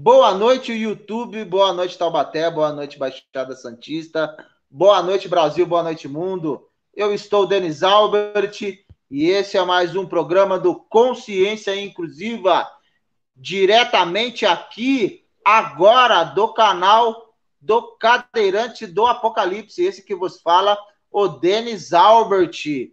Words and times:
Boa 0.00 0.32
noite, 0.32 0.72
YouTube. 0.72 1.44
Boa 1.44 1.72
noite, 1.72 1.98
Taubaté. 1.98 2.48
Boa 2.48 2.72
noite, 2.72 2.96
Baixada 2.96 3.56
Santista. 3.56 4.32
Boa 4.70 5.02
noite, 5.02 5.26
Brasil. 5.26 5.66
Boa 5.66 5.82
noite, 5.82 6.06
mundo. 6.06 6.68
Eu 6.94 7.12
estou 7.12 7.48
Denis 7.48 7.82
Albert 7.82 8.60
e 9.10 9.28
esse 9.28 9.58
é 9.58 9.64
mais 9.64 9.96
um 9.96 10.06
programa 10.06 10.56
do 10.56 10.76
Consciência 10.76 11.74
Inclusiva, 11.74 12.64
diretamente 13.34 14.46
aqui, 14.46 15.24
agora, 15.44 16.22
do 16.22 16.54
canal 16.54 17.34
do 17.60 17.96
Cadeirante 17.96 18.86
do 18.86 19.04
Apocalipse. 19.04 19.82
Esse 19.82 20.04
que 20.04 20.14
vos 20.14 20.40
fala, 20.40 20.78
o 21.10 21.26
Denis 21.26 21.92
Albert. 21.92 22.92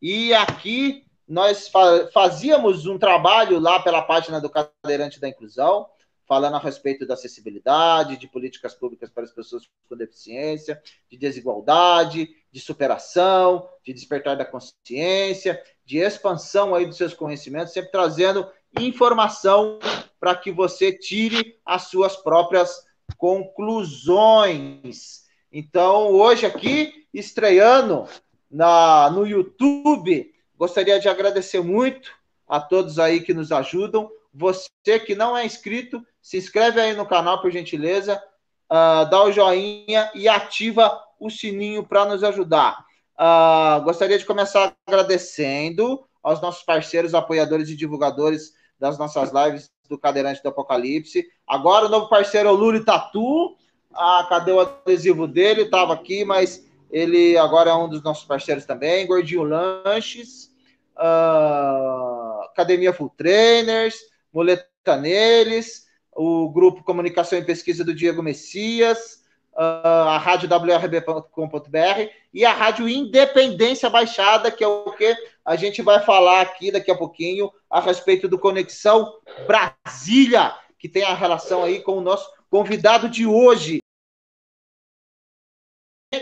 E 0.00 0.32
aqui 0.32 1.04
nós 1.26 1.68
fazíamos 2.14 2.86
um 2.86 2.96
trabalho 2.96 3.58
lá 3.58 3.80
pela 3.80 4.00
página 4.00 4.40
do 4.40 4.48
Cadeirante 4.48 5.18
da 5.18 5.28
Inclusão 5.28 5.88
falando 6.26 6.56
a 6.56 6.58
respeito 6.58 7.06
da 7.06 7.14
acessibilidade, 7.14 8.16
de 8.16 8.26
políticas 8.26 8.74
públicas 8.74 9.10
para 9.10 9.24
as 9.24 9.32
pessoas 9.32 9.68
com 9.88 9.96
deficiência, 9.96 10.82
de 11.08 11.16
desigualdade, 11.16 12.28
de 12.50 12.60
superação, 12.60 13.68
de 13.84 13.92
despertar 13.92 14.36
da 14.36 14.44
consciência, 14.44 15.62
de 15.84 15.98
expansão 15.98 16.74
aí 16.74 16.84
dos 16.84 16.96
seus 16.96 17.14
conhecimentos, 17.14 17.72
sempre 17.72 17.92
trazendo 17.92 18.50
informação 18.78 19.78
para 20.18 20.34
que 20.34 20.50
você 20.50 20.92
tire 20.92 21.56
as 21.64 21.84
suas 21.84 22.16
próprias 22.16 22.84
conclusões. 23.16 25.24
Então, 25.52 26.10
hoje 26.10 26.44
aqui, 26.44 27.06
estreando 27.14 28.08
na, 28.50 29.08
no 29.10 29.24
YouTube, 29.26 30.34
gostaria 30.56 30.98
de 30.98 31.08
agradecer 31.08 31.60
muito 31.60 32.10
a 32.48 32.60
todos 32.60 32.98
aí 32.98 33.20
que 33.20 33.32
nos 33.32 33.52
ajudam. 33.52 34.10
Você 34.32 34.98
que 35.04 35.14
não 35.14 35.36
é 35.36 35.46
inscrito, 35.46 36.04
se 36.26 36.36
inscreve 36.36 36.80
aí 36.80 36.92
no 36.92 37.06
canal, 37.06 37.40
por 37.40 37.52
gentileza, 37.52 38.20
uh, 38.68 39.08
dá 39.08 39.22
o 39.22 39.30
joinha 39.30 40.10
e 40.12 40.28
ativa 40.28 41.00
o 41.20 41.30
sininho 41.30 41.86
para 41.86 42.04
nos 42.04 42.24
ajudar. 42.24 42.84
Uh, 43.16 43.80
gostaria 43.84 44.18
de 44.18 44.24
começar 44.24 44.74
agradecendo 44.84 46.04
aos 46.20 46.40
nossos 46.40 46.64
parceiros, 46.64 47.14
apoiadores 47.14 47.68
e 47.68 47.76
divulgadores 47.76 48.54
das 48.76 48.98
nossas 48.98 49.30
lives 49.32 49.70
do 49.88 49.96
Cadeirante 49.96 50.42
do 50.42 50.48
Apocalipse. 50.48 51.24
Agora 51.46 51.86
o 51.86 51.88
novo 51.88 52.08
parceiro 52.08 52.48
é 52.48 52.52
o 52.52 52.56
Luli 52.56 52.84
Tatu. 52.84 53.56
Ah, 53.94 54.26
cadê 54.28 54.50
o 54.50 54.58
adesivo 54.58 55.28
dele? 55.28 55.62
Estava 55.62 55.94
aqui, 55.94 56.24
mas 56.24 56.66
ele 56.90 57.38
agora 57.38 57.70
é 57.70 57.74
um 57.74 57.88
dos 57.88 58.02
nossos 58.02 58.24
parceiros 58.24 58.64
também. 58.64 59.06
Gordinho 59.06 59.44
Lanches, 59.44 60.50
uh, 60.98 62.42
Academia 62.46 62.92
Full 62.92 63.14
Trainers, 63.16 63.94
Muleta 64.32 64.96
Neles, 65.00 65.85
o 66.16 66.48
grupo 66.48 66.82
Comunicação 66.82 67.38
e 67.38 67.44
Pesquisa 67.44 67.84
do 67.84 67.94
Diego 67.94 68.22
Messias, 68.22 69.22
uh, 69.52 70.08
a 70.08 70.18
rádio 70.18 70.48
wrb.com.br 70.48 72.10
e 72.32 72.44
a 72.44 72.52
rádio 72.52 72.88
Independência 72.88 73.90
Baixada, 73.90 74.50
que 74.50 74.64
é 74.64 74.66
o 74.66 74.92
que 74.92 75.14
a 75.44 75.54
gente 75.56 75.82
vai 75.82 76.00
falar 76.00 76.40
aqui 76.40 76.72
daqui 76.72 76.90
a 76.90 76.96
pouquinho 76.96 77.52
a 77.70 77.80
respeito 77.80 78.26
do 78.26 78.38
Conexão 78.38 79.20
Brasília, 79.46 80.54
que 80.78 80.88
tem 80.88 81.04
a 81.04 81.14
relação 81.14 81.62
aí 81.62 81.80
com 81.80 81.98
o 81.98 82.00
nosso 82.00 82.28
convidado 82.50 83.08
de 83.08 83.26
hoje. 83.26 83.78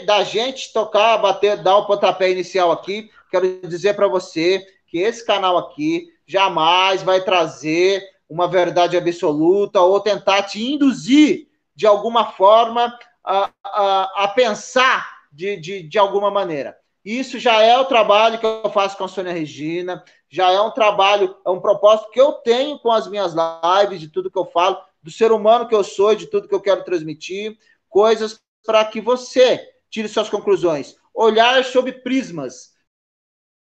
Da 0.07 0.25
gente 0.25 0.73
tocar, 0.73 1.17
bater, 1.19 1.63
dar 1.63 1.77
o 1.77 1.87
pontapé 1.87 2.31
inicial 2.31 2.73
aqui, 2.73 3.11
quero 3.31 3.61
dizer 3.69 3.95
para 3.95 4.09
você 4.09 4.67
que 4.87 4.99
esse 4.99 5.25
canal 5.25 5.57
aqui 5.57 6.09
jamais 6.27 7.03
vai 7.03 7.23
trazer 7.23 8.14
uma 8.35 8.49
verdade 8.49 8.97
absoluta 8.97 9.81
ou 9.81 10.01
tentar 10.01 10.43
te 10.43 10.61
induzir 10.61 11.47
de 11.73 11.87
alguma 11.87 12.33
forma 12.33 12.99
a, 13.23 13.49
a, 13.63 14.25
a 14.25 14.29
pensar 14.29 15.09
de, 15.33 15.57
de, 15.57 15.83
de 15.85 15.99
alguma 16.01 16.33
maneira. 16.33 16.77
Isso 17.05 17.39
já 17.39 17.63
é 17.63 17.79
o 17.79 17.85
trabalho 17.85 18.41
que 18.41 18.45
eu 18.45 18.69
faço 18.73 18.97
com 18.97 19.05
a 19.05 19.09
Sônia 19.09 19.33
Regina, 19.33 20.03
já 20.29 20.51
é 20.51 20.61
um 20.61 20.73
trabalho, 20.73 21.37
é 21.47 21.51
um 21.51 21.61
propósito 21.61 22.11
que 22.11 22.21
eu 22.21 22.33
tenho 22.33 22.77
com 22.81 22.91
as 22.91 23.07
minhas 23.07 23.35
lives, 23.35 24.01
de 24.01 24.09
tudo 24.09 24.31
que 24.31 24.39
eu 24.39 24.47
falo, 24.47 24.79
do 25.01 25.13
ser 25.13 25.31
humano 25.31 25.69
que 25.69 25.75
eu 25.75 25.85
sou, 25.85 26.13
de 26.17 26.27
tudo 26.27 26.49
que 26.49 26.55
eu 26.55 26.61
quero 26.61 26.83
transmitir, 26.83 27.57
coisas 27.89 28.41
para 28.67 28.85
que 28.85 29.01
você 29.01 29.65
tire 29.89 30.09
suas 30.09 30.29
conclusões. 30.29 30.97
Olhar 31.15 31.65
sob 31.65 31.93
prismas 31.93 32.74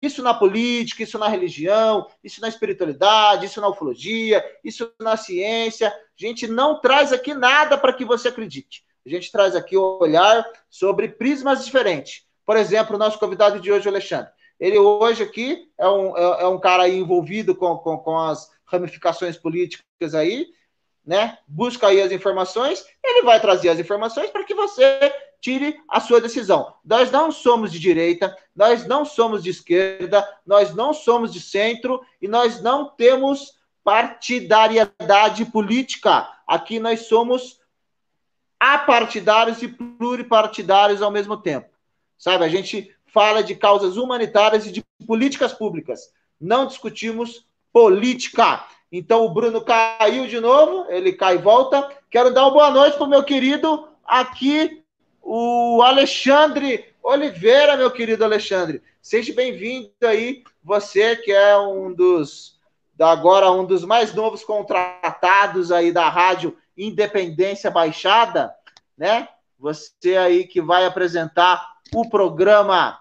isso 0.02 0.22
na 0.22 0.32
política, 0.32 1.02
isso 1.02 1.18
na 1.18 1.28
religião, 1.28 2.06
isso 2.24 2.40
na 2.40 2.48
espiritualidade, 2.48 3.46
isso 3.46 3.60
na 3.60 3.68
ufologia, 3.68 4.44
isso 4.64 4.92
na 5.00 5.16
ciência. 5.16 5.88
A 5.88 5.92
gente 6.16 6.46
não 6.46 6.80
traz 6.80 7.12
aqui 7.12 7.34
nada 7.34 7.76
para 7.76 7.92
que 7.92 8.04
você 8.04 8.28
acredite. 8.28 8.84
A 9.04 9.08
gente 9.08 9.30
traz 9.30 9.54
aqui 9.54 9.76
o 9.76 9.98
olhar 10.00 10.44
sobre 10.68 11.08
prismas 11.08 11.64
diferentes. 11.64 12.24
Por 12.44 12.56
exemplo, 12.56 12.96
o 12.96 12.98
nosso 12.98 13.18
convidado 13.18 13.60
de 13.60 13.70
hoje, 13.70 13.86
o 13.86 13.90
Alexandre. 13.90 14.30
Ele 14.58 14.78
hoje 14.78 15.22
aqui 15.22 15.70
é 15.78 15.88
um, 15.88 16.16
é, 16.16 16.42
é 16.42 16.46
um 16.46 16.58
cara 16.58 16.88
envolvido 16.88 17.54
com, 17.54 17.76
com, 17.78 17.96
com 17.98 18.18
as 18.18 18.50
ramificações 18.66 19.36
políticas 19.36 20.14
aí, 20.14 20.46
né? 21.04 21.38
Busca 21.48 21.88
aí 21.88 22.00
as 22.00 22.12
informações, 22.12 22.84
ele 23.02 23.22
vai 23.22 23.40
trazer 23.40 23.70
as 23.70 23.78
informações 23.78 24.30
para 24.30 24.44
que 24.44 24.54
você 24.54 25.12
tire 25.40 25.80
a 25.88 26.00
sua 26.00 26.20
decisão. 26.20 26.74
Nós 26.84 27.10
não 27.10 27.32
somos 27.32 27.72
de 27.72 27.78
direita, 27.78 28.36
nós 28.54 28.86
não 28.86 29.04
somos 29.04 29.42
de 29.42 29.50
esquerda, 29.50 30.26
nós 30.46 30.74
não 30.74 30.92
somos 30.92 31.32
de 31.32 31.40
centro 31.40 32.00
e 32.20 32.28
nós 32.28 32.60
não 32.60 32.90
temos 32.90 33.58
partidariedade 33.82 35.44
política. 35.46 36.28
Aqui 36.46 36.78
nós 36.78 37.06
somos 37.06 37.58
apartidários 38.58 39.62
e 39.62 39.68
pluripartidários 39.68 41.00
ao 41.00 41.10
mesmo 41.10 41.36
tempo. 41.36 41.70
Sabe, 42.18 42.44
a 42.44 42.48
gente 42.48 42.94
fala 43.06 43.42
de 43.42 43.54
causas 43.54 43.96
humanitárias 43.96 44.66
e 44.66 44.70
de 44.72 44.84
políticas 45.06 45.54
públicas. 45.54 46.12
Não 46.38 46.66
discutimos 46.66 47.46
política. 47.72 48.66
Então 48.92 49.24
o 49.24 49.32
Bruno 49.32 49.62
caiu 49.62 50.26
de 50.26 50.38
novo, 50.38 50.86
ele 50.90 51.12
cai 51.12 51.36
e 51.36 51.38
volta. 51.38 51.90
Quero 52.10 52.32
dar 52.32 52.42
uma 52.42 52.50
boa 52.50 52.70
noite 52.70 52.96
para 52.96 53.06
o 53.06 53.10
meu 53.10 53.24
querido 53.24 53.88
aqui 54.04 54.79
o 55.22 55.82
Alexandre 55.82 56.94
Oliveira, 57.02 57.76
meu 57.76 57.90
querido 57.90 58.24
Alexandre. 58.24 58.82
Seja 59.00 59.32
bem-vindo 59.32 59.90
aí, 60.02 60.42
você 60.62 61.16
que 61.16 61.32
é 61.32 61.56
um 61.58 61.92
dos, 61.92 62.58
agora 62.98 63.50
um 63.50 63.64
dos 63.64 63.84
mais 63.84 64.14
novos 64.14 64.44
contratados 64.44 65.72
aí 65.72 65.92
da 65.92 66.08
Rádio 66.08 66.56
Independência 66.76 67.70
Baixada, 67.70 68.54
né? 68.96 69.28
Você 69.58 70.16
aí 70.16 70.46
que 70.46 70.60
vai 70.60 70.86
apresentar 70.86 71.74
o 71.94 72.08
programa, 72.08 72.98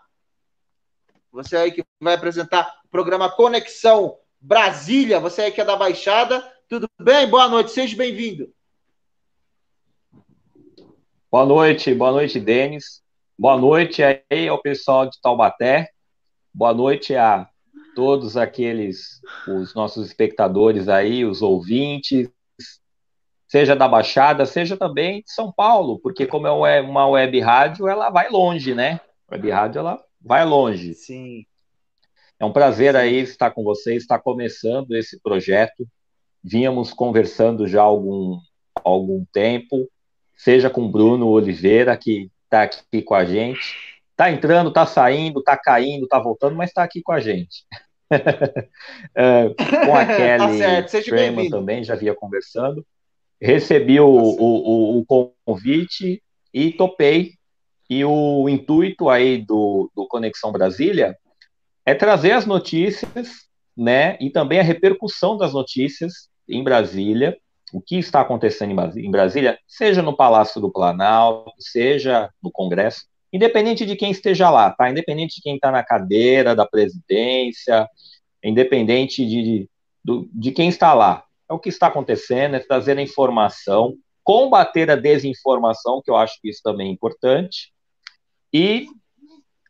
você 1.31 1.55
aí 1.55 1.71
que 1.71 1.83
vai 2.01 2.15
apresentar 2.15 2.79
o 2.85 2.89
programa 2.89 3.29
Conexão 3.29 4.17
Brasília, 4.41 5.19
você 5.19 5.43
aí 5.43 5.51
que 5.51 5.61
é 5.61 5.65
da 5.65 5.75
Baixada, 5.75 6.45
tudo 6.67 6.89
bem? 6.99 7.27
Boa 7.27 7.47
noite, 7.47 7.71
seja 7.71 7.95
bem-vindo. 7.95 8.53
Boa 11.31 11.45
noite, 11.45 11.93
boa 11.93 12.11
noite, 12.11 12.39
Denis. 12.39 13.03
Boa 13.37 13.55
noite 13.55 14.01
aí 14.01 14.47
ao 14.47 14.59
pessoal 14.59 15.07
de 15.07 15.21
Taubaté. 15.21 15.87
Boa 16.51 16.73
noite 16.73 17.15
a 17.15 17.47
todos 17.93 18.35
aqueles, 18.35 19.21
os 19.47 19.75
nossos 19.75 20.07
espectadores 20.07 20.89
aí, 20.89 21.23
os 21.23 21.43
ouvintes, 21.43 22.31
seja 23.47 23.75
da 23.75 23.87
Baixada, 23.87 24.43
seja 24.43 24.75
também 24.75 25.21
de 25.21 25.31
São 25.31 25.51
Paulo, 25.51 25.99
porque 25.99 26.25
como 26.25 26.47
é 26.47 26.81
uma 26.81 27.07
web 27.07 27.39
rádio, 27.39 27.87
ela 27.87 28.09
vai 28.09 28.27
longe, 28.31 28.73
né? 28.73 28.99
Web 29.31 29.51
rádio, 29.51 29.79
ela 29.79 30.03
vai 30.19 30.43
longe. 30.43 30.95
Sim. 30.95 31.45
É 32.39 32.45
um 32.45 32.51
prazer 32.51 32.95
aí 32.95 33.19
estar 33.19 33.51
com 33.51 33.63
vocês, 33.63 34.01
estar 34.01 34.17
começando 34.17 34.95
esse 34.95 35.21
projeto. 35.21 35.87
Vínhamos 36.43 36.91
conversando 36.91 37.67
já 37.67 37.81
há 37.81 37.85
algum, 37.85 38.39
algum 38.83 39.23
tempo, 39.31 39.87
seja 40.39 40.69
com 40.69 40.85
o 40.85 40.89
Bruno 40.89 41.27
Oliveira, 41.27 41.97
que 41.97 42.31
está 42.45 42.63
aqui 42.63 43.01
com 43.01 43.13
a 43.13 43.25
gente. 43.25 43.59
Está 44.11 44.31
entrando, 44.31 44.69
está 44.69 44.85
saindo, 44.85 45.39
está 45.39 45.57
caindo, 45.57 46.05
está 46.05 46.17
voltando, 46.17 46.55
mas 46.55 46.69
está 46.69 46.81
aqui 46.81 47.01
com 47.01 47.11
a 47.11 47.19
gente. 47.19 47.65
é, 48.09 49.49
com 49.85 49.95
a 49.95 50.05
tá 50.07 50.15
Kelly 51.01 51.49
tá 51.49 51.57
também, 51.57 51.83
já 51.83 51.93
havia 51.93 52.15
conversando. 52.15 52.85
Recebi 53.41 53.99
o, 53.99 54.05
tá 54.05 54.41
o, 54.41 54.99
o, 54.99 55.33
convite 55.45 56.23
e 56.53 56.71
topei. 56.71 57.33
E 57.89 58.05
o 58.05 58.47
intuito 58.47 59.09
aí 59.09 59.39
do, 59.39 59.91
do 59.93 60.07
Conexão 60.07 60.53
Brasília 60.53 61.17
é 61.85 61.93
trazer 61.93 62.31
as 62.31 62.45
notícias, 62.45 63.29
né, 63.75 64.15
e 64.21 64.29
também 64.29 64.59
a 64.59 64.63
repercussão 64.63 65.37
das 65.37 65.53
notícias 65.53 66.29
em 66.47 66.63
Brasília, 66.63 67.37
o 67.73 67.81
que 67.81 67.97
está 67.97 68.21
acontecendo 68.21 68.71
em 68.97 69.11
Brasília, 69.11 69.59
seja 69.67 70.01
no 70.01 70.15
Palácio 70.15 70.59
do 70.59 70.71
Planalto, 70.71 71.51
seja 71.59 72.29
no 72.41 72.51
Congresso, 72.51 73.05
independente 73.31 73.85
de 73.85 73.95
quem 73.95 74.11
esteja 74.11 74.49
lá, 74.49 74.71
tá? 74.71 74.89
Independente 74.89 75.35
de 75.35 75.41
quem 75.41 75.55
está 75.55 75.71
na 75.71 75.83
cadeira 75.83 76.55
da 76.55 76.65
presidência, 76.65 77.87
independente 78.43 79.25
de, 79.25 79.69
de, 80.03 80.29
de 80.33 80.51
quem 80.51 80.69
está 80.69 80.93
lá. 80.93 81.23
é 81.49 81.53
o 81.53 81.59
que 81.59 81.69
está 81.69 81.87
acontecendo, 81.87 82.55
é 82.55 82.59
trazer 82.59 82.97
a 82.97 83.01
informação, 83.01 83.95
combater 84.23 84.89
a 84.89 84.95
desinformação, 84.95 86.01
que 86.03 86.09
eu 86.11 86.15
acho 86.15 86.39
que 86.41 86.49
isso 86.49 86.61
também 86.63 86.89
é 86.89 86.91
importante, 86.91 87.71
e 88.53 88.87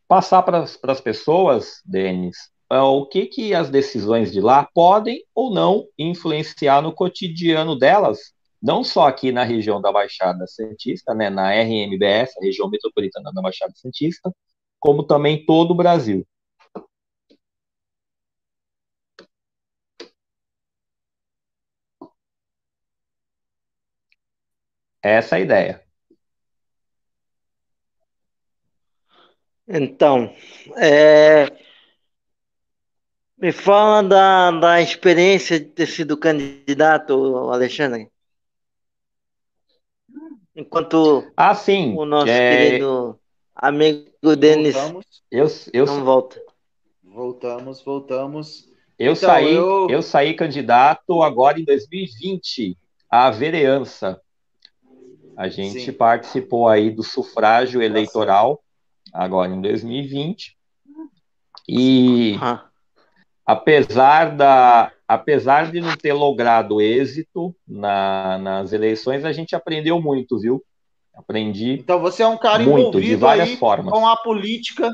passar 0.07 0.42
para 0.42 0.63
as 0.63 1.02
pessoas, 1.02 1.81
Denis, 1.86 2.38
o 2.69 3.06
que, 3.07 3.25
que 3.25 3.54
as 3.54 3.69
decisões 3.69 4.31
de 4.31 4.39
lá 4.42 4.68
podem 4.74 5.24
ou 5.33 5.51
não 5.54 5.88
influenciar 5.98 6.81
no 6.81 6.94
cotidiano 6.94 7.77
delas, 7.77 8.33
não 8.62 8.83
só 8.83 9.07
aqui 9.07 9.31
na 9.31 9.44
região 9.44 9.81
da 9.81 9.92
Baixada 9.92 10.45
Santista, 10.48 11.13
né, 11.16 11.30
na 11.30 11.51
RMBS, 11.51 12.38
a 12.38 12.45
região 12.45 12.69
metropolitana 12.69 13.31
da 13.33 13.42
Baixada 13.42 13.74
Santista, 13.75 14.31
como 14.80 15.04
também 15.04 15.45
todo 15.45 15.71
o 15.71 15.75
Brasil. 15.75 16.25
Essa 25.01 25.36
é 25.38 25.39
a 25.39 25.42
ideia. 25.42 25.83
Então, 29.68 30.33
é, 30.77 31.45
me 33.39 33.51
fala 33.51 34.03
da, 34.03 34.51
da 34.51 34.81
experiência 34.81 35.59
de 35.59 35.65
ter 35.68 35.88
sido 35.88 36.18
candidato, 36.18 37.13
Alexandre. 37.50 38.09
Enquanto 40.56 41.31
ah, 41.38 41.56
sim, 41.56 41.95
o 41.97 42.06
nosso 42.06 42.30
é... 42.30 42.68
querido 42.68 43.18
amigo 43.56 44.36
Denis 44.38 44.75
eu, 45.31 45.47
eu, 45.71 45.86
não 45.86 46.03
volta. 46.03 46.41
Voltamos, 47.01 47.81
voltamos. 47.81 48.68
Eu, 48.97 49.13
então, 49.13 49.30
saí, 49.30 49.56
eu... 49.56 49.88
eu 49.89 50.01
saí 50.01 50.33
candidato 50.33 51.24
agora 51.24 51.59
em 51.59 51.63
2020 51.63 52.77
à 53.09 53.31
vereança. 53.31 54.19
A 55.38 55.47
gente 55.47 55.80
sim. 55.80 55.94
participou 55.94 56.68
aí 56.68 56.89
do 56.89 57.03
sufrágio 57.03 57.81
eleitoral 57.81 58.62
agora 59.13 59.53
em 59.53 59.62
2020. 59.62 60.57
E 61.69 62.38
ah. 62.42 62.69
Apesar, 63.50 64.36
da, 64.36 64.92
apesar 65.07 65.72
de 65.72 65.81
não 65.81 65.96
ter 65.98 66.13
logrado 66.13 66.80
êxito 66.80 67.56
na, 67.68 68.38
nas 68.38 68.72
eleições, 68.72 69.25
a 69.25 69.31
gente 69.31 69.56
aprendeu 69.56 70.00
muito, 70.00 70.38
viu? 70.40 70.63
Aprendi. 71.16 71.72
Então 71.72 72.00
você 72.00 72.22
é 72.22 72.28
um 72.28 72.38
cara 72.38 72.60
muito, 72.60 72.80
envolvido 72.80 73.07
de 73.07 73.16
várias 73.16 73.54
formas. 73.54 73.92
com 73.92 74.07
a 74.07 74.16
política. 74.18 74.92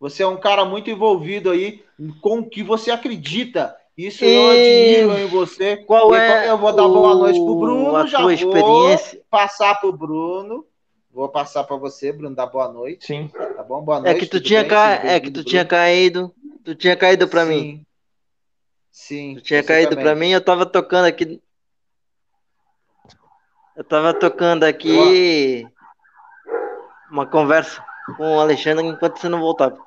Você 0.00 0.22
é 0.22 0.26
um 0.26 0.38
cara 0.38 0.64
muito 0.64 0.88
envolvido 0.88 1.50
aí 1.50 1.82
com 2.22 2.38
o 2.38 2.48
que 2.48 2.62
você 2.62 2.90
acredita. 2.90 3.76
Isso 3.96 4.24
e... 4.24 4.32
eu 4.32 4.50
admiro 4.52 5.18
em 5.18 5.26
você. 5.26 5.76
Qual 5.76 6.14
é? 6.14 6.48
Eu 6.48 6.56
vou 6.56 6.72
dar 6.72 6.88
boa 6.88 7.14
noite 7.14 7.38
pro 7.38 7.56
Bruno, 7.56 8.06
já 8.06 8.22
vou 8.22 8.32
experiência? 8.32 9.20
passar 9.30 9.74
pro 9.80 9.92
Bruno. 9.92 10.64
Vou 11.12 11.28
passar 11.28 11.64
para 11.64 11.76
você, 11.76 12.10
Bruno, 12.10 12.34
dar 12.34 12.46
boa 12.46 12.72
noite. 12.72 13.06
Sim. 13.06 13.28
Tá 13.28 13.62
bom? 13.62 13.82
Boa 13.82 14.00
noite. 14.00 14.16
É 14.16 14.18
que 14.18 14.26
tu 14.26 14.40
tinha 14.40 14.64
ca... 14.64 14.94
é 15.04 15.20
que 15.20 15.30
tu 15.30 15.44
tinha 15.44 15.64
caído, 15.64 16.32
tu 16.64 16.74
tinha 16.74 16.96
caído 16.96 17.28
para 17.28 17.44
mim. 17.44 17.84
Sim. 18.98 19.36
Tu 19.36 19.42
tinha 19.42 19.62
caído 19.62 19.96
para 19.96 20.12
mim, 20.16 20.30
eu 20.30 20.40
tava 20.40 20.66
tocando 20.66 21.06
aqui 21.06 21.40
Eu 23.76 23.84
tava 23.84 24.12
tocando 24.12 24.64
aqui 24.64 25.62
boa. 25.62 25.72
uma 27.08 27.26
conversa 27.26 27.82
com 28.16 28.36
o 28.36 28.40
Alexandre 28.40 28.84
enquanto 28.84 29.18
você 29.18 29.28
não 29.28 29.38
voltava. 29.38 29.78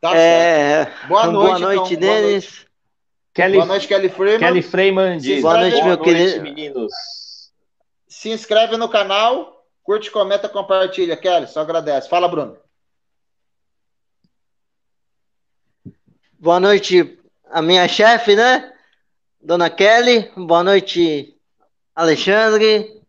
Tá 0.00 0.16
é... 0.16 0.84
Boa 1.08 1.26
noite, 1.26 1.48
boa 1.48 1.58
noite, 1.58 1.94
então. 1.94 2.08
Denis. 2.08 2.66
Kelly... 3.34 3.56
Boa 3.56 3.66
noite, 3.66 3.88
Kelly 3.88 4.08
Freeman. 4.08 4.38
Kelly 4.38 4.62
Freeman 4.62 5.18
diz. 5.18 5.42
Boa 5.42 5.58
noite, 5.58 5.82
meu 5.82 5.96
boa 5.96 6.04
querido. 6.04 6.42
meninos. 6.42 6.92
Se 8.06 8.30
inscreve 8.30 8.76
no 8.76 8.88
canal, 8.88 9.66
Curte, 9.82 10.12
comenta, 10.12 10.48
compartilha. 10.48 11.16
Kelly, 11.16 11.48
só 11.48 11.60
agradece. 11.60 12.08
Fala, 12.08 12.28
Bruno. 12.28 12.56
Boa 16.38 16.60
noite, 16.60 17.18
a 17.50 17.62
minha 17.62 17.86
chefe, 17.88 18.34
né? 18.34 18.72
Dona 19.40 19.70
Kelly. 19.70 20.30
Boa 20.36 20.62
noite, 20.62 21.36
Alexandre. 21.94 23.02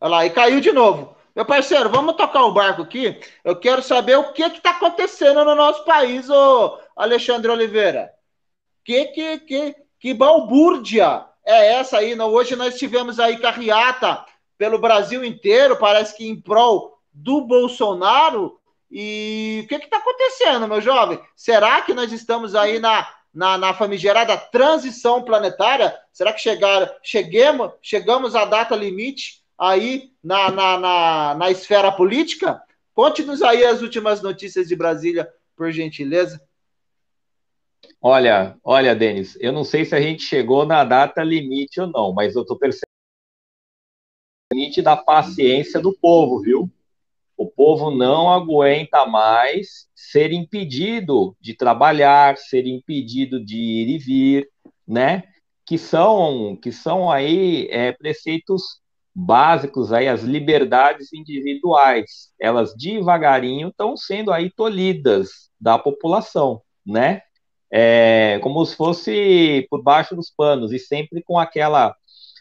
Olha 0.00 0.10
lá, 0.10 0.26
e 0.26 0.30
caiu 0.30 0.60
de 0.60 0.72
novo. 0.72 1.16
Meu 1.34 1.44
parceiro, 1.44 1.88
vamos 1.88 2.16
tocar 2.16 2.44
o 2.44 2.52
barco 2.52 2.82
aqui. 2.82 3.20
Eu 3.44 3.56
quero 3.56 3.82
saber 3.82 4.16
o 4.16 4.32
que 4.32 4.42
está 4.42 4.70
acontecendo 4.70 5.44
no 5.44 5.54
nosso 5.54 5.84
país, 5.84 6.28
ô 6.28 6.78
Alexandre 6.96 7.50
Oliveira. 7.50 8.12
Que, 8.84 9.06
que, 9.06 9.38
que, 9.40 9.76
que 9.98 10.14
balbúrdia 10.14 11.24
é 11.44 11.74
essa 11.74 11.98
aí. 11.98 12.14
Não? 12.14 12.28
Hoje 12.28 12.56
nós 12.56 12.78
tivemos 12.78 13.18
aí 13.18 13.38
carreata 13.38 14.24
pelo 14.56 14.78
Brasil 14.78 15.24
inteiro, 15.24 15.76
parece 15.76 16.16
que 16.16 16.28
em 16.28 16.40
prol 16.40 16.98
do 17.12 17.40
Bolsonaro. 17.40 18.57
E 18.90 19.62
o 19.64 19.68
que 19.68 19.74
está 19.74 19.98
acontecendo, 19.98 20.66
meu 20.66 20.80
jovem? 20.80 21.20
Será 21.36 21.82
que 21.82 21.92
nós 21.92 22.10
estamos 22.12 22.54
aí 22.54 22.78
na, 22.78 23.08
na, 23.32 23.58
na 23.58 23.74
famigerada 23.74 24.36
transição 24.36 25.22
planetária? 25.22 25.94
Será 26.12 26.32
que 26.32 26.40
chegar, 26.40 26.96
cheguemos, 27.02 27.72
chegamos 27.82 28.34
à 28.34 28.44
data 28.44 28.74
limite 28.74 29.42
aí 29.58 30.10
na, 30.24 30.50
na, 30.50 30.78
na, 30.78 31.34
na 31.34 31.50
esfera 31.50 31.92
política? 31.92 32.62
Conte-nos 32.94 33.42
aí 33.42 33.64
as 33.64 33.82
últimas 33.82 34.22
notícias 34.22 34.66
de 34.66 34.74
Brasília, 34.74 35.28
por 35.54 35.70
gentileza. 35.70 36.40
Olha, 38.00 38.56
olha, 38.62 38.94
Denis, 38.94 39.36
eu 39.40 39.52
não 39.52 39.64
sei 39.64 39.84
se 39.84 39.94
a 39.94 40.00
gente 40.00 40.22
chegou 40.22 40.64
na 40.64 40.84
data 40.84 41.22
limite 41.22 41.80
ou 41.80 41.86
não, 41.86 42.12
mas 42.12 42.34
eu 42.34 42.42
estou 42.42 42.56
percebendo 42.56 42.88
limite 44.52 44.80
da 44.80 44.96
paciência 44.96 45.80
do 45.80 45.92
povo, 45.92 46.40
viu? 46.40 46.70
O 47.38 47.46
povo 47.46 47.90
não 47.90 48.30
aguenta 48.30 49.06
mais 49.06 49.88
ser 49.94 50.32
impedido 50.32 51.34
de 51.40 51.54
trabalhar, 51.54 52.36
ser 52.36 52.66
impedido 52.66 53.42
de 53.42 53.56
ir 53.56 53.88
e 53.94 53.98
vir, 53.98 54.50
né? 54.86 55.24
Que 55.64 55.78
são, 55.78 56.58
que 56.60 56.70
são 56.72 57.10
aí 57.10 57.68
é, 57.70 57.92
preceitos 57.92 58.80
básicos 59.14 59.92
aí, 59.92 60.08
as 60.08 60.22
liberdades 60.22 61.12
individuais. 61.14 62.32
Elas 62.40 62.74
devagarinho 62.76 63.68
estão 63.68 63.96
sendo 63.96 64.32
aí 64.32 64.50
tolhidas 64.50 65.50
da 65.60 65.78
população, 65.78 66.60
né? 66.84 67.22
é, 67.70 68.38
como 68.42 68.64
se 68.64 68.76
fosse 68.76 69.66
por 69.70 69.82
baixo 69.82 70.16
dos 70.16 70.30
panos, 70.30 70.72
e 70.72 70.78
sempre 70.78 71.22
com 71.22 71.38
aquela 71.38 71.94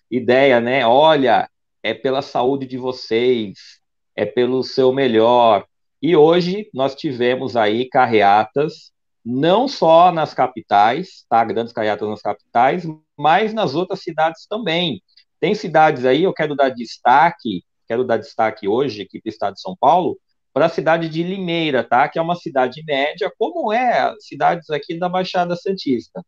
ideia, 0.10 0.60
né? 0.60 0.86
Olha, 0.86 1.50
é 1.84 1.94
pela 1.94 2.22
saúde 2.22 2.66
de 2.66 2.77
vocês, 2.77 3.76
é 4.18 4.26
pelo 4.26 4.64
seu 4.64 4.92
melhor. 4.92 5.66
E 6.02 6.16
hoje 6.16 6.70
nós 6.74 6.96
tivemos 6.96 7.56
aí 7.56 7.88
carreatas, 7.88 8.92
não 9.24 9.68
só 9.68 10.12
nas 10.12 10.34
capitais, 10.34 11.26
tá? 11.30 11.44
Grandes 11.44 11.72
carreatas 11.72 12.10
nas 12.10 12.22
capitais, 12.22 12.84
mas 13.18 13.54
nas 13.54 13.76
outras 13.76 14.02
cidades 14.02 14.48
também. 14.48 15.02
Tem 15.40 15.54
cidades 15.54 16.04
aí, 16.04 16.24
eu 16.24 16.34
quero 16.34 16.56
dar 16.56 16.70
destaque, 16.70 17.64
quero 17.88 18.04
dar 18.04 18.18
destaque 18.18 18.68
hoje 18.68 19.04
aqui 19.04 19.22
para 19.22 19.30
o 19.30 19.32
estado 19.32 19.54
de 19.54 19.62
São 19.62 19.76
Paulo, 19.80 20.18
para 20.54 20.66
a 20.66 20.70
cidade 20.70 21.10
de 21.10 21.22
Limeira, 21.22 21.84
tá? 21.84 22.10
Que 22.10 22.18
é 22.18 22.22
uma 22.22 22.36
cidade 22.36 22.84
média, 22.86 23.32
como 23.38 23.72
é 23.72 24.14
cidades 24.20 24.70
aqui 24.72 24.98
da 24.98 25.08
Baixada 25.08 25.56
Santista. 25.56 26.24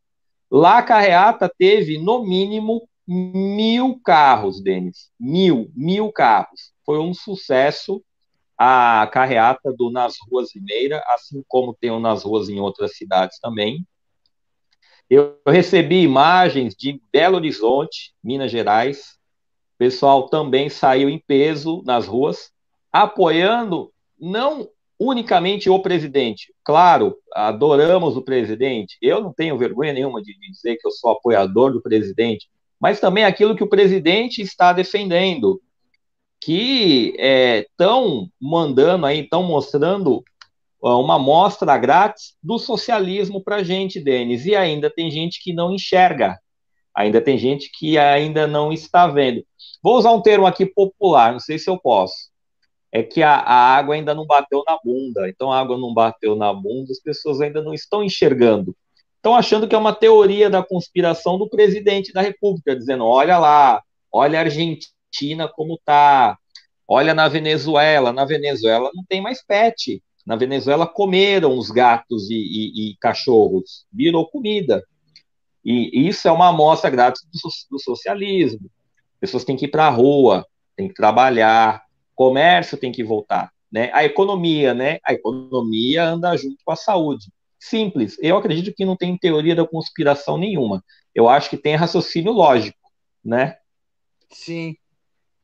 Lá 0.51 0.79
a 0.79 0.83
carreata 0.83 1.51
teve, 1.57 1.97
no 1.97 2.23
mínimo, 2.23 2.88
mil 3.09 3.99
carros, 4.03 4.61
Denis. 4.61 5.09
Mil, 5.19 5.71
mil 5.75 6.11
carros. 6.11 6.71
Foi 6.85 6.99
um 6.99 7.13
sucesso 7.13 8.03
a 8.55 9.09
carreata 9.11 9.73
do 9.73 9.89
Nas 9.89 10.15
Ruas 10.29 10.53
Limeira, 10.53 11.01
assim 11.07 11.43
como 11.47 11.73
tem 11.73 11.89
o 11.89 11.99
Nas 11.99 12.23
Ruas 12.23 12.49
em 12.49 12.59
outras 12.59 12.95
cidades 12.95 13.39
também. 13.39 13.85
Eu 15.09 15.39
recebi 15.47 16.03
imagens 16.03 16.75
de 16.75 17.01
Belo 17.11 17.37
Horizonte, 17.37 18.13
Minas 18.23 18.51
Gerais. 18.51 19.17
O 19.73 19.77
pessoal 19.79 20.29
também 20.29 20.69
saiu 20.69 21.09
em 21.09 21.17
peso 21.17 21.81
nas 21.83 22.05
ruas, 22.05 22.51
apoiando 22.91 23.91
não 24.19 24.69
unicamente 24.99 25.69
o 25.69 25.79
presidente. 25.79 26.53
Claro, 26.63 27.17
adoramos 27.33 28.17
o 28.17 28.21
presidente. 28.21 28.97
Eu 29.01 29.21
não 29.21 29.33
tenho 29.33 29.57
vergonha 29.57 29.93
nenhuma 29.93 30.21
de 30.21 30.37
dizer 30.37 30.75
que 30.75 30.85
eu 30.85 30.91
sou 30.91 31.11
apoiador 31.11 31.71
do 31.71 31.81
presidente, 31.81 32.49
mas 32.79 32.99
também 32.99 33.23
aquilo 33.23 33.55
que 33.55 33.63
o 33.63 33.69
presidente 33.69 34.41
está 34.41 34.73
defendendo, 34.73 35.61
que 36.41 37.13
estão 37.17 38.23
é, 38.23 38.27
mandando 38.41 39.05
aí, 39.05 39.21
estão 39.21 39.43
mostrando 39.43 40.23
uma 40.81 41.19
mostra 41.19 41.77
grátis 41.77 42.37
do 42.41 42.57
socialismo 42.57 43.43
para 43.43 43.57
a 43.57 43.63
gente, 43.63 43.99
Denis, 43.99 44.45
e 44.45 44.55
ainda 44.55 44.89
tem 44.89 45.11
gente 45.11 45.43
que 45.43 45.51
não 45.51 45.73
enxerga, 45.73 46.39
ainda 46.95 47.19
tem 47.19 47.37
gente 47.37 47.69
que 47.77 47.97
ainda 47.97 48.47
não 48.47 48.71
está 48.71 49.05
vendo. 49.07 49.43
Vou 49.83 49.97
usar 49.97 50.11
um 50.13 50.21
termo 50.21 50.45
aqui 50.45 50.65
popular, 50.65 51.33
não 51.33 51.39
sei 51.39 51.59
se 51.59 51.69
eu 51.69 51.77
posso 51.77 52.29
é 52.91 53.03
que 53.03 53.21
a, 53.21 53.35
a, 53.35 53.75
água 53.77 53.95
ainda 53.95 54.13
não 54.13 54.25
bateu 54.25 54.63
na 54.67 54.77
bunda. 54.83 55.29
Então, 55.29 55.51
a 55.51 55.59
água 55.59 55.77
não 55.77 55.93
bateu 55.93 56.35
na 56.35 56.53
bunda, 56.53 56.91
as 56.91 56.99
pessoas 56.99 57.39
ainda 57.41 57.61
não 57.61 57.73
estão 57.73 58.03
enxergando. 58.03 58.75
Estão 59.19 59.35
achando 59.35 59.67
que 59.67 59.75
é 59.75 59.77
uma 59.77 59.93
teoria 59.93 60.49
da 60.49 60.63
conspiração 60.63 61.37
do 61.37 61.49
presidente 61.49 62.11
da 62.11 62.21
República, 62.21 62.75
dizendo: 62.75 63.05
olha 63.05 63.37
lá, 63.37 63.81
olha 64.11 64.39
a 64.39 64.43
Argentina 64.43 65.47
como 65.47 65.79
tá, 65.83 66.37
olha 66.87 67.13
na 67.13 67.27
Venezuela, 67.27 68.11
na 68.11 68.25
Venezuela 68.25 68.89
não 68.93 69.03
tem 69.07 69.21
mais 69.21 69.45
pet. 69.45 70.01
Na 70.25 70.35
Venezuela 70.35 70.85
comeram 70.85 71.57
os 71.57 71.71
gatos 71.71 72.29
e, 72.29 72.35
e, 72.35 72.91
e 72.91 72.97
cachorros, 72.97 73.85
virou 73.91 74.29
comida. 74.29 74.83
E 75.65 76.07
isso 76.07 76.27
é 76.27 76.31
uma 76.31 76.49
amostra 76.49 76.89
grátis 76.89 77.23
do, 77.23 77.49
do 77.71 77.79
socialismo. 77.79 78.69
Pessoas 79.19 79.43
têm 79.43 79.57
que 79.57 79.65
ir 79.65 79.69
para 79.69 79.87
a 79.87 79.89
rua, 79.89 80.45
têm 80.75 80.87
que 80.87 80.93
trabalhar, 80.93 81.83
comércio 82.15 82.77
tem 82.77 82.91
que 82.91 83.03
voltar. 83.03 83.51
Né? 83.71 83.89
A 83.93 84.03
economia, 84.05 84.73
né? 84.73 84.99
A 85.03 85.13
economia 85.13 86.05
anda 86.05 86.35
junto 86.37 86.57
com 86.63 86.71
a 86.71 86.75
saúde. 86.75 87.25
Simples. 87.59 88.17
Eu 88.21 88.37
acredito 88.37 88.73
que 88.73 88.85
não 88.85 88.95
tem 88.95 89.17
teoria 89.17 89.55
da 89.55 89.67
conspiração 89.67 90.37
nenhuma. 90.37 90.83
Eu 91.13 91.27
acho 91.27 91.49
que 91.49 91.57
tem 91.57 91.75
raciocínio 91.75 92.31
lógico, 92.31 92.79
né? 93.23 93.57
Sim, 94.31 94.77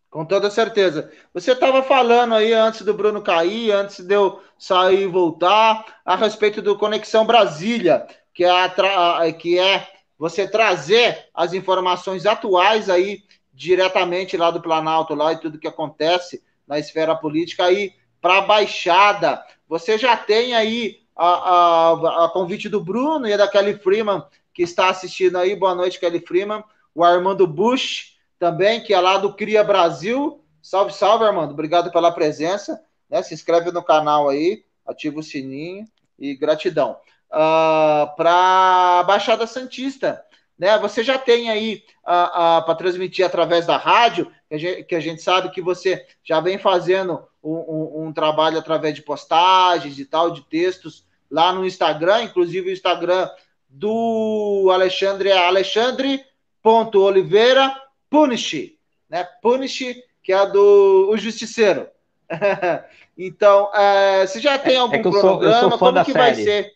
com 0.10 0.24
toda 0.24 0.50
certeza. 0.50 1.12
Você 1.34 1.52
estava 1.52 1.84
falando 1.84 2.36
aí 2.36 2.54
antes 2.54 2.84
do 2.84 2.94
Bruno 2.94 3.22
cair, 3.22 3.72
antes 3.72 4.00
de 4.00 4.14
eu 4.14 4.42
sair 4.58 5.02
e 5.02 5.08
voltar, 5.08 6.00
a 6.06 6.16
respeito 6.16 6.62
do 6.62 6.78
Conexão 6.78 7.26
Brasília, 7.26 8.08
que 8.34 8.46
é, 8.46 8.50
a, 8.50 9.34
que 9.34 9.60
é 9.60 9.86
você 10.18 10.48
trazer 10.48 11.28
as 11.34 11.54
informações 11.54 12.26
atuais 12.26 12.90
aí 12.90 13.24
diretamente 13.54 14.38
lá 14.38 14.52
do 14.52 14.62
Planalto 14.62 15.14
lá 15.14 15.34
e 15.34 15.40
tudo 15.40 15.60
que 15.60 15.68
acontece 15.68 16.42
na 16.66 16.80
esfera 16.80 17.16
política 17.16 17.66
aí 17.66 17.94
para 18.22 18.38
a 18.38 18.42
Baixada. 18.42 19.44
Você 19.68 19.98
já 19.98 20.16
tem 20.16 20.56
aí 20.56 21.05
a, 21.16 21.28
a, 21.28 22.26
a, 22.26 22.30
convite 22.30 22.68
do 22.68 22.84
Bruno 22.84 23.28
e 23.28 23.38
da 23.38 23.48
Kelly 23.48 23.76
Freeman, 23.76 24.24
que 24.54 24.64
está 24.64 24.90
assistindo 24.90 25.38
aí. 25.38 25.56
Boa 25.56 25.74
noite, 25.74 26.00
Kelly 26.00 26.20
Freeman. 26.20 26.64
O 26.94 27.04
Armando 27.04 27.48
Bush 27.48 28.18
também, 28.38 28.84
que 28.84 28.94
é 28.94 29.00
lá 29.00 29.18
do 29.18 29.34
Cria 29.34 29.64
Brasil. 29.64 30.44
Salve, 30.62 30.94
salve, 30.94 31.26
Armando. 31.26 31.52
Obrigado 31.52 31.92
pela 31.92 32.12
presença. 32.12 32.82
Né? 33.10 33.22
Se 33.22 33.34
inscreve 33.34 33.72
no 33.72 33.84
canal 33.84 34.30
aí, 34.30 34.64
ativa 34.86 35.20
o 35.20 35.24
sininho 35.24 35.86
e 36.20 36.36
gratidão. 36.36 36.92
Uh, 37.32 37.38
ah, 37.38 38.14
para 38.16 39.04
Baixada 39.04 39.46
Santista, 39.46 40.24
né? 40.58 40.78
Você 40.80 41.04
já 41.04 41.18
tem 41.18 41.50
aí 41.50 41.84
uh, 42.06 42.60
uh, 42.60 42.66
para 42.66 42.76
transmitir 42.76 43.26
através 43.26 43.66
da 43.66 43.78
rádio, 43.78 44.32
que 44.48 44.56
a, 44.56 44.58
gente, 44.58 44.84
que 44.84 44.96
a, 44.96 45.00
gente, 45.00 45.22
sabe 45.22 45.52
que 45.52 45.62
você 45.62 46.06
já 46.24 46.40
vem 46.40 46.58
fazendo 46.58 47.28
um, 47.52 48.08
um, 48.08 48.14
trabalho 48.14 48.58
através 48.58 48.96
de 48.96 49.02
postagens 49.02 50.00
e 50.00 50.06
tal, 50.06 50.32
de 50.32 50.42
textos 50.42 51.06
lá 51.30 51.52
no 51.54 51.66
Instagram, 51.66 52.24
inclusive 52.24 52.70
o 52.70 52.74
Instagram 52.74 53.30
do 53.70 54.70
Alexandre 54.72 55.30
é 55.30 55.38
alexandre.oliveira 55.38 57.76
Punish, 58.10 58.74
né? 59.10 59.28
Punish, 59.42 59.96
que 60.24 60.34
é 60.34 60.46
do 60.48 61.10
o 61.12 61.18
Justiceiro. 61.18 61.90
então, 63.18 63.70
é, 63.74 64.26
você 64.26 64.40
já 64.40 64.58
tem 64.58 64.78
algum 64.78 64.96
é 64.96 65.02
cronograma? 65.02 65.70
Sou, 65.70 65.78
como 65.78 66.02
que 66.04 66.14
série. 66.14 66.24
vai 66.24 66.36
ser? 66.36 66.74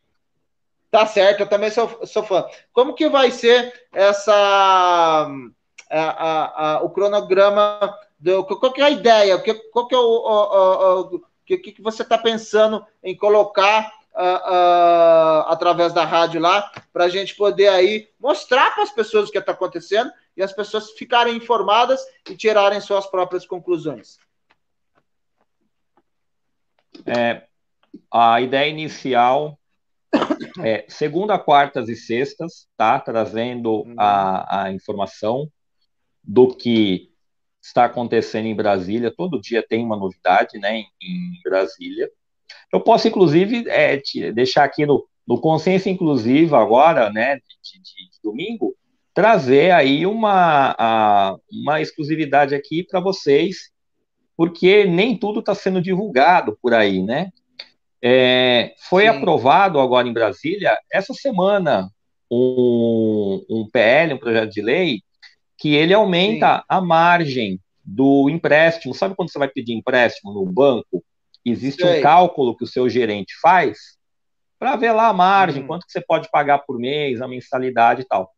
Tá 0.91 1.05
certo, 1.05 1.41
eu 1.41 1.47
também 1.47 1.69
sou, 1.69 2.05
sou 2.05 2.23
fã. 2.23 2.45
Como 2.73 2.93
que 2.93 3.07
vai 3.07 3.31
ser 3.31 3.71
essa 3.93 5.29
a, 5.89 5.99
a, 5.99 6.73
a, 6.73 6.81
o 6.81 6.89
cronograma? 6.89 7.97
Qual 8.23 8.73
que 8.73 8.81
é 8.81 8.85
a 8.85 8.89
ideia? 8.89 9.41
Qual 9.71 9.87
que 9.87 9.95
é 9.95 9.97
o, 9.97 10.01
o, 10.01 11.01
o, 11.01 11.15
o 11.15 11.23
que, 11.45 11.57
que 11.57 11.81
você 11.81 12.03
está 12.03 12.17
pensando 12.17 12.85
em 13.03 13.15
colocar 13.15 13.91
uh, 14.13 14.19
uh, 14.19 15.51
através 15.51 15.93
da 15.93 16.05
rádio 16.05 16.41
lá, 16.41 16.71
para 16.91 17.05
a 17.05 17.09
gente 17.09 17.35
poder 17.35 17.69
aí 17.69 18.09
mostrar 18.19 18.73
para 18.73 18.83
as 18.83 18.91
pessoas 18.91 19.29
o 19.29 19.31
que 19.31 19.37
está 19.37 19.53
acontecendo 19.53 20.11
e 20.35 20.43
as 20.43 20.53
pessoas 20.53 20.91
ficarem 20.91 21.35
informadas 21.37 22.01
e 22.29 22.35
tirarem 22.35 22.81
suas 22.81 23.05
próprias 23.05 23.45
conclusões. 23.45 24.17
É, 27.05 27.43
a 28.11 28.41
ideia 28.41 28.69
inicial 28.69 29.57
é 30.63 30.85
segunda, 30.89 31.39
quartas 31.39 31.87
e 31.87 31.95
sextas, 31.95 32.67
tá? 32.75 32.99
Trazendo 32.99 33.85
a, 33.97 34.63
a 34.63 34.71
informação 34.71 35.49
do 36.23 36.53
que 36.55 37.09
está 37.61 37.85
acontecendo 37.85 38.45
em 38.45 38.55
Brasília. 38.55 39.13
Todo 39.15 39.41
dia 39.41 39.65
tem 39.67 39.83
uma 39.83 39.97
novidade, 39.97 40.57
né, 40.57 40.79
em, 41.01 41.41
Brasília. 41.43 42.09
Eu 42.71 42.79
posso, 42.79 43.07
inclusive, 43.07 43.65
é, 43.67 44.01
deixar 44.33 44.63
aqui 44.63 44.85
no, 44.85 45.05
no 45.27 45.39
Consciência 45.39 45.89
Inclusiva 45.89 46.61
agora, 46.61 47.09
né, 47.11 47.35
de, 47.35 47.81
de, 47.81 48.09
de 48.09 48.19
domingo, 48.23 48.75
trazer 49.13 49.71
aí 49.71 50.05
uma, 50.05 50.75
a, 50.77 51.35
uma 51.51 51.81
exclusividade 51.81 52.55
aqui 52.55 52.83
para 52.83 52.99
vocês, 52.99 53.71
porque 54.37 54.85
nem 54.85 55.17
tudo 55.17 55.41
está 55.41 55.53
sendo 55.53 55.81
divulgado 55.81 56.57
por 56.61 56.73
aí, 56.73 57.03
né? 57.03 57.29
É, 58.01 58.73
foi 58.87 59.03
Sim. 59.03 59.09
aprovado 59.09 59.79
agora 59.79 60.07
em 60.07 60.13
Brasília, 60.13 60.77
essa 60.91 61.13
semana, 61.13 61.89
um, 62.31 63.43
um 63.49 63.69
PL, 63.69 64.13
um 64.13 64.17
projeto 64.17 64.51
de 64.51 64.61
lei, 64.61 65.01
que 65.59 65.75
ele 65.75 65.93
aumenta 65.93 66.57
Sim. 66.57 66.63
a 66.69 66.81
margem 66.81 67.59
do 67.83 68.29
empréstimo. 68.29 68.93
Sabe 68.93 69.15
quando 69.15 69.31
você 69.31 69.37
vai 69.37 69.49
pedir 69.49 69.73
empréstimo 69.73 70.33
no 70.33 70.45
banco? 70.45 71.03
Existe 71.43 71.83
Sei. 71.83 71.99
um 71.99 72.01
cálculo 72.01 72.55
que 72.55 72.63
o 72.63 72.67
seu 72.67 72.87
gerente 72.89 73.33
faz 73.41 73.97
para 74.57 74.75
ver 74.75 74.91
lá 74.91 75.07
a 75.07 75.13
margem, 75.13 75.63
hum. 75.63 75.67
quanto 75.67 75.85
que 75.85 75.91
você 75.91 76.01
pode 76.01 76.29
pagar 76.29 76.59
por 76.59 76.77
mês, 76.77 77.21
a 77.21 77.27
mensalidade 77.27 78.01
e 78.01 78.05
tal. 78.05 78.29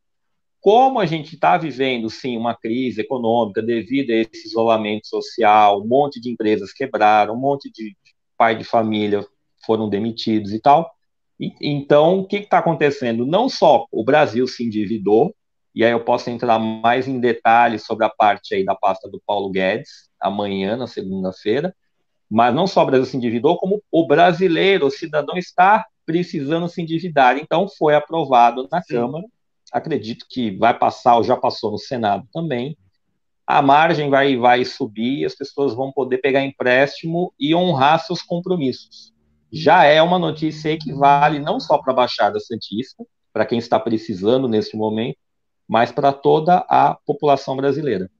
Como 0.59 0.99
a 0.99 1.05
gente 1.07 1.33
está 1.33 1.57
vivendo, 1.57 2.09
sim, 2.09 2.37
uma 2.37 2.55
crise 2.55 3.01
econômica 3.01 3.63
devido 3.63 4.11
a 4.11 4.15
esse 4.15 4.47
isolamento 4.47 5.07
social, 5.07 5.81
um 5.81 5.87
monte 5.87 6.21
de 6.21 6.29
empresas 6.29 6.71
quebraram, 6.71 7.33
um 7.33 7.39
monte 7.39 7.71
de 7.71 7.95
pai 8.37 8.55
de 8.55 8.63
família 8.63 9.25
foram 9.65 9.89
demitidos 9.89 10.53
e 10.53 10.59
tal. 10.59 10.91
E, 11.39 11.51
então, 11.59 12.19
o 12.19 12.27
que 12.27 12.37
está 12.37 12.59
acontecendo? 12.59 13.25
Não 13.25 13.49
só 13.49 13.87
o 13.91 14.03
Brasil 14.03 14.47
se 14.47 14.63
endividou, 14.63 15.35
e 15.73 15.85
aí 15.85 15.91
eu 15.91 16.03
posso 16.03 16.29
entrar 16.29 16.59
mais 16.59 17.07
em 17.07 17.19
detalhes 17.19 17.85
sobre 17.85 18.05
a 18.05 18.09
parte 18.09 18.53
aí 18.53 18.65
da 18.65 18.75
pasta 18.75 19.09
do 19.09 19.21
Paulo 19.25 19.49
Guedes, 19.49 20.09
amanhã, 20.19 20.75
na 20.75 20.87
segunda-feira, 20.87 21.73
mas 22.29 22.53
não 22.53 22.67
só 22.67 22.83
o 22.83 22.85
Brasil 22.85 23.05
se 23.05 23.17
endividou, 23.17 23.57
como 23.57 23.81
o 23.91 24.07
brasileiro, 24.07 24.85
o 24.85 24.91
cidadão 24.91 25.37
está 25.37 25.85
precisando 26.05 26.67
se 26.67 26.81
endividar. 26.81 27.37
Então, 27.37 27.67
foi 27.67 27.95
aprovado 27.95 28.67
na 28.71 28.81
Sim. 28.81 28.95
Câmara, 28.95 29.25
acredito 29.71 30.25
que 30.29 30.51
vai 30.57 30.77
passar, 30.77 31.17
ou 31.17 31.23
já 31.23 31.35
passou 31.35 31.71
no 31.71 31.77
Senado 31.77 32.27
também, 32.33 32.77
a 33.45 33.61
margem 33.61 34.09
vai, 34.09 34.37
vai 34.37 34.63
subir, 34.63 35.25
as 35.25 35.35
pessoas 35.35 35.73
vão 35.73 35.91
poder 35.91 36.19
pegar 36.19 36.43
empréstimo 36.43 37.33
e 37.39 37.53
honrar 37.53 37.99
seus 37.99 38.21
compromissos. 38.21 39.11
Já 39.51 39.83
é 39.83 40.01
uma 40.01 40.17
notícia 40.17 40.77
que 40.77 40.93
vale 40.93 41.39
não 41.39 41.59
só 41.59 41.77
para 41.77 41.91
a 41.91 41.95
Baixada 41.95 42.39
Santista, 42.39 43.05
para 43.33 43.45
quem 43.45 43.59
está 43.59 43.77
precisando 43.79 44.47
neste 44.47 44.77
momento, 44.77 45.17
mas 45.71 45.89
para 45.89 46.11
toda 46.11 46.65
a 46.67 46.97
população 47.05 47.55
brasileira. 47.55 48.11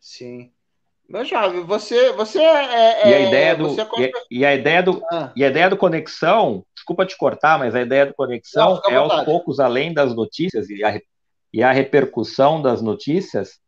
Sim. 0.00 0.50
Meu 1.06 1.26
jovem, 1.26 1.62
você, 1.62 2.10
você 2.12 2.40
é, 2.40 3.10
e 3.10 3.14
a 3.14 3.18
é, 3.18 3.28
ideia 3.28 3.54
do 3.54 3.68
é... 3.68 4.10
e, 4.30 4.46
a 4.46 4.54
ideia 4.54 4.82
do 4.82 5.04
ah. 5.12 5.30
e 5.36 5.44
a 5.44 5.48
ideia 5.48 5.68
do 5.68 5.76
conexão, 5.76 6.64
desculpa 6.74 7.04
te 7.04 7.18
cortar, 7.18 7.58
mas 7.58 7.74
a 7.74 7.82
ideia 7.82 8.06
do 8.06 8.14
conexão 8.14 8.80
Não, 8.82 8.90
é 8.90 8.96
aos 8.96 9.24
poucos 9.26 9.60
além 9.60 9.92
das 9.92 10.14
notícias 10.14 10.70
e 10.70 10.82
a, 10.82 10.98
e 11.52 11.62
a 11.62 11.70
repercussão 11.70 12.62
das 12.62 12.80
notícias 12.80 13.60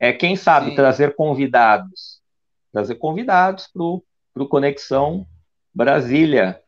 é 0.00 0.10
quem 0.10 0.36
sabe 0.36 0.70
Sim. 0.70 0.76
trazer 0.76 1.14
convidados, 1.14 2.22
trazer 2.72 2.94
convidados 2.94 3.66
para 3.66 4.42
o 4.42 4.48
conexão 4.48 5.26
Brasília. 5.74 6.62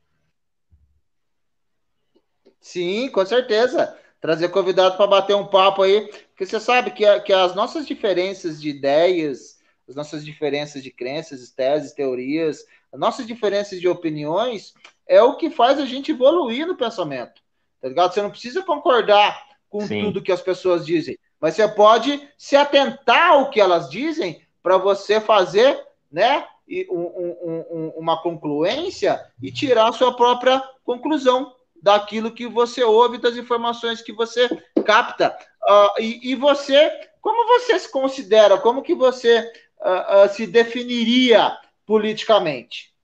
Sim, 2.61 3.09
com 3.09 3.25
certeza. 3.25 3.97
Trazer 4.27 4.49
convidado 4.49 4.97
para 4.97 5.07
bater 5.07 5.37
um 5.37 5.47
papo 5.47 5.83
aí, 5.83 6.09
porque 6.29 6.45
você 6.45 6.59
sabe 6.59 6.91
que, 6.91 7.21
que 7.21 7.33
as 7.33 7.55
nossas 7.55 7.87
diferenças 7.87 8.61
de 8.61 8.69
ideias 8.69 9.57
as 9.89 9.95
nossas 9.95 10.25
diferenças 10.25 10.83
de 10.83 10.91
crenças, 10.91 11.49
teses, 11.51 11.93
teorias, 11.93 12.67
as 12.93 12.99
nossas 12.99 13.27
diferenças 13.27 13.81
de 13.81 13.89
opiniões 13.89 14.75
é 15.07 15.23
o 15.23 15.37
que 15.37 15.49
faz 15.49 15.79
a 15.79 15.87
gente 15.87 16.11
evoluir 16.11 16.67
no 16.67 16.77
pensamento. 16.77 17.41
Tá 17.81 17.89
ligado? 17.89 18.13
Você 18.13 18.21
não 18.21 18.31
precisa 18.31 18.63
concordar 18.63 19.41
com 19.69 19.81
Sim. 19.83 20.03
tudo 20.03 20.23
que 20.23 20.33
as 20.33 20.41
pessoas 20.41 20.85
dizem, 20.85 21.19
mas 21.41 21.55
você 21.55 21.69
pode 21.69 22.29
se 22.37 22.57
atentar 22.57 23.33
ao 23.33 23.51
que 23.51 23.61
elas 23.61 23.89
dizem 23.89 24.43
para 24.63 24.77
você 24.77 25.21
fazer, 25.21 25.81
né, 26.11 26.45
um, 26.91 27.01
um, 27.01 27.65
um, 27.71 27.93
uma 27.97 28.21
concluência 28.21 29.25
e 29.41 29.53
tirar 29.53 29.89
a 29.89 29.93
sua 29.93 30.17
própria 30.17 30.61
conclusão 30.85 31.55
daquilo 31.83 32.33
que 32.33 32.47
você 32.47 32.83
ouve, 32.83 33.19
das 33.19 33.37
informações 33.37 34.03
que 34.03 34.13
você 34.13 34.49
capta. 34.85 35.37
Uh, 35.67 36.01
e, 36.01 36.33
e, 36.33 36.35
você, 36.35 36.91
como 37.21 37.47
você 37.59 37.79
se 37.79 37.91
considera? 37.91 38.59
Como 38.59 38.83
que 38.83 38.95
você 38.95 39.41
uh, 39.81 40.25
uh, 40.25 40.29
se 40.29 40.47
definiria 40.47 41.57
politicamente? 41.85 42.95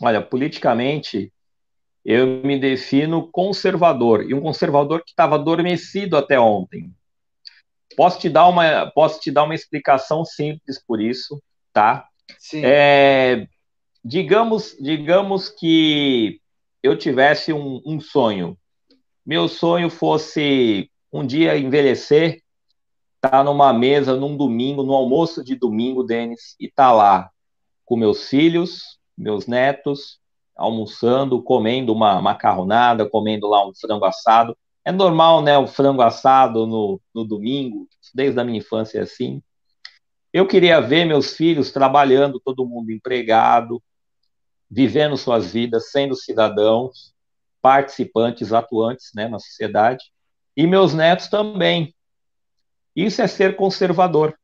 Olha, 0.00 0.20
politicamente, 0.20 1.32
eu 2.04 2.26
me 2.26 2.58
defino 2.58 3.30
conservador, 3.30 4.22
e 4.22 4.34
um 4.34 4.40
conservador 4.40 5.02
que 5.02 5.10
estava 5.10 5.36
adormecido 5.36 6.16
até 6.16 6.38
ontem. 6.38 6.94
Posso 7.96 8.20
te 8.20 8.28
dar 8.28 8.46
uma, 8.46 8.90
posso 8.90 9.20
te 9.20 9.30
dar 9.30 9.44
uma 9.44 9.54
explicação 9.54 10.24
simples 10.24 10.82
por 10.86 11.00
isso, 11.00 11.42
tá? 11.72 12.06
Sim. 12.38 12.62
É, 12.64 13.48
digamos, 14.06 14.76
digamos 14.78 15.48
que 15.48 16.40
eu 16.80 16.96
tivesse 16.96 17.52
um, 17.52 17.82
um 17.84 17.98
sonho. 17.98 18.56
Meu 19.26 19.48
sonho 19.48 19.90
fosse 19.90 20.88
um 21.12 21.26
dia 21.26 21.58
envelhecer, 21.58 22.40
estar 23.16 23.30
tá 23.38 23.44
numa 23.44 23.72
mesa 23.72 24.14
num 24.14 24.36
domingo, 24.36 24.84
no 24.84 24.94
almoço 24.94 25.42
de 25.42 25.56
domingo, 25.56 26.04
Denis, 26.04 26.54
e 26.60 26.70
tá 26.70 26.92
lá 26.92 27.28
com 27.84 27.96
meus 27.96 28.28
filhos, 28.28 28.96
meus 29.18 29.48
netos, 29.48 30.20
almoçando, 30.54 31.42
comendo 31.42 31.92
uma 31.92 32.22
macarronada, 32.22 33.10
comendo 33.10 33.48
lá 33.48 33.66
um 33.66 33.74
frango 33.74 34.04
assado. 34.04 34.56
É 34.84 34.92
normal, 34.92 35.42
né, 35.42 35.58
o 35.58 35.66
frango 35.66 36.02
assado 36.02 36.64
no, 36.64 37.00
no 37.12 37.24
domingo, 37.24 37.88
desde 38.14 38.38
a 38.38 38.44
minha 38.44 38.58
infância 38.58 39.00
é 39.00 39.02
assim. 39.02 39.42
Eu 40.32 40.46
queria 40.46 40.80
ver 40.80 41.04
meus 41.04 41.36
filhos 41.36 41.72
trabalhando, 41.72 42.38
todo 42.38 42.66
mundo 42.66 42.92
empregado, 42.92 43.82
vivendo 44.70 45.16
suas 45.16 45.52
vidas, 45.52 45.90
sendo 45.90 46.14
cidadãos, 46.14 47.14
participantes, 47.60 48.52
atuantes 48.52 49.10
né, 49.14 49.28
na 49.28 49.38
sociedade, 49.38 50.04
e 50.56 50.66
meus 50.66 50.94
netos 50.94 51.28
também. 51.28 51.94
Isso 52.94 53.20
é 53.20 53.26
ser 53.26 53.56
conservador, 53.56 54.38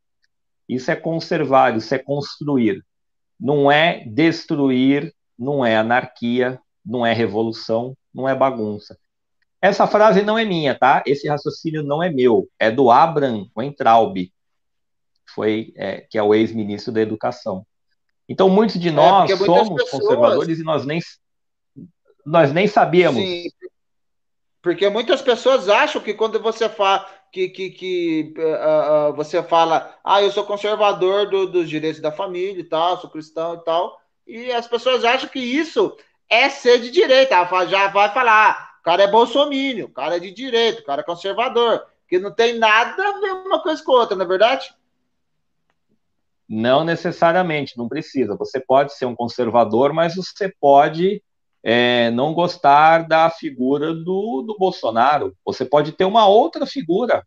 isso 0.69 0.91
é 0.91 0.97
conservar, 0.97 1.77
isso 1.77 1.95
é 1.95 1.99
construir. 1.99 2.85
Não 3.39 3.71
é 3.71 4.05
destruir, 4.05 5.15
não 5.39 5.65
é 5.65 5.77
anarquia, 5.77 6.61
não 6.85 7.05
é 7.05 7.13
revolução, 7.13 7.97
não 8.15 8.29
é 8.29 8.35
bagunça. 8.35 8.97
Essa 9.61 9.87
frase 9.87 10.23
não 10.23 10.39
é 10.39 10.45
minha, 10.45 10.77
tá? 10.77 11.03
Esse 11.07 11.29
raciocínio 11.29 11.83
não 11.83 12.03
é 12.03 12.11
meu, 12.11 12.49
é 12.59 12.71
do 12.71 12.91
Abraham 12.91 13.47
Weintraub, 13.57 14.31
foi 15.35 15.73
é, 15.77 16.01
que 16.01 16.19
é 16.19 16.23
o 16.23 16.35
ex-ministro 16.35 16.93
da 16.93 17.01
Educação. 17.01 17.65
Então, 18.33 18.49
muitos 18.49 18.81
de 18.81 18.89
é, 18.89 18.93
nós 18.93 19.31
é, 19.31 19.37
somos 19.37 19.83
pessoas... 19.83 19.91
conservadores 19.91 20.59
e 20.59 20.63
nós 20.63 20.87
nem, 20.87 21.01
nós 22.25 22.51
nem 22.51 22.67
sabíamos. 22.67 23.23
Sim, 23.23 23.45
porque 24.63 24.89
muitas 24.89 25.21
pessoas 25.21 25.69
acham 25.69 26.01
que 26.01 26.15
quando 26.15 26.41
você 26.41 26.67
fala 26.67 27.07
que, 27.31 27.51
que, 27.51 27.71
que 27.71 28.35
uh, 28.39 29.11
uh, 29.11 29.15
você 29.15 29.43
fala, 29.43 29.95
ah, 30.03 30.23
eu 30.23 30.31
sou 30.31 30.47
conservador 30.47 31.29
do, 31.29 31.47
dos 31.47 31.69
direitos 31.69 32.01
da 32.01 32.11
família 32.11 32.59
e 32.59 32.65
tal, 32.65 32.99
sou 32.99 33.11
cristão 33.11 33.55
e 33.55 33.65
tal, 33.65 34.01
e 34.27 34.51
as 34.51 34.67
pessoas 34.67 35.05
acham 35.05 35.29
que 35.29 35.39
isso 35.39 35.95
é 36.27 36.49
ser 36.49 36.79
de 36.79 36.91
direita, 36.91 37.37
já 37.69 37.89
vai 37.89 38.11
falar, 38.15 38.77
o 38.81 38.83
cara 38.83 39.03
é 39.03 39.11
bolsomínio, 39.11 39.87
o 39.87 39.93
cara 39.93 40.17
é 40.17 40.21
de 40.21 40.31
direita, 40.31 40.81
o 40.81 40.85
cara 40.85 41.03
é 41.03 41.05
conservador, 41.05 41.85
que 42.09 42.19
não 42.19 42.33
tem 42.33 42.59
nada 42.59 43.03
a 43.03 43.21
ver 43.21 43.33
uma 43.47 43.63
coisa 43.63 43.83
com 43.85 43.93
a 43.93 44.01
outra, 44.01 44.17
não 44.17 44.25
é 44.25 44.29
verdade? 44.29 44.75
Não 46.49 46.85
necessariamente, 46.85 47.79
não 47.79 47.89
precisa. 47.89 48.37
Você 48.37 48.61
pode 48.61 48.95
ser 48.95 49.07
um 49.07 49.15
conservador, 49.15 49.93
mas 49.93 50.15
você 50.15 50.53
pode 50.61 51.23
é, 51.63 52.11
não 52.11 52.35
gostar 52.35 53.07
da 53.07 53.31
figura 53.31 53.95
do, 53.95 54.43
do 54.43 54.57
Bolsonaro. 54.59 55.37
Você 55.45 55.65
pode 55.65 55.93
ter 55.93 56.05
uma 56.05 56.27
outra 56.27 56.67
figura. 56.67 57.25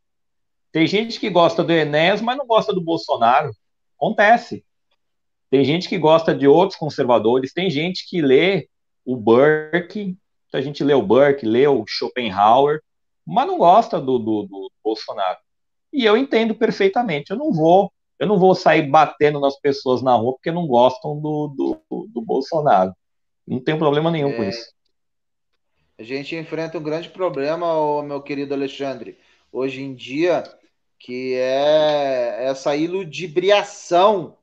Tem 0.71 0.85
gente 0.85 1.19
que 1.19 1.29
gosta 1.29 1.63
do 1.63 1.71
Enéas, 1.71 2.21
mas 2.21 2.37
não 2.37 2.45
gosta 2.45 2.73
do 2.73 2.81
Bolsonaro. 2.81 3.51
Acontece. 3.97 4.63
Tem 5.49 5.63
gente 5.63 5.87
que 5.87 5.97
gosta 5.97 6.35
de 6.35 6.47
outros 6.47 6.77
conservadores, 6.77 7.53
tem 7.53 7.69
gente 7.69 8.07
que 8.09 8.21
lê 8.21 8.67
o 9.05 9.15
Burke, 9.15 10.17
a 10.51 10.61
gente 10.61 10.83
lê 10.83 10.93
o 10.93 11.01
Burke, 11.01 11.45
lê 11.45 11.67
o 11.67 11.85
Schopenhauer, 11.87 12.81
mas 13.25 13.47
não 13.47 13.57
gosta 13.57 13.99
do, 13.99 14.19
do, 14.19 14.43
do 14.43 14.71
Bolsonaro. 14.83 15.37
E 15.93 16.03
eu 16.03 16.17
entendo 16.17 16.53
perfeitamente. 16.55 17.31
Eu 17.31 17.37
não 17.37 17.53
vou 17.53 17.91
eu 18.19 18.27
não 18.27 18.39
vou 18.39 18.55
sair 18.55 18.89
batendo 18.89 19.39
nas 19.39 19.59
pessoas 19.59 20.01
na 20.01 20.15
rua 20.15 20.33
porque 20.33 20.51
não 20.51 20.67
gostam 20.67 21.19
do, 21.19 21.47
do, 21.47 22.07
do 22.07 22.21
Bolsonaro. 22.21 22.93
Não 23.45 23.59
tem 23.59 23.77
problema 23.77 24.09
nenhum 24.09 24.29
é, 24.29 24.33
com 24.33 24.43
isso. 24.43 24.73
A 25.97 26.03
gente 26.03 26.35
enfrenta 26.35 26.77
um 26.77 26.83
grande 26.83 27.09
problema, 27.09 28.03
meu 28.03 28.21
querido 28.21 28.53
Alexandre, 28.53 29.17
hoje 29.51 29.81
em 29.81 29.93
dia, 29.93 30.43
que 30.99 31.35
é 31.35 32.45
essa 32.45 32.75
iludibriação 32.75 34.37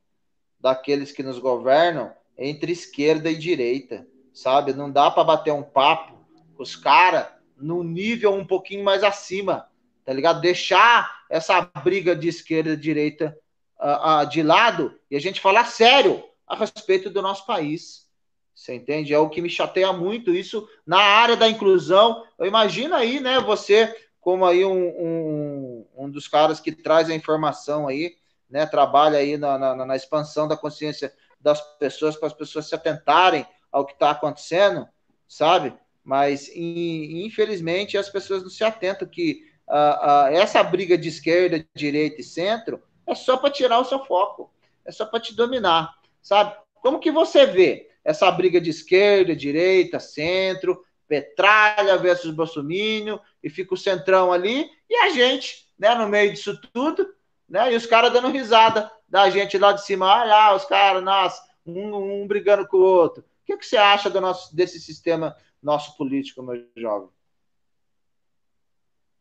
daqueles 0.61 1.11
que 1.11 1.23
nos 1.23 1.39
governam 1.39 2.13
entre 2.39 2.73
esquerda 2.73 3.31
e 3.31 3.37
direita, 3.37 4.07
sabe? 4.33 4.73
Não 4.73 4.91
dá 4.91 5.11
para 5.11 5.25
bater 5.25 5.53
um 5.53 5.63
papo 5.63 6.17
com 6.55 6.63
os 6.63 6.77
caras 6.77 7.27
no 7.57 7.83
nível 7.83 8.33
um 8.33 8.47
pouquinho 8.47 8.85
mais 8.85 9.03
acima, 9.03 9.69
tá 10.05 10.13
ligado? 10.13 10.41
Deixar 10.41 11.25
essa 11.29 11.61
briga 11.83 12.15
de 12.15 12.29
esquerda 12.29 12.73
e 12.73 12.77
direita 12.77 13.37
uh, 13.83 14.23
uh, 14.23 14.27
de 14.29 14.43
lado 14.43 14.99
e 15.11 15.17
a 15.17 15.21
gente 15.21 15.41
falar 15.41 15.67
sério 15.67 16.23
a 16.47 16.57
respeito 16.57 17.11
do 17.11 17.21
nosso 17.21 17.45
país. 17.45 18.07
Você 18.55 18.75
entende? 18.75 19.13
É 19.13 19.19
o 19.19 19.29
que 19.29 19.43
me 19.43 19.51
chateia 19.51 19.93
muito 19.93 20.33
isso 20.33 20.69
na 20.87 21.01
área 21.01 21.37
da 21.37 21.49
inclusão. 21.49 22.25
Eu 22.39 22.47
imagino 22.47 22.95
aí, 22.95 23.19
né, 23.19 23.41
você 23.41 23.95
como 24.21 24.47
aí 24.47 24.65
um, 24.65 24.89
um, 24.89 25.87
um 25.97 26.11
dos 26.11 26.29
caras 26.29 26.61
que 26.61 26.71
traz 26.71 27.11
a 27.11 27.15
informação 27.15 27.89
aí, 27.89 28.15
né, 28.49 28.65
trabalha 28.65 29.19
aí 29.19 29.37
na, 29.37 29.59
na, 29.59 29.85
na 29.85 29.97
expansão 29.97 30.47
da 30.47 30.57
consciência 30.57 31.13
das 31.41 31.61
pessoas, 31.77 32.15
para 32.17 32.29
as 32.29 32.33
pessoas 32.33 32.69
se 32.69 32.75
atentarem 32.75 33.45
ao 33.71 33.85
que 33.85 33.95
está 33.95 34.11
acontecendo, 34.11 34.87
sabe? 35.27 35.75
Mas, 36.05 36.49
infelizmente, 36.55 37.99
as 37.99 38.09
pessoas 38.09 38.45
não 38.45 38.51
se 38.51 38.63
atentam 38.63 39.09
que 39.09 39.43
uh, 39.69 39.75
uh, 39.75 40.27
essa 40.29 40.63
briga 40.63 40.97
de 40.97 41.09
esquerda, 41.09 41.67
direita 41.75 42.21
e 42.21 42.25
centro 42.25 42.81
é 43.07 43.15
só 43.15 43.37
para 43.37 43.51
tirar 43.51 43.79
o 43.79 43.85
seu 43.85 44.05
foco, 44.05 44.53
é 44.85 44.93
só 44.93 45.05
para 45.05 45.21
te 45.21 45.35
dominar, 45.35 45.95
sabe? 46.21 46.57
Como 46.75 46.99
que 46.99 47.11
você 47.11 47.47
vê 47.47 47.91
essa 48.05 48.31
briga 48.31 48.61
de 48.61 48.71
esquerda, 48.71 49.37
direita, 49.37 50.01
centro, 50.01 50.85
Petralha 51.07 51.99
versus 51.99 52.35
Bolsonaro, 52.35 53.21
e 53.43 53.51
fica 53.51 53.75
o 53.75 53.77
centrão 53.77 54.33
ali, 54.33 54.71
e 54.89 54.97
a 54.97 55.11
gente, 55.11 55.67
né, 55.79 55.95
no 55.95 56.09
meio 56.09 56.33
disso 56.33 56.59
tudo, 56.73 57.07
né, 57.49 57.73
e 57.73 57.77
os 57.77 57.85
caras 57.85 58.13
dando 58.13 58.29
risada 58.29 58.91
da 59.07 59.29
gente 59.29 59.59
lá 59.59 59.73
de 59.73 59.85
cima, 59.85 60.07
olha 60.07 60.25
lá, 60.25 60.57
os 60.57 60.65
caras, 60.65 61.05
nossa, 61.05 61.43
um, 61.67 62.23
um, 62.23 62.27
brigando 62.27 62.67
com 62.67 62.79
o 62.79 62.83
outro. 62.83 63.23
O 63.23 63.45
que, 63.45 63.57
que 63.59 63.67
você 63.67 63.77
acha 63.77 64.09
do 64.09 64.21
nosso, 64.21 64.57
desse 64.57 64.81
sistema 64.81 65.37
nosso 65.63 65.97
político, 65.97 66.43
meu 66.43 66.65
jovem? 66.77 67.09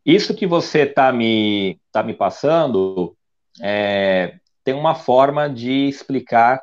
Isso 0.06 0.34
que 0.34 0.48
você 0.48 0.84
está 0.84 1.12
me, 1.12 1.80
tá 1.92 2.02
me 2.02 2.14
passando 2.14 3.11
é, 3.60 4.36
tem 4.64 4.74
uma 4.74 4.96
forma 4.96 5.50
de 5.50 5.88
explicar 5.88 6.62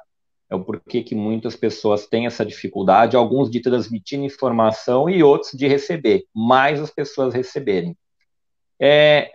é 0.50 0.54
o 0.54 0.64
porquê 0.64 1.02
que 1.02 1.14
muitas 1.14 1.54
pessoas 1.54 2.06
têm 2.06 2.26
essa 2.26 2.44
dificuldade, 2.44 3.16
alguns 3.16 3.50
de 3.50 3.60
transmitir 3.60 4.18
informação 4.18 5.08
e 5.08 5.22
outros 5.22 5.52
de 5.52 5.68
receber, 5.68 6.24
mais 6.34 6.80
as 6.80 6.90
pessoas 6.90 7.34
receberem. 7.34 7.94
É, 8.80 9.32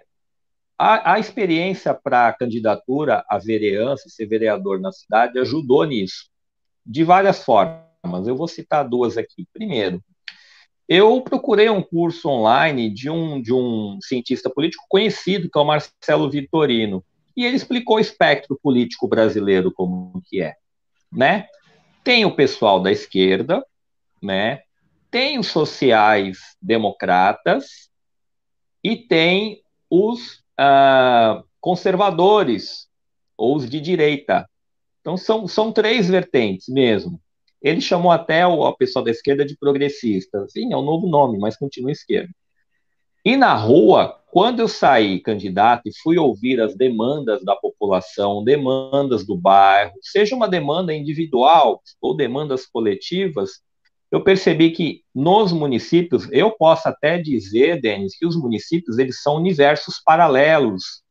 a, 0.78 1.13
a 1.13 1.20
experiência 1.20 1.94
para 1.94 2.28
a 2.28 2.34
candidatura 2.34 3.24
à 3.30 3.38
vereança, 3.38 4.10
ser 4.10 4.26
vereador 4.26 4.80
na 4.80 4.92
cidade, 4.92 5.38
ajudou 5.38 5.84
nisso, 5.84 6.30
de 6.84 7.04
várias 7.04 7.44
formas. 7.44 8.28
Eu 8.28 8.36
vou 8.36 8.48
citar 8.48 8.88
duas 8.88 9.16
aqui. 9.16 9.48
Primeiro, 9.54 10.04
eu 10.89 11.22
procurei 11.22 11.70
um 11.70 11.82
curso 11.82 12.28
online 12.28 12.89
de 12.89 13.10
um, 13.10 13.39
de 13.39 13.54
um 13.54 14.00
cientista 14.02 14.50
político 14.50 14.84
conhecido, 14.89 15.48
que 15.50 15.58
é 15.58 15.62
o 15.62 15.66
Marcelo 15.66 16.30
Vitorino, 16.30 17.06
e 17.36 17.46
ele 17.46 17.56
explicou 17.56 17.98
o 17.98 18.00
espectro 18.00 18.60
político 18.62 19.08
brasileiro 19.08 19.72
como 19.72 20.22
que 20.26 20.41
é, 20.41 20.56
né? 21.12 21.48
Tem 22.04 22.26
o 22.26 22.36
pessoal 22.36 22.82
da 22.82 22.91
esquerda, 22.91 23.65
né? 24.22 24.62
Tem 25.10 25.39
os 25.39 25.48
sociais 25.48 26.39
democratas 26.62 27.89
e 28.84 28.96
tem 28.96 29.62
os 29.89 30.43
ah, 30.58 31.43
conservadores 31.62 32.88
ou 33.38 33.56
os 33.56 33.69
de 33.69 33.80
direita. 33.80 34.48
Então 35.02 35.17
são, 35.17 35.48
são 35.48 35.72
três 35.72 36.10
vertentes 36.10 36.67
mesmo. 36.67 37.22
Ele 37.62 37.80
chamou 37.80 38.12
até 38.12 38.46
o, 38.46 38.62
o 38.62 38.76
pessoal 38.76 39.06
da 39.06 39.12
esquerda 39.12 39.46
de 39.46 39.58
progressista. 39.58 40.46
Sim, 40.50 40.74
é 40.74 40.78
um 40.78 40.82
novo 40.82 41.08
nome, 41.08 41.38
mas 41.38 41.56
continua 41.56 41.91
esquerda. 41.91 42.34
E 43.26 43.38
na 43.38 43.54
rua, 43.54 44.20
quando 44.32 44.60
eu 44.60 44.68
saí 44.68 45.20
candidato 45.20 45.84
e 45.86 45.98
fui 46.02 46.18
ouvir 46.18 46.60
as 46.60 46.76
demandas 46.76 47.44
da 47.46 47.56
população, 47.56 48.44
demandas 48.44 49.26
do 49.26 49.38
bairro, 49.38 49.94
seja 50.02 50.36
uma 50.36 50.48
demanda 50.48 50.94
individual 50.94 51.82
ou 52.02 52.16
demandas 52.16 52.66
coletivas, 52.66 53.62
eu 54.12 54.24
percebi 54.24 54.72
que 54.72 55.04
nos 55.16 55.52
municípios, 55.52 56.28
eu 56.32 56.52
posso 56.52 56.88
até 56.88 57.18
dizer, 57.18 57.82
Denis, 57.82 58.18
que 58.18 58.26
os 58.26 58.36
municípios 58.36 59.00
eles 59.00 59.22
são 59.22 59.38
universos 59.38 60.02
paralelos 60.04 61.02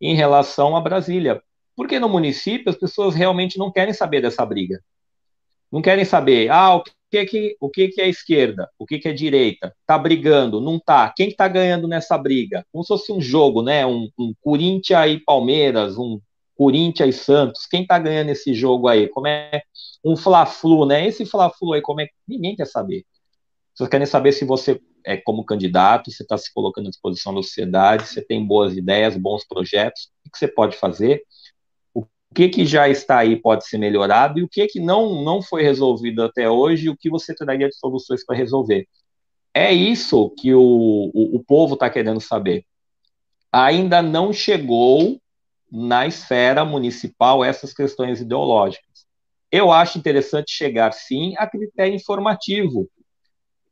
em 0.00 0.14
relação 0.14 0.76
a 0.76 0.80
Brasília. 0.80 1.42
Porque 1.76 1.98
no 1.98 2.08
município 2.08 2.70
as 2.70 2.76
pessoas 2.76 3.14
realmente 3.14 3.58
não 3.58 3.72
querem 3.72 3.92
saber 3.92 4.20
dessa 4.20 4.46
briga. 4.46 4.80
Não 5.70 5.82
querem 5.82 6.04
saber, 6.04 6.50
ah, 6.50 6.76
o 6.76 6.84
que 7.12 7.26
que, 7.26 7.56
o 7.60 7.68
que 7.68 7.88
que 7.88 8.00
é 8.00 8.08
esquerda? 8.08 8.70
O 8.78 8.86
que 8.86 8.98
que 8.98 9.06
é 9.06 9.12
direita? 9.12 9.74
Tá 9.86 9.98
brigando? 9.98 10.62
Não 10.62 10.78
tá? 10.78 11.12
Quem 11.14 11.28
está 11.28 11.46
ganhando 11.46 11.86
nessa 11.86 12.16
briga? 12.16 12.64
Como 12.72 12.82
se 12.82 12.88
fosse 12.88 13.12
um 13.12 13.20
jogo, 13.20 13.62
né? 13.62 13.84
Um, 13.84 14.08
um 14.18 14.32
Corinthians 14.40 15.10
e 15.10 15.20
Palmeiras, 15.20 15.98
um 15.98 16.18
Corinthians 16.56 17.14
e 17.14 17.18
Santos. 17.18 17.66
Quem 17.66 17.82
está 17.82 17.98
ganhando 17.98 18.30
esse 18.30 18.54
jogo 18.54 18.88
aí? 18.88 19.08
Como 19.08 19.26
é 19.26 19.62
um 20.02 20.16
Fla-Flu, 20.16 20.86
né? 20.86 21.06
Esse 21.06 21.26
Fla-Flu 21.26 21.74
aí, 21.74 21.82
como 21.82 22.00
é? 22.00 22.08
Ninguém 22.26 22.56
quer 22.56 22.66
saber. 22.66 23.04
Vocês 23.74 23.90
querem 23.90 24.06
saber 24.06 24.32
se 24.32 24.46
você 24.46 24.80
é 25.04 25.18
como 25.18 25.44
candidato, 25.44 26.10
você 26.10 26.22
está 26.22 26.38
se 26.38 26.52
colocando 26.52 26.86
à 26.86 26.90
disposição 26.90 27.34
da 27.34 27.42
sociedade, 27.42 28.08
você 28.08 28.22
tem 28.22 28.46
boas 28.46 28.74
ideias, 28.74 29.16
bons 29.16 29.44
projetos, 29.44 30.10
o 30.26 30.30
que 30.30 30.38
você 30.38 30.48
pode 30.48 30.76
fazer? 30.76 31.22
O 32.32 32.34
que, 32.34 32.48
que 32.48 32.64
já 32.64 32.88
está 32.88 33.18
aí 33.18 33.36
pode 33.36 33.66
ser 33.66 33.76
melhorado 33.76 34.38
e 34.38 34.42
o 34.42 34.48
que, 34.48 34.66
que 34.66 34.80
não, 34.80 35.22
não 35.22 35.42
foi 35.42 35.62
resolvido 35.62 36.22
até 36.22 36.48
hoje 36.48 36.86
e 36.86 36.88
o 36.88 36.96
que 36.96 37.10
você 37.10 37.34
traria 37.34 37.68
de 37.68 37.76
soluções 37.76 38.24
para 38.24 38.34
resolver. 38.34 38.88
É 39.52 39.70
isso 39.70 40.30
que 40.38 40.54
o, 40.54 41.10
o, 41.12 41.36
o 41.36 41.44
povo 41.44 41.74
está 41.74 41.90
querendo 41.90 42.22
saber. 42.22 42.64
Ainda 43.52 44.00
não 44.00 44.32
chegou 44.32 45.20
na 45.70 46.06
esfera 46.06 46.64
municipal 46.64 47.44
essas 47.44 47.74
questões 47.74 48.22
ideológicas. 48.22 49.06
Eu 49.50 49.70
acho 49.70 49.98
interessante 49.98 50.52
chegar, 50.52 50.90
sim, 50.94 51.34
a 51.36 51.46
critério 51.46 51.94
informativo. 51.94 52.88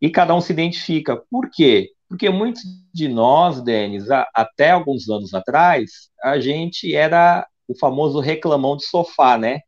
E 0.02 0.10
cada 0.10 0.34
um 0.34 0.40
se 0.42 0.52
identifica. 0.52 1.16
Por 1.30 1.48
quê? 1.48 1.92
Porque 2.06 2.28
muitos 2.28 2.60
de 2.92 3.08
nós, 3.08 3.62
Denis, 3.62 4.04
até 4.34 4.72
alguns 4.72 5.08
anos 5.08 5.32
atrás, 5.32 6.10
a 6.22 6.38
gente 6.38 6.94
era 6.94 7.46
o 7.70 7.78
famoso 7.78 8.18
reclamão 8.18 8.76
de 8.76 8.84
sofá, 8.84 9.38
né? 9.38 9.60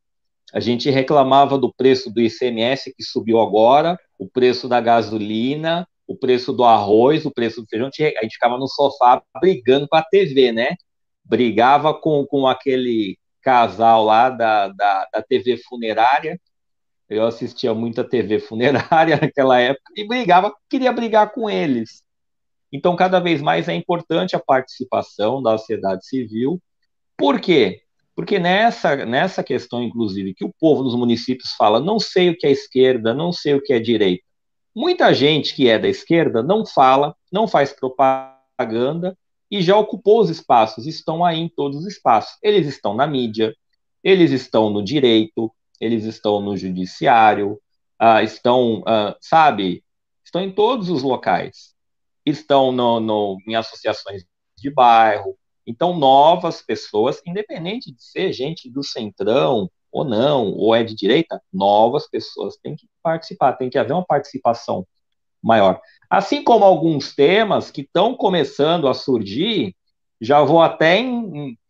A 0.53 0.59
gente 0.59 0.91
reclamava 0.91 1.57
do 1.57 1.73
preço 1.73 2.13
do 2.13 2.21
ICMS 2.21 2.93
que 2.97 3.05
subiu 3.05 3.41
agora, 3.41 3.97
o 4.19 4.29
preço 4.29 4.69
da 4.69 4.81
gasolina, 4.81 5.87
o 6.05 6.17
preço 6.17 6.53
do 6.53 6.65
arroz, 6.65 7.25
o 7.25 7.31
preço 7.31 7.63
do 7.63 7.69
feijão. 7.69 7.89
A 7.89 8.23
gente 8.23 8.33
ficava 8.33 8.59
no 8.59 8.67
sofá 8.67 9.23
brigando 9.41 9.87
com 9.89 9.97
a 9.97 10.03
TV, 10.03 10.51
né? 10.51 10.75
Brigava 11.25 11.95
com, 11.95 12.27
com 12.27 12.45
aquele 12.45 13.17
casal 13.41 14.05
lá 14.05 14.29
da, 14.29 14.69
da, 14.69 15.09
da 15.13 15.23
TV 15.23 15.57
funerária. 15.59 16.41
Eu 17.09 17.25
assistia 17.25 17.73
muita 17.73 18.03
TV 18.03 18.41
funerária 18.41 19.17
naquela 19.23 19.61
época 19.61 19.93
e 19.97 20.07
brigava, 20.09 20.53
queria 20.69 20.93
brigar 20.93 21.33
com 21.33 21.49
eles. 21.49 22.03
Então, 22.73 22.97
cada 22.97 23.21
vez 23.21 23.41
mais 23.41 23.69
é 23.69 23.75
importante 23.75 24.35
a 24.35 24.41
participação 24.41 25.41
da 25.41 25.57
sociedade 25.57 26.05
civil. 26.05 26.61
Por 27.17 27.41
quê? 27.41 27.82
Porque 28.15 28.39
nessa, 28.39 29.05
nessa 29.07 29.43
questão, 29.43 29.83
inclusive, 29.83 30.35
que 30.35 30.45
o 30.45 30.53
povo 30.59 30.83
dos 30.83 30.95
municípios 30.95 31.53
fala, 31.53 31.81
não 31.81 31.99
sei 31.99 32.31
o 32.31 32.37
que 32.37 32.47
é 32.47 32.51
esquerda, 32.51 33.15
não 33.15 33.33
sei 33.33 33.55
o 33.55 33.63
que 33.63 33.73
é 33.73 33.79
direita. 33.79 34.25
Muita 34.75 35.13
gente 35.13 35.55
que 35.55 35.69
é 35.69 35.79
da 35.79 35.89
esquerda 35.89 36.43
não 36.43 36.65
fala, 36.65 37.15
não 37.31 37.47
faz 37.47 37.73
propaganda 37.73 39.17
e 39.51 39.61
já 39.61 39.77
ocupou 39.77 40.21
os 40.21 40.31
espaços, 40.31 40.87
estão 40.87 41.25
aí 41.25 41.39
em 41.39 41.49
todos 41.49 41.79
os 41.79 41.87
espaços. 41.87 42.39
Eles 42.43 42.67
estão 42.67 42.95
na 42.95 43.07
mídia, 43.07 43.55
eles 44.03 44.31
estão 44.31 44.71
no 44.71 44.83
direito, 44.83 45.53
eles 45.81 46.05
estão 46.05 46.41
no 46.41 46.57
judiciário, 46.57 47.61
uh, 48.01 48.23
estão, 48.23 48.81
uh, 48.81 49.15
sabe, 49.21 49.85
estão 50.25 50.41
em 50.41 50.51
todos 50.51 50.89
os 50.89 51.03
locais. 51.03 51.75
Estão 52.25 52.73
no, 52.73 53.01
no, 53.01 53.37
em 53.47 53.55
associações 53.55 54.25
de 54.57 54.71
bairro, 54.71 55.37
então, 55.67 55.97
novas 55.97 56.61
pessoas, 56.63 57.23
independente 57.27 57.93
de 57.93 58.03
ser 58.03 58.33
gente 58.33 58.71
do 58.71 58.83
centrão 58.83 59.71
ou 59.91 60.05
não, 60.05 60.53
ou 60.53 60.75
é 60.75 60.83
de 60.83 60.95
direita, 60.95 61.41
novas 61.53 62.09
pessoas 62.09 62.57
têm 62.57 62.75
que 62.75 62.89
participar, 63.03 63.53
tem 63.53 63.69
que 63.71 63.79
haver 63.79 63.93
uma 63.93 64.05
participação 64.05 64.87
maior. 65.43 65.81
Assim 66.09 66.43
como 66.43 66.65
alguns 66.65 67.15
temas 67.15 67.71
que 67.71 67.83
estão 67.83 68.15
começando 68.15 68.89
a 68.89 68.95
surgir, 68.95 69.77
já 70.21 70.43
vou 70.43 70.63
até 70.63 71.03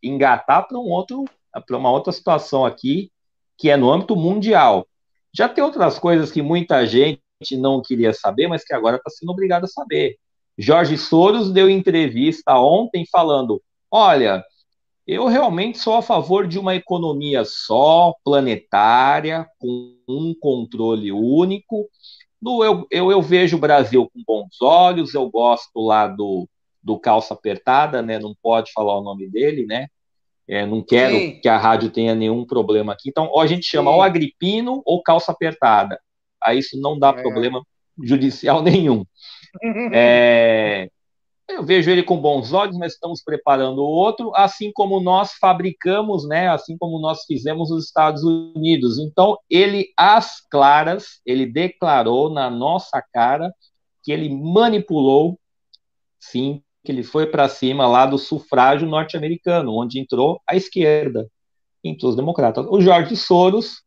engatar 0.03 0.69
para 0.69 0.79
um 0.79 0.91
outro, 0.91 1.25
para 1.67 1.77
uma 1.77 1.91
outra 1.91 2.13
situação 2.13 2.65
aqui, 2.65 3.11
que 3.59 3.71
é 3.71 3.77
no 3.77 3.91
âmbito 3.91 4.15
mundial. 4.15 4.87
Já 5.35 5.49
tem 5.49 5.65
outras 5.65 5.99
coisas 5.99 6.31
que 6.31 6.43
muita 6.43 6.87
gente 6.87 7.21
não 7.53 7.81
queria 7.83 8.13
saber, 8.13 8.47
mas 8.49 8.65
que 8.65 8.75
agora 8.75 8.97
está 8.97 9.11
sendo 9.11 9.33
obrigado 9.33 9.65
a 9.65 9.69
saber. 9.69 10.17
Jorge 10.59 10.99
Soros 10.99 11.51
deu 11.51 11.71
entrevista 11.71 12.57
ontem 12.59 13.05
falando: 13.11 13.63
Olha, 13.95 14.43
eu 15.07 15.27
realmente 15.27 15.79
sou 15.79 15.95
a 15.95 16.03
favor 16.03 16.49
de 16.49 16.59
uma 16.59 16.75
economia 16.75 17.45
só, 17.45 18.15
planetária, 18.25 19.47
com 19.59 19.99
um 20.09 20.35
controle 20.41 21.13
único. 21.13 21.87
No, 22.41 22.65
eu, 22.65 22.87
eu, 22.91 23.13
eu, 23.13 23.21
vejo 23.21 23.59
o 23.59 23.61
Brasil 23.61 24.11
com 24.11 24.23
bons 24.27 24.63
olhos, 24.63 25.13
eu 25.13 25.29
gosto 25.31 25.79
lá 25.79 26.07
do, 26.07 26.49
do 26.83 26.99
calça 26.99 27.35
apertada, 27.35 28.01
né? 28.01 28.19
Não 28.19 28.35
pode 28.43 28.73
falar 28.73 28.99
o 28.99 29.03
nome 29.03 29.29
dele, 29.29 29.67
né? 29.67 29.89
É, 30.49 30.65
não 30.65 30.83
quero 30.83 31.15
Sim. 31.15 31.41
que 31.41 31.49
a 31.49 31.59
rádio 31.59 31.91
tenha 31.91 32.15
nenhum 32.15 32.47
problema 32.47 32.95
aqui. 32.95 33.11
Então, 33.11 33.29
ou 33.31 33.41
a 33.41 33.47
gente 33.47 33.67
chama 33.67 33.91
Sim. 33.91 33.97
ou 33.97 34.03
agripino 34.03 34.83
ou 34.87 35.03
calça 35.03 35.33
apertada. 35.33 36.01
Aí 36.43 36.59
isso 36.59 36.81
não 36.81 36.99
dá 36.99 37.11
é. 37.11 37.21
problema 37.21 37.63
judicial 38.03 38.63
nenhum. 38.65 39.05
É, 39.93 40.89
eu 41.49 41.65
vejo 41.65 41.91
ele 41.91 42.03
com 42.03 42.21
bons 42.21 42.53
olhos, 42.53 42.77
mas 42.77 42.95
estamos 42.95 43.23
preparando 43.23 43.83
outro, 43.83 44.33
assim 44.35 44.73
como 44.73 45.01
nós 45.01 45.33
fabricamos, 45.41 46.27
né? 46.27 46.49
Assim 46.49 46.77
como 46.79 46.99
nós 47.01 47.25
fizemos 47.25 47.71
nos 47.71 47.87
Estados 47.87 48.23
Unidos. 48.23 48.99
Então, 48.99 49.39
ele, 49.51 49.93
às 49.97 50.41
claras, 50.51 51.21
ele 51.27 51.47
declarou 51.47 52.31
na 52.31 52.49
nossa 52.49 53.03
cara 53.13 53.53
que 54.03 54.13
ele 54.13 54.29
manipulou, 54.29 55.39
sim, 56.19 56.63
que 56.85 56.91
ele 56.91 57.03
foi 57.03 57.27
para 57.27 57.49
cima 57.49 57.87
lá 57.87 58.07
do 58.07 58.19
sufrágio 58.19 58.89
norte-americano, 58.89 59.75
onde 59.77 60.01
entrou 60.01 60.41
a 60.49 60.57
esquerda, 60.57 61.29
entrou 61.85 62.11
os 62.11 62.17
democratas. 62.17 62.67
O 62.69 62.81
Jorge 62.81 63.17
Soros, 63.17 63.83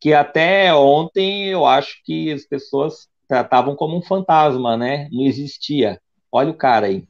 que 0.00 0.12
até 0.12 0.74
ontem 0.74 1.46
eu 1.46 1.66
acho 1.66 2.00
que 2.04 2.32
as 2.32 2.44
pessoas 2.44 3.08
tratavam 3.28 3.76
como 3.76 3.96
um 3.96 4.02
fantasma, 4.02 4.76
né? 4.76 5.08
Não 5.12 5.24
existia. 5.24 6.00
Olha 6.32 6.50
o 6.50 6.56
cara 6.56 6.86
aí. 6.86 7.06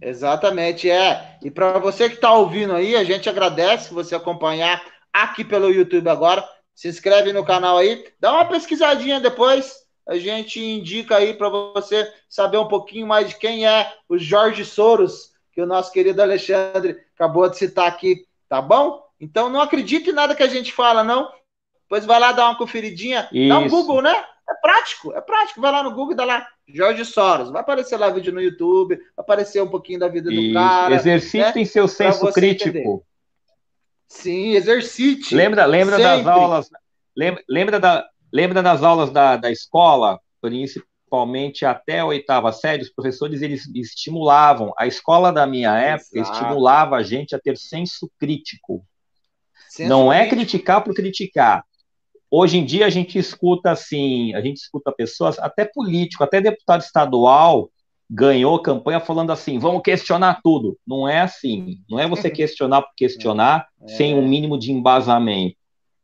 Exatamente, 0.00 0.88
é. 0.90 1.38
E 1.42 1.50
para 1.50 1.78
você 1.78 2.08
que 2.08 2.14
está 2.14 2.32
ouvindo 2.32 2.74
aí, 2.74 2.96
a 2.96 3.04
gente 3.04 3.28
agradece 3.28 3.92
você 3.92 4.14
acompanhar 4.14 4.82
aqui 5.12 5.44
pelo 5.44 5.70
YouTube 5.70 6.08
agora. 6.08 6.46
Se 6.74 6.88
inscreve 6.88 7.32
no 7.32 7.44
canal 7.44 7.76
aí, 7.76 8.04
dá 8.20 8.32
uma 8.32 8.44
pesquisadinha 8.44 9.20
depois. 9.20 9.74
A 10.06 10.16
gente 10.16 10.60
indica 10.60 11.16
aí 11.16 11.34
para 11.34 11.48
você 11.48 12.10
saber 12.28 12.56
um 12.56 12.68
pouquinho 12.68 13.06
mais 13.06 13.28
de 13.28 13.36
quem 13.36 13.66
é 13.66 13.92
o 14.08 14.16
Jorge 14.16 14.64
Soros, 14.64 15.32
que 15.52 15.60
o 15.60 15.66
nosso 15.66 15.92
querido 15.92 16.22
Alexandre 16.22 16.96
acabou 17.14 17.50
de 17.50 17.58
citar 17.58 17.88
aqui, 17.88 18.24
tá 18.48 18.62
bom? 18.62 19.02
Então 19.20 19.50
não 19.50 19.60
acredite 19.60 20.10
em 20.10 20.14
nada 20.14 20.34
que 20.34 20.42
a 20.42 20.48
gente 20.48 20.72
fala, 20.72 21.02
não. 21.02 21.28
Pois 21.88 22.06
vai 22.06 22.20
lá 22.20 22.32
dar 22.32 22.46
uma 22.46 22.56
conferidinha, 22.56 23.28
Isso. 23.32 23.48
dá 23.48 23.58
um 23.58 23.68
Google, 23.68 24.00
né? 24.00 24.24
É 24.48 24.54
prático, 24.62 25.12
é 25.12 25.20
prático. 25.20 25.60
Vai 25.60 25.72
lá 25.72 25.82
no 25.82 25.90
Google 25.90 26.12
e 26.12 26.16
dá 26.16 26.24
lá 26.24 26.46
Jorge 26.72 27.04
Soros. 27.04 27.50
Vai 27.50 27.62
aparecer 27.62 27.96
lá 27.96 28.10
vídeo 28.10 28.32
no 28.32 28.40
YouTube, 28.40 28.96
vai 28.96 29.06
aparecer 29.16 29.62
um 29.62 29.68
pouquinho 29.68 29.98
da 29.98 30.08
vida 30.08 30.30
do 30.30 30.34
Isso. 30.34 30.54
cara. 30.54 30.94
Exercitem 30.94 31.62
né? 31.62 31.64
seu 31.64 31.88
senso 31.88 32.30
crítico. 32.32 32.68
Entender. 32.68 33.02
Sim, 34.06 34.54
exercite. 34.54 35.34
Lembra, 35.34 35.66
lembra 35.66 35.98
das 35.98 36.26
aulas. 36.26 36.70
Lembra, 37.16 37.42
lembra, 37.48 37.80
da, 37.80 38.08
lembra 38.32 38.62
das 38.62 38.82
aulas 38.82 39.10
da, 39.10 39.36
da 39.36 39.50
escola, 39.50 40.20
principalmente 40.40 41.64
até 41.66 42.00
a 42.00 42.06
oitava 42.06 42.52
série, 42.52 42.82
os 42.82 42.90
professores 42.90 43.42
eles 43.42 43.68
estimulavam. 43.74 44.72
A 44.78 44.86
escola 44.86 45.32
da 45.32 45.46
minha 45.46 45.76
época 45.76 46.18
Exato. 46.18 46.32
estimulava 46.32 46.96
a 46.96 47.02
gente 47.02 47.34
a 47.34 47.38
ter 47.38 47.58
senso 47.58 48.10
crítico. 48.18 48.84
Senso 49.68 49.88
Não 49.88 50.12
é 50.12 50.20
crítico. 50.20 50.34
é 50.34 50.38
criticar 50.38 50.84
por 50.84 50.94
criticar 50.94 51.67
Hoje 52.30 52.58
em 52.58 52.64
dia 52.64 52.86
a 52.86 52.90
gente 52.90 53.18
escuta 53.18 53.70
assim, 53.70 54.34
a 54.34 54.40
gente 54.40 54.58
escuta 54.58 54.92
pessoas, 54.92 55.38
até 55.38 55.64
político, 55.64 56.22
até 56.22 56.40
deputado 56.40 56.82
estadual 56.82 57.70
ganhou 58.10 58.60
campanha 58.62 59.00
falando 59.00 59.30
assim, 59.30 59.58
vamos 59.58 59.82
questionar 59.82 60.40
tudo. 60.42 60.78
Não 60.86 61.06
é 61.06 61.20
assim. 61.20 61.80
Não 61.88 61.98
é 61.98 62.08
você 62.08 62.30
questionar 62.30 62.82
por 62.82 62.94
questionar 62.96 63.66
é. 63.82 63.88
sem 63.88 64.14
um 64.14 64.26
mínimo 64.26 64.58
de 64.58 64.72
embasamento. 64.72 65.56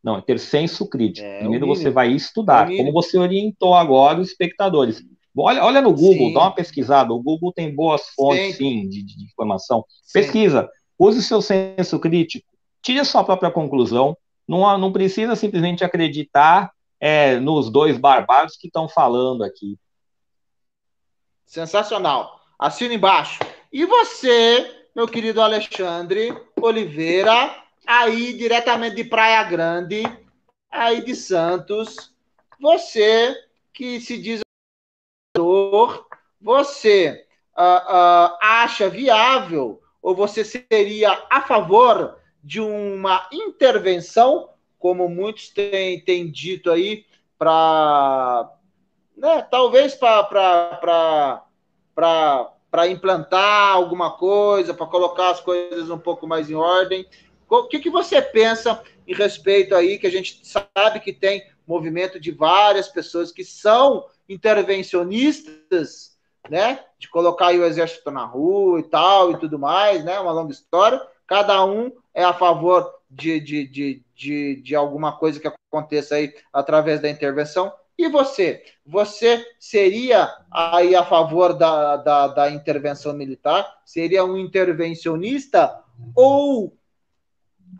Não, 0.02 0.18
é 0.18 0.20
ter 0.20 0.38
senso 0.38 0.86
crítico. 0.86 1.26
É, 1.26 1.38
Primeiro 1.38 1.66
você 1.66 1.88
vai 1.88 2.12
estudar, 2.12 2.68
como 2.68 2.92
você 2.92 3.16
orientou 3.16 3.74
agora 3.74 4.20
os 4.20 4.28
espectadores. 4.28 5.02
Olha, 5.34 5.64
olha 5.64 5.80
no 5.80 5.94
Google, 5.94 6.28
sim. 6.28 6.34
dá 6.34 6.40
uma 6.40 6.54
pesquisada. 6.54 7.12
O 7.12 7.22
Google 7.22 7.52
tem 7.52 7.74
boas 7.74 8.02
fontes, 8.14 8.56
sim, 8.56 8.82
sim 8.82 8.88
de, 8.88 9.02
de, 9.02 9.24
informação. 9.24 9.84
Sim. 10.02 10.20
Pesquisa, 10.20 10.68
use 10.98 11.18
o 11.18 11.22
seu 11.22 11.40
senso 11.40 11.98
crítico, 11.98 12.46
tire 12.82 13.00
a 13.00 13.04
sua 13.04 13.24
própria 13.24 13.50
conclusão, 13.50 14.14
não, 14.46 14.76
não 14.78 14.92
precisa 14.92 15.34
simplesmente 15.34 15.84
acreditar 15.84 16.72
é, 17.00 17.38
nos 17.38 17.70
dois 17.70 17.98
barbados 17.98 18.56
que 18.56 18.66
estão 18.66 18.88
falando 18.88 19.42
aqui. 19.44 19.78
Sensacional. 21.44 22.40
Assina 22.58 22.94
embaixo. 22.94 23.40
E 23.72 23.84
você, 23.84 24.86
meu 24.94 25.06
querido 25.06 25.40
Alexandre 25.42 26.36
Oliveira, 26.60 27.54
aí 27.86 28.32
diretamente 28.32 28.96
de 28.96 29.04
Praia 29.04 29.42
Grande, 29.44 30.02
aí 30.70 31.04
de 31.04 31.14
Santos, 31.14 32.12
você 32.60 33.34
que 33.72 34.00
se 34.00 34.16
diz 34.18 34.40
você 36.40 37.26
uh, 37.56 37.62
uh, 37.62 38.38
acha 38.40 38.88
viável 38.88 39.82
ou 40.00 40.14
você 40.14 40.44
seria 40.44 41.26
a 41.30 41.40
favor 41.42 42.18
de 42.44 42.60
uma 42.60 43.26
intervenção, 43.32 44.50
como 44.78 45.08
muitos 45.08 45.48
têm, 45.48 45.98
têm 46.04 46.30
dito 46.30 46.70
aí, 46.70 47.06
para 47.38 48.52
né, 49.16 49.40
talvez 49.50 49.94
para 49.94 51.42
implantar 52.86 53.72
alguma 53.72 54.10
coisa, 54.10 54.74
para 54.74 54.86
colocar 54.86 55.30
as 55.30 55.40
coisas 55.40 55.88
um 55.88 55.98
pouco 55.98 56.26
mais 56.26 56.50
em 56.50 56.54
ordem. 56.54 57.06
O 57.48 57.66
que, 57.66 57.78
que 57.78 57.88
você 57.88 58.20
pensa 58.20 58.82
em 59.08 59.14
respeito 59.14 59.74
aí, 59.74 59.98
que 59.98 60.06
a 60.06 60.10
gente 60.10 60.40
sabe 60.46 61.00
que 61.00 61.14
tem 61.14 61.46
movimento 61.66 62.20
de 62.20 62.30
várias 62.30 62.88
pessoas 62.88 63.32
que 63.32 63.42
são 63.44 64.04
intervencionistas, 64.28 66.18
né? 66.50 66.84
De 66.98 67.08
colocar 67.08 67.54
o 67.54 67.64
exército 67.64 68.10
na 68.10 68.26
rua 68.26 68.80
e 68.80 68.82
tal 68.82 69.32
e 69.32 69.38
tudo 69.38 69.58
mais, 69.58 70.04
né? 70.04 70.20
Uma 70.20 70.32
longa 70.32 70.52
história. 70.52 71.00
Cada 71.26 71.64
um 71.64 71.90
é 72.14 72.22
a 72.22 72.32
favor 72.32 72.94
de, 73.10 73.40
de, 73.40 73.66
de, 73.66 74.04
de, 74.14 74.56
de 74.62 74.74
alguma 74.76 75.16
coisa 75.18 75.40
que 75.40 75.48
aconteça 75.48 76.14
aí 76.14 76.32
através 76.52 77.00
da 77.00 77.10
intervenção. 77.10 77.72
E 77.98 78.08
você? 78.08 78.64
Você 78.86 79.44
seria 79.58 80.32
aí 80.50 80.96
a 80.96 81.04
favor 81.04 81.52
da, 81.54 81.96
da, 81.96 82.28
da 82.28 82.50
intervenção 82.50 83.12
militar? 83.12 83.80
Seria 83.84 84.24
um 84.24 84.36
intervencionista 84.36 85.82
ou 86.14 86.76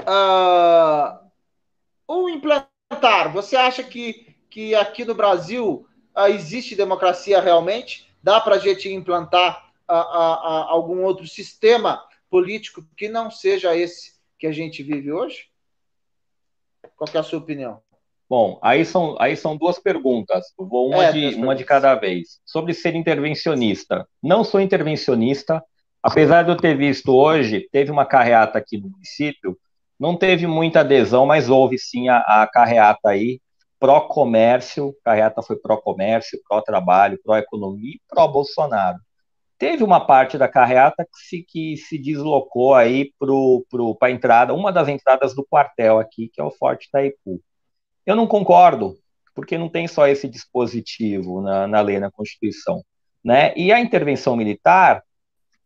uh, 0.03 1.19
ou 2.07 2.29
implantar? 2.29 3.33
Você 3.33 3.57
acha 3.57 3.83
que, 3.83 4.37
que 4.49 4.75
aqui 4.75 5.05
no 5.05 5.15
Brasil 5.15 5.87
uh, 6.17 6.27
existe 6.29 6.77
democracia 6.77 7.41
realmente? 7.41 8.09
Dá 8.23 8.41
para 8.41 8.55
a 8.55 8.59
gente 8.59 8.89
implantar 8.93 9.73
uh, 9.89 9.93
algum 9.93 11.03
outro 11.03 11.27
sistema 11.27 12.05
político 12.31 12.85
que 12.97 13.09
não 13.09 13.31
seja 13.31 13.77
esse 13.77 14.14
que 14.45 14.49
a 14.49 14.53
gente 14.53 14.83
vive 14.83 15.11
hoje? 15.11 15.47
Qual 16.99 17.09
é 17.15 17.19
a 17.19 17.23
sua 17.23 17.39
opinião? 17.39 17.81
Bom, 18.29 18.59
aí 18.63 18.85
são, 18.85 19.17
aí 19.19 19.35
são 19.39 19.57
duas 19.57 19.79
perguntas. 19.79 20.45
Vou 20.59 20.91
uma, 20.91 21.07
é, 21.07 21.13
de, 21.13 21.35
uma 21.37 21.55
de 21.55 21.65
cada 21.65 21.95
vez. 21.95 22.41
Sobre 22.45 22.75
ser 22.75 22.95
intervencionista. 22.95 24.07
Não 24.23 24.45
sou 24.45 24.61
intervencionista. 24.61 25.65
Apesar 26.03 26.43
de 26.43 26.51
eu 26.51 26.59
ter 26.59 26.77
visto 26.77 27.11
hoje, 27.15 27.67
teve 27.73 27.91
uma 27.91 28.05
carreata 28.05 28.59
aqui 28.59 28.77
no 28.77 28.91
município 28.91 29.57
não 29.99 30.15
teve 30.15 30.47
muita 30.47 30.81
adesão, 30.81 31.25
mas 31.25 31.49
houve 31.49 31.79
sim 31.79 32.09
a, 32.09 32.19
a 32.19 32.47
carreata 32.47 33.11
aí, 33.11 33.41
pró-comércio, 33.79 34.95
carreata 35.05 35.41
foi 35.41 35.57
pró-comércio, 35.57 36.39
pró-trabalho, 36.47 37.19
pró-economia 37.25 37.95
e 37.95 38.01
pró-Bolsonaro. 38.11 38.99
Teve 39.59 39.85
uma 39.85 40.05
parte 40.05 40.37
da 40.37 40.49
carreata 40.49 41.05
que 41.05 41.19
se, 41.19 41.43
que 41.43 41.77
se 41.77 41.99
deslocou 41.99 42.75
aí 42.75 43.13
para 43.19 44.09
a 44.09 44.11
entrada, 44.11 44.55
uma 44.55 44.73
das 44.73 44.89
entradas 44.89 45.35
do 45.35 45.45
quartel 45.45 45.99
aqui, 45.99 46.29
que 46.33 46.41
é 46.41 46.45
o 46.45 46.51
Forte 46.51 46.87
Itaipu. 46.87 47.41
Eu 48.05 48.17
não 48.17 48.27
concordo, 48.27 48.97
porque 49.35 49.57
não 49.57 49.69
tem 49.69 49.87
só 49.87 50.07
esse 50.07 50.29
dispositivo 50.29 51.41
na, 51.41 51.67
na 51.67 51.81
lei, 51.81 51.99
na 51.99 52.11
Constituição. 52.11 52.85
Né? 53.25 53.55
E 53.57 53.73
a 53.73 53.81
intervenção 53.81 54.37
militar, 54.37 55.03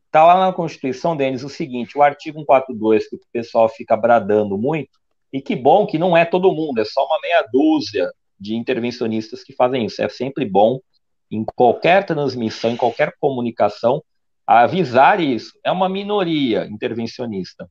Está 0.09 0.25
lá 0.25 0.47
na 0.47 0.53
Constituição, 0.55 1.15
Denis, 1.15 1.45
o 1.45 1.51
seguinte: 1.51 1.97
o 1.97 2.03
artigo 2.03 2.39
142, 2.39 3.09
que 3.09 3.17
o 3.17 3.21
pessoal 3.31 3.69
fica 3.69 3.95
bradando 3.95 4.57
muito, 4.57 4.99
e 5.31 5.41
que 5.41 5.55
bom 5.55 5.87
que 5.87 5.99
não 5.99 6.17
é 6.17 6.25
todo 6.25 6.53
mundo, 6.53 6.81
é 6.81 6.85
só 6.85 7.05
uma 7.05 7.21
meia 7.21 7.47
dúzia 7.53 8.11
de 8.41 8.55
intervencionistas 8.57 9.45
que 9.45 9.53
fazem 9.53 9.85
isso. 9.85 10.03
É 10.03 10.09
sempre 10.09 10.47
bom, 10.47 10.81
em 11.31 11.45
qualquer 11.45 12.07
transmissão, 12.07 12.71
em 12.71 12.77
qualquer 12.77 13.15
comunicação, 13.21 14.03
avisar 14.47 15.21
isso. 15.21 15.53
É 15.65 15.71
uma 15.71 15.89
minoria 15.89 16.65
intervencionista. 16.67 17.69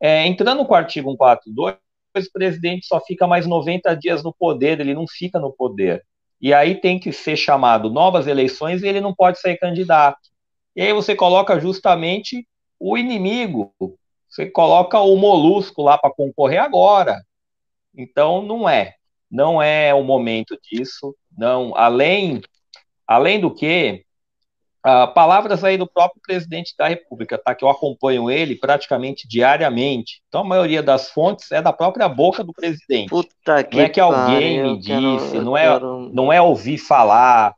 É, 0.00 0.26
entrando 0.26 0.64
com 0.64 0.72
o 0.72 0.76
artigo 0.76 1.10
142, 1.10 1.76
o 2.28 2.32
presidente 2.32 2.86
só 2.86 3.00
fica 3.00 3.26
mais 3.26 3.46
90 3.46 3.94
dias 3.96 4.22
no 4.22 4.32
poder, 4.32 4.80
ele 4.80 4.94
não 4.94 5.06
fica 5.08 5.40
no 5.40 5.52
poder. 5.52 6.04
E 6.40 6.52
aí 6.52 6.80
tem 6.80 6.98
que 6.98 7.12
ser 7.12 7.36
chamado 7.36 7.90
novas 7.90 8.26
eleições 8.26 8.82
e 8.82 8.88
ele 8.88 9.00
não 9.00 9.14
pode 9.14 9.40
ser 9.40 9.56
candidato. 9.56 10.20
E 10.76 10.82
aí 10.82 10.92
você 10.92 11.14
coloca 11.14 11.58
justamente 11.58 12.46
o 12.78 12.98
inimigo, 12.98 13.72
você 14.28 14.50
coloca 14.50 15.00
o 15.00 15.16
molusco 15.16 15.82
lá 15.82 15.96
para 15.96 16.12
concorrer 16.12 16.60
agora. 16.60 17.24
Então 17.96 18.42
não 18.42 18.68
é, 18.68 18.94
não 19.30 19.62
é 19.62 19.94
o 19.94 20.02
momento 20.02 20.58
disso, 20.62 21.16
não. 21.36 21.74
Além, 21.76 22.42
além 23.06 23.40
do 23.40 23.52
que, 23.52 24.04
uh, 24.86 25.12
palavras 25.14 25.64
aí 25.64 25.76
do 25.76 25.86
próprio 25.86 26.20
presidente 26.22 26.74
da 26.76 26.88
República, 26.88 27.38
tá? 27.38 27.54
Que 27.54 27.64
eu 27.64 27.68
acompanho 27.68 28.30
ele 28.30 28.56
praticamente 28.56 29.26
diariamente. 29.26 30.22
Então 30.28 30.42
a 30.42 30.44
maioria 30.44 30.82
das 30.82 31.10
fontes 31.10 31.50
é 31.52 31.62
da 31.62 31.72
própria 31.72 32.08
boca 32.08 32.44
do 32.44 32.52
presidente. 32.52 33.08
Puta 33.08 33.64
que 33.64 33.76
não 33.76 33.84
é 33.84 33.88
que 33.88 34.00
alguém 34.00 34.62
me 34.62 34.78
disse, 34.78 35.32
quero, 35.32 35.44
não 35.44 35.56
é, 35.56 35.72
quero... 35.72 36.10
não 36.12 36.32
é 36.32 36.40
ouvir 36.40 36.78
falar, 36.78 37.54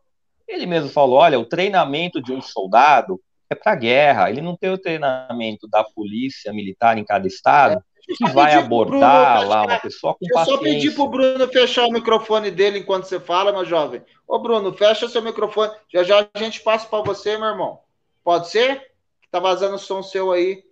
ele 0.46 0.66
mesmo 0.66 0.88
falou: 0.88 1.18
olha, 1.18 1.38
o 1.38 1.44
treinamento 1.44 2.22
de 2.22 2.32
um 2.32 2.40
soldado 2.40 3.20
é 3.50 3.54
para 3.54 3.74
guerra. 3.74 4.30
Ele 4.30 4.40
não 4.40 4.56
tem 4.56 4.70
o 4.70 4.78
treinamento 4.78 5.68
da 5.68 5.82
polícia 5.82 6.52
militar 6.52 6.98
em 6.98 7.04
cada 7.04 7.26
estado 7.26 7.78
é, 7.78 7.95
que 8.06 8.28
vai 8.30 8.54
abordar 8.54 9.38
Bruno, 9.38 9.50
lá 9.50 9.62
uma 9.62 9.80
pessoa 9.80 10.14
com 10.14 10.26
paciência. 10.28 10.52
Eu 10.52 10.56
só 10.56 10.62
pedir 10.62 10.94
para 10.94 11.02
o 11.02 11.08
Bruno 11.08 11.48
fechar 11.48 11.86
o 11.86 11.92
microfone 11.92 12.50
dele 12.50 12.78
enquanto 12.78 13.04
você 13.04 13.18
fala, 13.18 13.52
meu 13.52 13.64
jovem. 13.64 14.02
Ô, 14.26 14.38
Bruno, 14.38 14.72
fecha 14.72 15.08
seu 15.08 15.22
microfone. 15.22 15.72
Já 15.92 16.04
já 16.04 16.28
a 16.32 16.38
gente 16.38 16.60
passa 16.60 16.86
para 16.88 17.02
você, 17.02 17.36
meu 17.36 17.48
irmão. 17.48 17.80
Pode 18.22 18.48
ser? 18.48 18.92
Tá 19.30 19.40
vazando 19.40 19.74
o 19.74 19.78
som 19.78 20.02
seu 20.02 20.30
aí. 20.30 20.64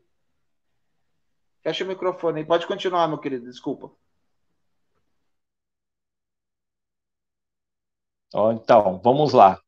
Fecha 1.63 1.85
o 1.85 1.89
microfone 1.89 2.41
aí. 2.41 2.47
Pode 2.47 2.67
continuar, 2.67 3.09
meu 3.09 3.19
querido. 3.19 3.47
Desculpa. 3.47 3.91
Então, 8.53 9.01
vamos 9.03 9.33
lá. 9.33 9.64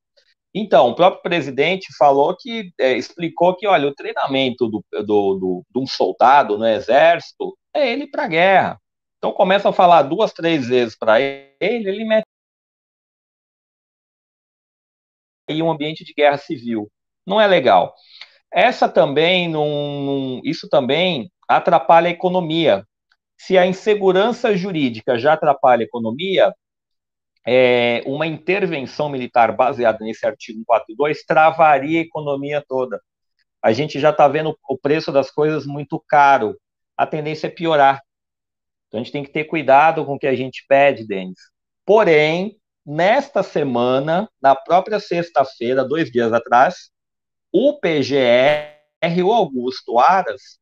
Então, 0.58 0.88
o 0.88 0.94
próprio 0.94 1.22
presidente 1.22 1.94
falou 1.98 2.34
que, 2.34 2.72
é, 2.80 2.96
explicou 2.96 3.54
que, 3.54 3.66
olha, 3.66 3.88
o 3.88 3.94
treinamento 3.94 4.66
do, 4.66 4.82
do, 4.90 5.02
do, 5.04 5.64
de 5.70 5.78
um 5.78 5.86
soldado 5.86 6.56
no 6.56 6.66
exército 6.66 7.54
é 7.74 7.92
ele 7.92 8.06
para 8.06 8.26
guerra. 8.26 8.80
Então, 9.18 9.32
começa 9.32 9.68
a 9.68 9.72
falar 9.72 10.04
duas, 10.04 10.32
três 10.32 10.66
vezes 10.66 10.96
para 10.96 11.20
ele, 11.20 11.50
ele 11.60 12.06
mete 12.06 12.24
em 15.50 15.62
um 15.62 15.70
ambiente 15.70 16.02
de 16.02 16.14
guerra 16.14 16.38
civil. 16.38 16.90
Não 17.26 17.38
é 17.38 17.46
legal. 17.46 17.94
Essa 18.50 18.88
também, 18.88 19.48
num, 19.50 20.40
isso 20.42 20.70
também 20.70 21.30
atrapalha 21.46 22.08
a 22.08 22.12
economia. 22.12 22.82
Se 23.38 23.58
a 23.58 23.66
insegurança 23.66 24.56
jurídica 24.56 25.18
já 25.18 25.34
atrapalha 25.34 25.82
a 25.82 25.84
economia, 25.84 26.50
é, 27.46 28.02
uma 28.06 28.26
intervenção 28.26 29.08
militar 29.08 29.54
baseada 29.54 30.04
nesse 30.04 30.26
artigo 30.26 30.58
142 30.60 31.24
travaria 31.24 32.00
a 32.00 32.02
economia 32.02 32.64
toda. 32.66 33.00
A 33.62 33.72
gente 33.72 34.00
já 34.00 34.10
está 34.10 34.26
vendo 34.26 34.56
o 34.68 34.76
preço 34.76 35.12
das 35.12 35.30
coisas 35.30 35.64
muito 35.64 36.02
caro. 36.08 36.58
A 36.96 37.06
tendência 37.06 37.46
é 37.46 37.50
piorar. 37.50 38.02
Então 38.88 39.00
a 39.00 39.02
gente 39.02 39.12
tem 39.12 39.22
que 39.22 39.32
ter 39.32 39.44
cuidado 39.44 40.04
com 40.04 40.14
o 40.14 40.18
que 40.18 40.26
a 40.26 40.34
gente 40.34 40.64
pede, 40.68 41.06
Denis. 41.06 41.38
Porém, 41.84 42.58
nesta 42.84 43.42
semana, 43.42 44.28
na 44.42 44.56
própria 44.56 44.98
sexta-feira, 44.98 45.84
dois 45.84 46.10
dias 46.10 46.32
atrás, 46.32 46.90
o 47.52 47.78
PGR, 47.78 49.22
o 49.24 49.32
Augusto 49.32 49.98
Aras, 49.98 50.58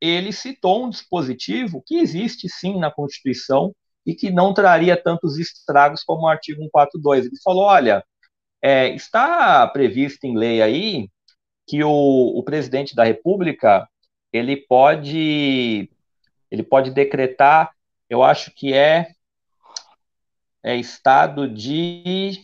ele 0.00 0.32
citou 0.32 0.84
um 0.84 0.90
dispositivo 0.90 1.82
que 1.84 1.96
existe 1.96 2.48
sim 2.48 2.78
na 2.78 2.90
Constituição, 2.90 3.74
e 4.08 4.14
que 4.14 4.30
não 4.30 4.54
traria 4.54 4.96
tantos 4.96 5.36
estragos 5.36 6.02
como 6.02 6.22
o 6.22 6.28
artigo 6.28 6.62
142. 6.62 7.26
Ele 7.26 7.36
falou: 7.44 7.64
olha, 7.64 8.02
é, 8.62 8.88
está 8.88 9.66
previsto 9.66 10.24
em 10.24 10.34
lei 10.34 10.62
aí 10.62 11.10
que 11.66 11.84
o, 11.84 11.90
o 11.90 12.42
presidente 12.42 12.96
da 12.96 13.04
República 13.04 13.86
ele 14.32 14.56
pode 14.56 15.90
ele 16.50 16.62
pode 16.62 16.90
decretar, 16.90 17.70
eu 18.08 18.22
acho 18.22 18.50
que 18.54 18.72
é, 18.72 19.10
é 20.64 20.74
estado 20.74 21.46
de 21.46 22.40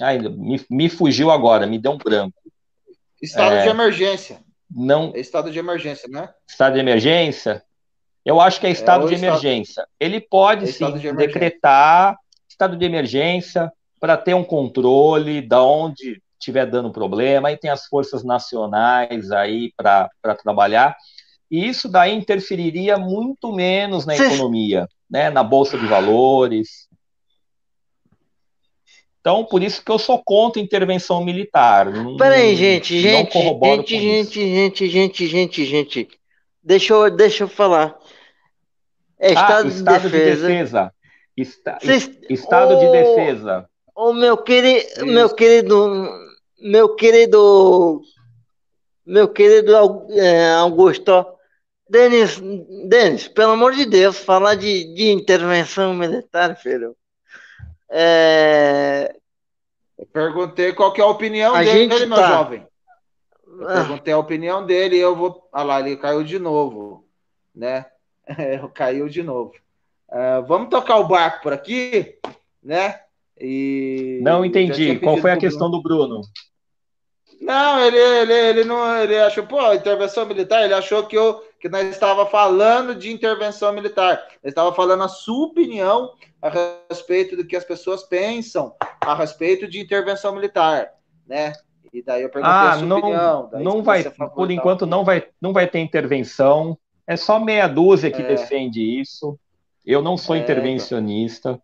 Ai, 0.00 0.18
me, 0.18 0.64
me 0.70 0.88
fugiu 0.88 1.28
agora, 1.28 1.66
me 1.66 1.76
deu 1.76 1.90
um 1.90 1.98
branco. 1.98 2.40
Estado 3.20 3.56
é, 3.56 3.64
de 3.64 3.68
emergência. 3.68 4.40
Não. 4.70 5.12
É 5.12 5.18
estado 5.18 5.50
de 5.50 5.58
emergência, 5.58 6.08
né? 6.08 6.32
Estado 6.48 6.74
de 6.74 6.80
emergência. 6.80 7.64
Eu 8.30 8.40
acho 8.40 8.60
que 8.60 8.66
é 8.68 8.70
estado 8.70 9.06
é 9.06 9.08
de 9.08 9.14
estado... 9.16 9.28
emergência. 9.28 9.84
Ele 9.98 10.20
pode, 10.20 10.62
é 10.62 10.68
sim, 10.68 10.92
de 10.96 11.12
decretar 11.12 12.16
estado 12.48 12.76
de 12.76 12.84
emergência 12.84 13.72
para 13.98 14.16
ter 14.16 14.34
um 14.34 14.44
controle 14.44 15.40
de 15.40 15.56
onde 15.56 16.22
estiver 16.38 16.64
dando 16.64 16.92
problema. 16.92 17.48
Aí 17.48 17.56
tem 17.56 17.70
as 17.70 17.86
forças 17.86 18.22
nacionais 18.22 19.32
aí 19.32 19.72
para 19.76 20.08
trabalhar. 20.40 20.96
E 21.50 21.66
isso 21.66 21.88
daí 21.88 22.14
interferiria 22.14 22.96
muito 22.96 23.52
menos 23.52 24.06
na 24.06 24.14
economia, 24.14 24.86
né, 25.10 25.28
na 25.28 25.42
bolsa 25.42 25.76
de 25.76 25.86
valores. 25.86 26.88
Então, 29.20 29.44
por 29.44 29.60
isso 29.60 29.84
que 29.84 29.90
eu 29.90 29.98
sou 29.98 30.22
contra 30.24 30.62
intervenção 30.62 31.24
militar. 31.24 31.88
Peraí, 32.16 32.54
gente, 32.54 33.00
gente, 33.00 33.32
gente, 33.32 33.98
gente, 33.98 34.48
gente, 34.48 34.86
gente, 34.86 35.26
gente, 35.26 35.64
gente. 35.64 36.08
Deixa 36.62 36.94
eu, 36.94 37.10
deixa 37.10 37.42
eu 37.42 37.48
falar. 37.48 37.99
É 39.20 39.32
estado, 39.32 39.66
ah, 39.66 39.68
estado 39.68 40.02
de 40.02 40.08
defesa. 40.08 40.46
De 40.46 40.52
defesa. 40.52 40.94
Está, 41.36 41.78
Cês... 41.80 42.10
Estado 42.28 42.74
oh, 42.74 42.78
de 42.80 42.90
defesa. 42.90 43.68
O 43.94 44.08
oh, 44.08 44.12
meu 44.14 44.36
querido, 44.38 45.06
meu 45.06 45.28
querido, 45.28 46.08
meu 46.58 46.94
querido, 46.94 48.00
meu 49.04 49.28
querido 49.28 49.72
é, 50.10 50.54
Augusto, 50.54 51.26
Denis, 51.88 52.40
Denis, 52.88 53.28
pelo 53.28 53.52
amor 53.52 53.74
de 53.74 53.84
Deus, 53.84 54.18
falar 54.18 54.54
de, 54.54 54.94
de 54.94 55.10
intervenção 55.10 55.92
militar, 55.92 56.56
filho. 56.56 56.96
É... 57.90 59.14
Eu 59.98 60.06
perguntei 60.06 60.72
qual 60.72 60.92
que 60.92 61.00
é 61.00 61.04
a 61.04 61.08
opinião 61.08 61.54
a 61.54 61.62
dele, 61.62 62.06
meu 62.06 62.16
tá... 62.16 62.28
jovem. 62.28 62.66
Eu 63.46 63.68
ah. 63.68 63.74
perguntei 63.74 64.14
a 64.14 64.18
opinião 64.18 64.64
dele 64.64 64.96
e 64.96 65.00
eu 65.00 65.14
vou. 65.14 65.46
Ah 65.52 65.62
lá, 65.62 65.80
ele 65.80 65.96
caiu 65.96 66.24
de 66.24 66.38
novo, 66.38 67.06
né? 67.54 67.84
caiu 68.74 69.08
de 69.08 69.22
novo. 69.22 69.52
Uh, 70.08 70.44
vamos 70.46 70.68
tocar 70.68 70.96
o 70.96 71.06
barco 71.06 71.42
por 71.42 71.52
aqui, 71.52 72.18
né? 72.62 73.00
E 73.38 74.20
não 74.22 74.44
entendi. 74.44 74.98
Qual 74.98 75.16
foi 75.16 75.30
a 75.30 75.36
questão 75.36 75.70
do 75.70 75.82
Bruno? 75.82 76.20
Não, 77.40 77.80
ele, 77.80 77.96
ele, 77.96 78.32
ele 78.32 78.64
não, 78.64 78.96
ele 78.98 79.18
achou, 79.18 79.46
pô, 79.46 79.72
intervenção 79.72 80.26
militar. 80.26 80.64
Ele 80.64 80.74
achou 80.74 81.06
que 81.06 81.16
eu 81.16 81.42
que 81.60 81.68
nós 81.68 81.86
estava 81.88 82.24
falando 82.26 82.94
de 82.94 83.12
intervenção 83.12 83.72
militar. 83.72 84.26
Ele 84.42 84.50
estava 84.50 84.74
falando 84.74 85.02
a 85.02 85.08
sua 85.08 85.46
opinião 85.46 86.12
a 86.40 86.50
respeito 86.88 87.36
do 87.36 87.44
que 87.44 87.54
as 87.54 87.64
pessoas 87.64 88.02
pensam 88.02 88.74
a 89.00 89.14
respeito 89.14 89.68
de 89.68 89.78
intervenção 89.78 90.34
militar, 90.34 90.88
né? 91.26 91.52
E 91.92 92.02
daí 92.02 92.22
eu 92.22 92.30
perguntei 92.30 92.56
ah, 92.56 92.70
a 92.70 92.78
sua 92.78 92.86
não, 92.86 92.98
opinião. 92.98 93.50
não 93.52 93.82
vai, 93.82 94.04
por 94.04 94.50
enquanto 94.50 94.86
não 94.86 95.04
vai, 95.04 95.26
não 95.40 95.52
vai 95.52 95.66
ter 95.66 95.80
intervenção. 95.80 96.78
É 97.10 97.16
só 97.16 97.40
meia 97.40 97.66
dúzia 97.66 98.08
que 98.08 98.22
é. 98.22 98.24
defende 98.24 98.80
isso. 98.80 99.36
Eu 99.84 100.00
não 100.00 100.16
sou 100.16 100.36
é, 100.36 100.38
intervencionista. 100.38 101.60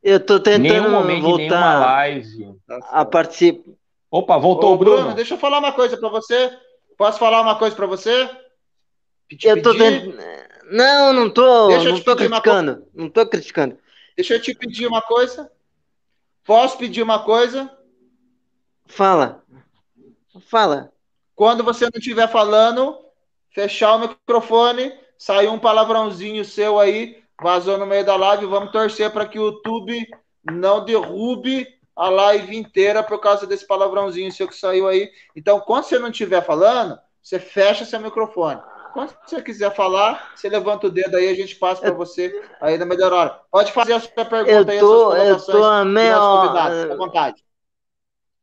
Eu 0.00 0.18
estou 0.18 0.38
tentando 0.38 0.62
nenhum 0.62 0.88
momento, 0.88 1.22
voltar 1.22 1.48
nenhuma 1.48 1.80
live. 1.80 2.54
a 2.68 3.04
participar. 3.04 3.72
Opa, 4.08 4.38
voltou 4.38 4.70
Ô, 4.70 4.74
o 4.74 4.78
Bruno. 4.78 4.96
Bruno. 4.98 5.14
Deixa 5.16 5.34
eu 5.34 5.38
falar 5.38 5.58
uma 5.58 5.72
coisa 5.72 5.96
para 5.96 6.08
você. 6.08 6.56
Posso 6.96 7.18
falar 7.18 7.40
uma 7.40 7.58
coisa 7.58 7.74
para 7.74 7.86
você? 7.86 8.30
Te 9.28 9.48
eu 9.48 9.60
tô 9.60 9.76
tentando. 9.76 10.16
Não, 10.70 11.12
não 11.12 11.28
tô, 11.28 11.66
Deixa 11.66 11.90
não 11.90 12.00
tô 12.00 12.14
criticando. 12.14 12.72
Uma... 12.72 12.82
Não 12.94 13.10
tô 13.10 13.26
criticando. 13.26 13.76
Deixa 14.14 14.34
eu 14.34 14.40
te 14.40 14.54
pedir 14.54 14.86
uma 14.86 15.02
coisa. 15.02 15.50
Posso 16.44 16.78
pedir 16.78 17.02
uma 17.02 17.24
coisa? 17.24 17.68
Fala. 18.86 19.42
Fala. 20.42 20.92
Quando 21.34 21.64
você 21.64 21.86
não 21.86 21.98
estiver 21.98 22.30
falando, 22.30 23.05
fechar 23.56 23.94
o 23.94 24.00
microfone, 24.00 24.92
saiu 25.16 25.50
um 25.50 25.58
palavrãozinho 25.58 26.44
seu 26.44 26.78
aí, 26.78 27.22
vazou 27.42 27.78
no 27.78 27.86
meio 27.86 28.04
da 28.04 28.14
live, 28.14 28.44
vamos 28.44 28.70
torcer 28.70 29.10
para 29.10 29.24
que 29.24 29.38
o 29.38 29.46
YouTube 29.46 30.06
não 30.44 30.84
derrube 30.84 31.66
a 31.96 32.10
live 32.10 32.54
inteira 32.54 33.02
por 33.02 33.18
causa 33.18 33.46
desse 33.46 33.66
palavrãozinho 33.66 34.30
seu 34.30 34.46
que 34.46 34.54
saiu 34.54 34.86
aí. 34.86 35.10
Então, 35.34 35.58
quando 35.58 35.84
você 35.84 35.98
não 35.98 36.10
estiver 36.10 36.44
falando, 36.44 36.98
você 37.22 37.38
fecha 37.38 37.86
seu 37.86 37.98
microfone. 37.98 38.60
Quando 38.92 39.14
você 39.26 39.40
quiser 39.40 39.74
falar, 39.74 40.32
você 40.34 40.50
levanta 40.50 40.88
o 40.88 40.90
dedo 40.90 41.16
aí, 41.16 41.30
a 41.30 41.34
gente 41.34 41.56
passa 41.56 41.80
para 41.80 41.92
você 41.92 42.30
aí 42.60 42.76
na 42.76 42.84
melhor 42.84 43.10
hora. 43.10 43.40
Pode 43.50 43.72
fazer 43.72 43.94
a 43.94 44.00
sua 44.00 44.24
pergunta 44.26 44.74
eu 44.74 44.80
tô, 44.80 45.12
aí, 45.12 45.30
as 45.30 45.42
suas 45.44 45.56
eu 45.56 45.62
tô 45.62 45.64
a 45.64 45.84
meia 45.84 46.22
hora, 46.22 46.92
à 46.92 46.96
vontade. 46.96 47.42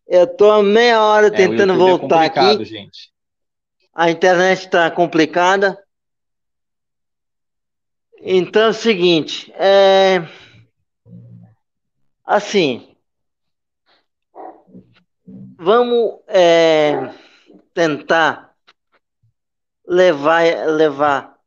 Eu 0.07 0.25
tô 0.25 0.49
a 0.49 0.63
meia 0.63 1.03
hora 1.03 1.27
é, 1.27 1.29
tentando 1.29 1.73
é, 1.73 1.77
voltar 1.77 2.23
é 2.23 2.27
aqui. 2.27 2.65
Gente 2.65 3.12
a 3.93 4.09
internet 4.09 4.65
está 4.65 4.89
complicada. 4.89 5.77
Então 8.19 8.63
é 8.63 8.69
o 8.69 8.73
seguinte, 8.73 9.51
é, 9.57 10.25
assim, 12.25 12.95
vamos 15.57 16.21
é, 16.27 17.13
tentar 17.73 18.55
levar, 19.85 20.67
levar, 20.67 21.37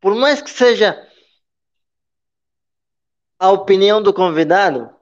por 0.00 0.14
mais 0.14 0.40
que 0.40 0.50
seja 0.50 1.04
a 3.36 3.50
opinião 3.50 4.00
do 4.00 4.14
convidado, 4.14 4.94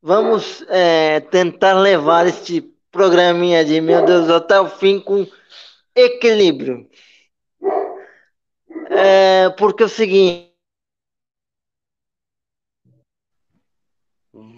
vamos 0.00 0.62
é, 0.68 1.20
tentar 1.20 1.74
levar 1.74 2.26
este 2.26 2.62
programinha 2.90 3.62
de 3.64 3.82
meu 3.82 4.02
Deus 4.06 4.30
até 4.30 4.58
o 4.58 4.70
fim 4.70 4.98
com 4.98 5.26
equilíbrio. 5.96 6.88
É, 8.90 9.50
porque 9.50 9.82
é 9.82 9.86
o 9.86 9.88
seguinte. 9.88 10.54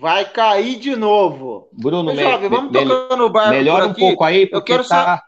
Vai 0.00 0.30
cair 0.30 0.76
de 0.76 0.96
novo. 0.96 1.68
Bruno, 1.72 2.12
me, 2.12 2.22
jovem, 2.22 2.48
vamos 2.48 2.72
me, 2.72 2.86
tocando 2.86 3.24
o 3.24 3.30
barco. 3.30 3.50
Melhora 3.50 3.86
um 3.86 3.94
pouco 3.94 4.24
aí, 4.24 4.46
porque 4.46 4.72
Eu 4.72 4.76
quero 4.76 4.88
tá, 4.88 5.22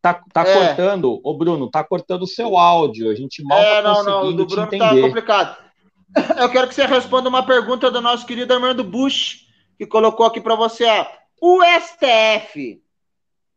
tá, 0.00 0.22
tá 0.32 0.42
é. 0.42 0.54
cortando. 0.54 1.20
Ô, 1.22 1.34
Bruno, 1.34 1.70
tá 1.70 1.84
cortando 1.84 2.22
o 2.22 2.26
seu 2.26 2.56
áudio. 2.56 3.10
A 3.10 3.14
gente 3.14 3.42
mal 3.42 3.58
é, 3.58 3.82
tá 3.82 3.82
não, 3.82 4.04
não, 4.04 4.36
do 4.36 4.46
Bruno 4.46 4.68
tá 4.68 4.76
entender. 4.76 5.00
tá 5.00 5.06
complicado. 5.06 5.66
Eu 6.40 6.48
quero 6.48 6.68
que 6.68 6.74
você 6.74 6.86
responda 6.86 7.28
uma 7.28 7.44
pergunta 7.44 7.90
do 7.90 8.00
nosso 8.00 8.24
querido 8.26 8.54
Armando 8.54 8.82
Bush, 8.82 9.46
que 9.76 9.86
colocou 9.86 10.24
aqui 10.26 10.40
para 10.40 10.54
você. 10.54 10.86
O 11.40 11.60
STF, 11.62 12.80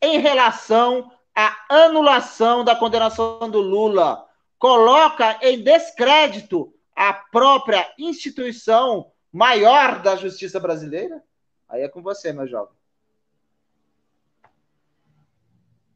em 0.02 0.20
relação 0.20 1.10
a 1.36 1.56
anulação 1.70 2.64
da 2.64 2.76
condenação 2.76 3.50
do 3.50 3.62
Lula 3.62 4.26
coloca 4.58 5.40
em 5.42 5.64
descrédito 5.64 6.74
a 6.96 7.14
própria 7.14 7.90
instituição 7.98 9.12
maior 9.32 10.02
da 10.02 10.16
justiça 10.16 10.60
brasileira? 10.60 11.24
Aí 11.68 11.82
é 11.82 11.88
com 11.88 12.02
você, 12.02 12.34
meu 12.34 12.48
jovem. 12.48 12.74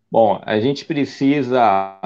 Bom, 0.09 0.39
a 0.45 0.59
gente 0.59 0.85
precisa, 0.85 1.99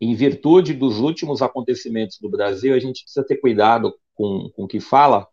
em 0.00 0.14
virtude 0.14 0.72
dos 0.72 0.98
últimos 0.98 1.42
acontecimentos 1.42 2.18
do 2.18 2.30
Brasil, 2.30 2.74
a 2.74 2.78
gente 2.78 3.02
precisa 3.02 3.24
ter 3.24 3.36
cuidado 3.36 3.94
com, 4.14 4.50
com 4.56 4.64
o 4.64 4.66
que 4.66 4.80
fala, 4.80 5.28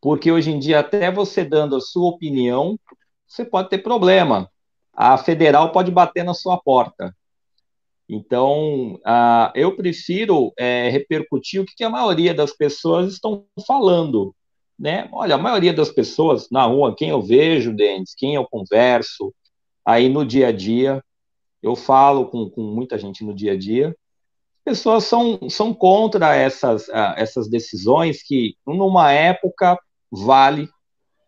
porque 0.00 0.30
hoje 0.30 0.52
em 0.52 0.58
dia, 0.58 0.78
até 0.78 1.10
você 1.10 1.44
dando 1.44 1.74
a 1.74 1.80
sua 1.80 2.08
opinião, 2.10 2.78
você 3.26 3.44
pode 3.44 3.68
ter 3.70 3.78
problema 3.78 4.48
a 4.96 5.18
federal 5.18 5.72
pode 5.72 5.90
bater 5.90 6.24
na 6.24 6.34
sua 6.34 6.58
porta. 6.58 7.14
Então, 8.08 8.94
uh, 8.96 9.50
eu 9.54 9.74
prefiro 9.76 10.52
é, 10.58 10.90
repercutir 10.90 11.60
o 11.60 11.64
que, 11.64 11.74
que, 11.74 11.84
a 11.84 11.90
maioria 11.90 12.34
das 12.34 12.52
pessoas 12.52 13.14
estão 13.14 13.46
falando. 13.66 14.34
Né? 14.78 15.08
Olha, 15.12 15.36
a 15.36 15.38
maioria 15.38 15.72
das 15.72 15.90
pessoas 15.90 16.48
na 16.50 16.64
rua, 16.64 16.94
quem 16.94 17.08
eu 17.08 17.22
vejo, 17.22 17.74
Denis, 17.74 18.14
quem 18.14 18.34
eu 18.34 18.46
converso, 18.46 19.34
aí 19.84 20.08
no 20.08 20.24
dia 20.24 20.48
a 20.48 20.52
dia, 20.52 21.02
eu 21.62 21.74
falo 21.74 22.26
com, 22.26 22.50
com 22.50 22.62
muita 22.62 22.98
gente 22.98 23.24
no 23.24 23.34
dia 23.34 23.52
a 23.52 23.58
dia, 23.58 23.96
pessoas 24.64 25.04
são, 25.04 25.48
são 25.48 25.72
contra 25.72 26.34
essas, 26.34 26.88
uh, 26.88 27.14
essas 27.16 27.48
decisões 27.48 28.22
que, 28.22 28.54
numa 28.66 29.12
época, 29.12 29.78
vale, 30.10 30.68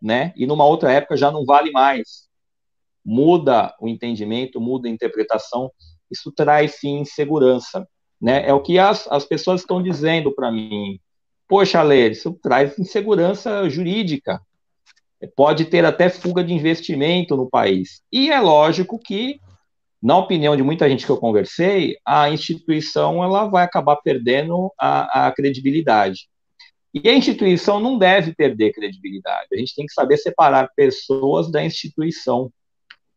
né? 0.00 0.32
e 0.36 0.46
numa 0.46 0.66
outra 0.66 0.92
época 0.92 1.16
já 1.16 1.30
não 1.30 1.44
vale 1.44 1.70
mais 1.70 2.25
muda 3.06 3.72
o 3.80 3.86
entendimento, 3.86 4.60
muda 4.60 4.88
a 4.88 4.90
interpretação, 4.90 5.70
isso 6.10 6.32
traz 6.32 6.80
sim 6.80 6.98
insegurança. 6.98 7.86
Né? 8.20 8.48
É 8.48 8.52
o 8.52 8.60
que 8.60 8.80
as, 8.80 9.06
as 9.08 9.24
pessoas 9.24 9.60
estão 9.60 9.80
dizendo 9.80 10.34
para 10.34 10.50
mim. 10.50 10.98
Poxa, 11.48 11.80
Lê, 11.82 12.08
isso 12.08 12.36
traz 12.42 12.76
insegurança 12.76 13.70
jurídica. 13.70 14.40
Pode 15.36 15.66
ter 15.66 15.84
até 15.84 16.10
fuga 16.10 16.42
de 16.42 16.52
investimento 16.52 17.36
no 17.36 17.48
país. 17.48 18.02
E 18.12 18.30
é 18.30 18.40
lógico 18.40 18.98
que, 18.98 19.40
na 20.02 20.18
opinião 20.18 20.56
de 20.56 20.62
muita 20.62 20.88
gente 20.88 21.06
que 21.06 21.12
eu 21.12 21.16
conversei, 21.16 21.96
a 22.04 22.28
instituição 22.28 23.22
ela 23.22 23.46
vai 23.46 23.64
acabar 23.64 23.96
perdendo 23.96 24.72
a, 24.78 25.28
a 25.28 25.32
credibilidade. 25.32 26.28
E 26.92 27.08
a 27.08 27.14
instituição 27.14 27.78
não 27.78 27.98
deve 27.98 28.34
perder 28.34 28.72
credibilidade. 28.72 29.48
A 29.52 29.56
gente 29.56 29.74
tem 29.74 29.86
que 29.86 29.92
saber 29.92 30.16
separar 30.16 30.72
pessoas 30.74 31.50
da 31.50 31.64
instituição. 31.64 32.50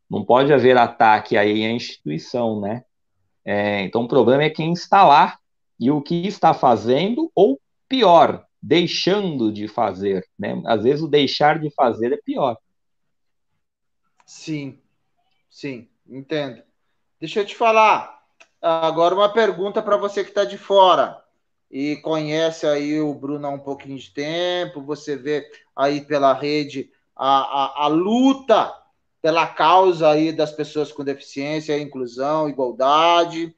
Não 0.10 0.26
pode 0.26 0.52
haver 0.52 0.78
ataque 0.78 1.38
aí 1.38 1.66
à 1.66 1.72
instituição, 1.72 2.60
né? 2.60 2.84
É, 3.46 3.82
então, 3.84 4.04
o 4.04 4.08
problema 4.08 4.44
é 4.44 4.50
quem 4.50 4.74
lá 4.92 5.40
e 5.80 5.90
o 5.92 6.02
que 6.02 6.28
está 6.28 6.54
fazendo, 6.54 7.32
ou 7.34 7.60
pior, 7.88 8.46
deixando 8.62 9.52
de 9.52 9.68
fazer, 9.68 10.28
né? 10.38 10.62
Às 10.66 10.84
vezes 10.84 11.02
o 11.02 11.08
deixar 11.08 11.60
de 11.60 11.70
fazer 11.72 12.12
é 12.12 12.18
pior. 12.18 12.58
Sim, 14.26 14.80
sim, 15.50 15.88
entendo. 16.08 16.62
Deixa 17.20 17.40
eu 17.40 17.46
te 17.46 17.56
falar 17.56 18.20
agora 18.62 19.16
uma 19.16 19.32
pergunta 19.32 19.82
para 19.82 19.98
você 19.98 20.24
que 20.24 20.30
está 20.30 20.44
de 20.44 20.58
fora. 20.58 21.24
e 21.72 21.98
conhece 21.98 22.66
aí 22.66 23.00
o 23.00 23.14
Bruno 23.14 23.48
há 23.48 23.50
um 23.52 23.60
pouquinho 23.60 23.98
de 23.98 24.10
tempo, 24.12 24.82
você 24.82 25.16
vê 25.16 25.48
aí 25.76 26.02
pela 26.02 26.34
rede 26.34 26.92
a, 27.16 27.84
a, 27.84 27.86
a 27.86 27.88
luta 27.88 28.74
pela 29.22 29.48
causa 29.48 30.10
aí 30.10 30.32
das 30.32 30.52
pessoas 30.52 30.92
com 30.92 31.04
deficiência, 31.04 31.78
inclusão, 31.78 32.50
igualdade. 32.50 33.54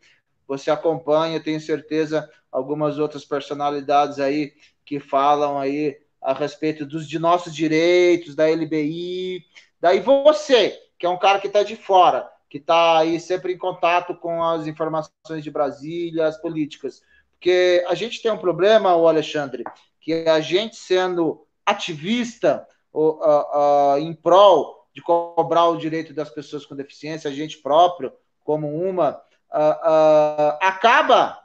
Você 0.47 0.71
acompanha, 0.71 1.39
tenho 1.39 1.61
certeza, 1.61 2.29
algumas 2.51 2.97
outras 2.97 3.23
personalidades 3.23 4.19
aí 4.19 4.53
que 4.83 4.99
falam 4.99 5.59
aí 5.59 5.97
a 6.21 6.33
respeito 6.33 6.85
dos 6.85 7.07
de 7.07 7.17
nossos 7.17 7.53
direitos, 7.53 8.35
da 8.35 8.47
LBI. 8.49 9.45
Daí 9.79 9.99
você, 9.99 10.77
que 10.99 11.05
é 11.05 11.09
um 11.09 11.17
cara 11.17 11.39
que 11.39 11.47
está 11.47 11.63
de 11.63 11.75
fora, 11.75 12.29
que 12.49 12.57
está 12.57 12.99
aí 12.99 13.19
sempre 13.19 13.53
em 13.53 13.57
contato 13.57 14.15
com 14.15 14.43
as 14.43 14.67
informações 14.67 15.43
de 15.43 15.49
Brasília, 15.49 16.27
as 16.27 16.37
políticas. 16.37 17.01
Porque 17.31 17.83
a 17.87 17.95
gente 17.95 18.21
tem 18.21 18.31
um 18.31 18.37
problema, 18.37 18.95
o 18.95 19.07
Alexandre, 19.07 19.63
que 19.99 20.27
a 20.27 20.39
gente 20.39 20.75
sendo 20.75 21.47
ativista 21.65 22.67
uh, 22.93 22.99
uh, 22.99 23.97
em 23.97 24.13
prol 24.13 24.80
de 24.93 25.01
cobrar 25.01 25.67
o 25.67 25.77
direito 25.77 26.13
das 26.13 26.29
pessoas 26.29 26.65
com 26.65 26.75
deficiência, 26.75 27.29
a 27.29 27.33
gente 27.33 27.57
próprio, 27.59 28.13
como 28.43 28.67
uma, 28.83 29.21
uh, 29.51 30.57
acaba 30.61 31.39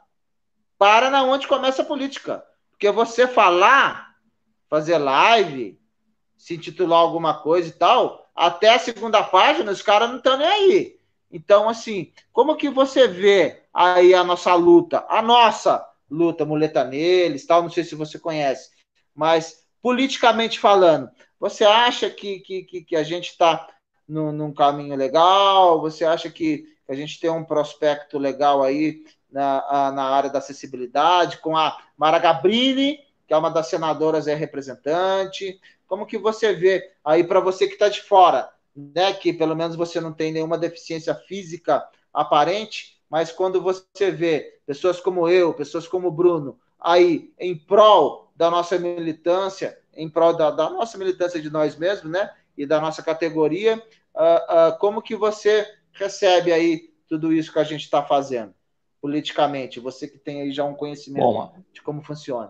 para 0.77 1.09
na 1.09 1.23
onde 1.23 1.47
começa 1.47 1.81
a 1.81 1.85
política. 1.85 2.43
Porque 2.71 2.91
você 2.91 3.27
falar, 3.27 4.15
fazer 4.69 4.97
live, 4.97 5.79
se 6.37 6.55
intitular 6.55 6.99
alguma 6.99 7.41
coisa 7.41 7.69
e 7.69 7.73
tal, 7.73 8.29
até 8.35 8.69
a 8.69 8.79
segunda 8.79 9.23
página 9.23 9.71
os 9.71 9.81
caras 9.81 10.09
não 10.09 10.17
estão 10.17 10.37
nem 10.37 10.47
aí. 10.47 10.97
Então, 11.31 11.67
assim, 11.67 12.11
como 12.31 12.55
que 12.55 12.69
você 12.69 13.07
vê 13.07 13.63
aí 13.73 14.13
a 14.13 14.23
nossa 14.23 14.53
luta? 14.53 15.05
A 15.09 15.21
nossa 15.21 15.85
luta, 16.09 16.45
muleta 16.45 16.83
neles, 16.83 17.45
tal, 17.45 17.63
não 17.63 17.69
sei 17.69 17.83
se 17.83 17.95
você 17.95 18.17
conhece, 18.17 18.69
mas 19.13 19.65
politicamente 19.81 20.59
falando, 20.59 21.09
você 21.39 21.63
acha 21.63 22.09
que, 22.09 22.39
que, 22.39 22.83
que 22.83 22.95
a 22.95 23.03
gente 23.03 23.29
está 23.29 23.67
num 24.07 24.53
caminho 24.53 24.95
legal? 24.95 25.81
Você 25.81 26.05
acha 26.05 26.29
que 26.29 26.65
a 26.87 26.93
gente 26.93 27.19
tem 27.19 27.29
um 27.29 27.43
prospecto 27.43 28.17
legal 28.17 28.63
aí 28.63 29.03
na, 29.31 29.91
na 29.91 30.03
área 30.03 30.29
da 30.29 30.39
acessibilidade, 30.39 31.37
com 31.39 31.55
a 31.55 31.77
Mara 31.97 32.19
Gabrini, 32.19 32.99
que 33.27 33.33
é 33.33 33.37
uma 33.37 33.49
das 33.49 33.67
senadoras, 33.67 34.27
é 34.27 34.33
representante. 34.33 35.59
Como 35.85 36.05
que 36.05 36.17
você 36.17 36.53
vê 36.53 36.91
aí 37.03 37.23
para 37.23 37.39
você 37.39 37.67
que 37.67 37.73
está 37.73 37.89
de 37.89 38.01
fora? 38.01 38.49
né, 38.77 39.11
que 39.13 39.33
pelo 39.33 39.55
menos 39.55 39.75
você 39.75 39.99
não 39.99 40.13
tem 40.13 40.31
nenhuma 40.31 40.57
deficiência 40.57 41.15
física 41.15 41.83
aparente, 42.13 42.99
mas 43.09 43.31
quando 43.31 43.59
você 43.59 44.11
vê 44.11 44.59
pessoas 44.65 44.99
como 44.99 45.27
eu, 45.27 45.53
pessoas 45.53 45.87
como 45.87 46.09
o 46.09 46.11
Bruno, 46.11 46.59
aí 46.79 47.33
em 47.39 47.57
prol 47.57 48.31
da 48.35 48.51
nossa 48.51 48.77
militância, 48.77 49.79
em 49.97 50.09
prol 50.09 50.35
da, 50.35 50.51
da 50.51 50.69
nossa 50.69 50.97
militância 50.97 51.41
de 51.41 51.49
nós 51.49 51.75
mesmos, 51.75 52.11
né, 52.11 52.29
e 52.57 52.65
da 52.65 52.79
nossa 52.79 53.03
categoria, 53.03 53.75
uh, 54.15 54.69
uh, 54.73 54.77
como 54.79 55.01
que 55.01 55.15
você 55.15 55.67
recebe 55.91 56.53
aí 56.53 56.89
tudo 57.09 57.33
isso 57.33 57.51
que 57.51 57.59
a 57.59 57.63
gente 57.63 57.83
está 57.83 58.03
fazendo 58.03 58.53
politicamente? 59.01 59.79
Você 59.79 60.07
que 60.07 60.17
tem 60.17 60.41
aí 60.41 60.51
já 60.51 60.63
um 60.63 60.73
conhecimento 60.73 61.23
Bom, 61.23 61.53
de 61.73 61.81
como 61.81 62.01
funciona. 62.01 62.49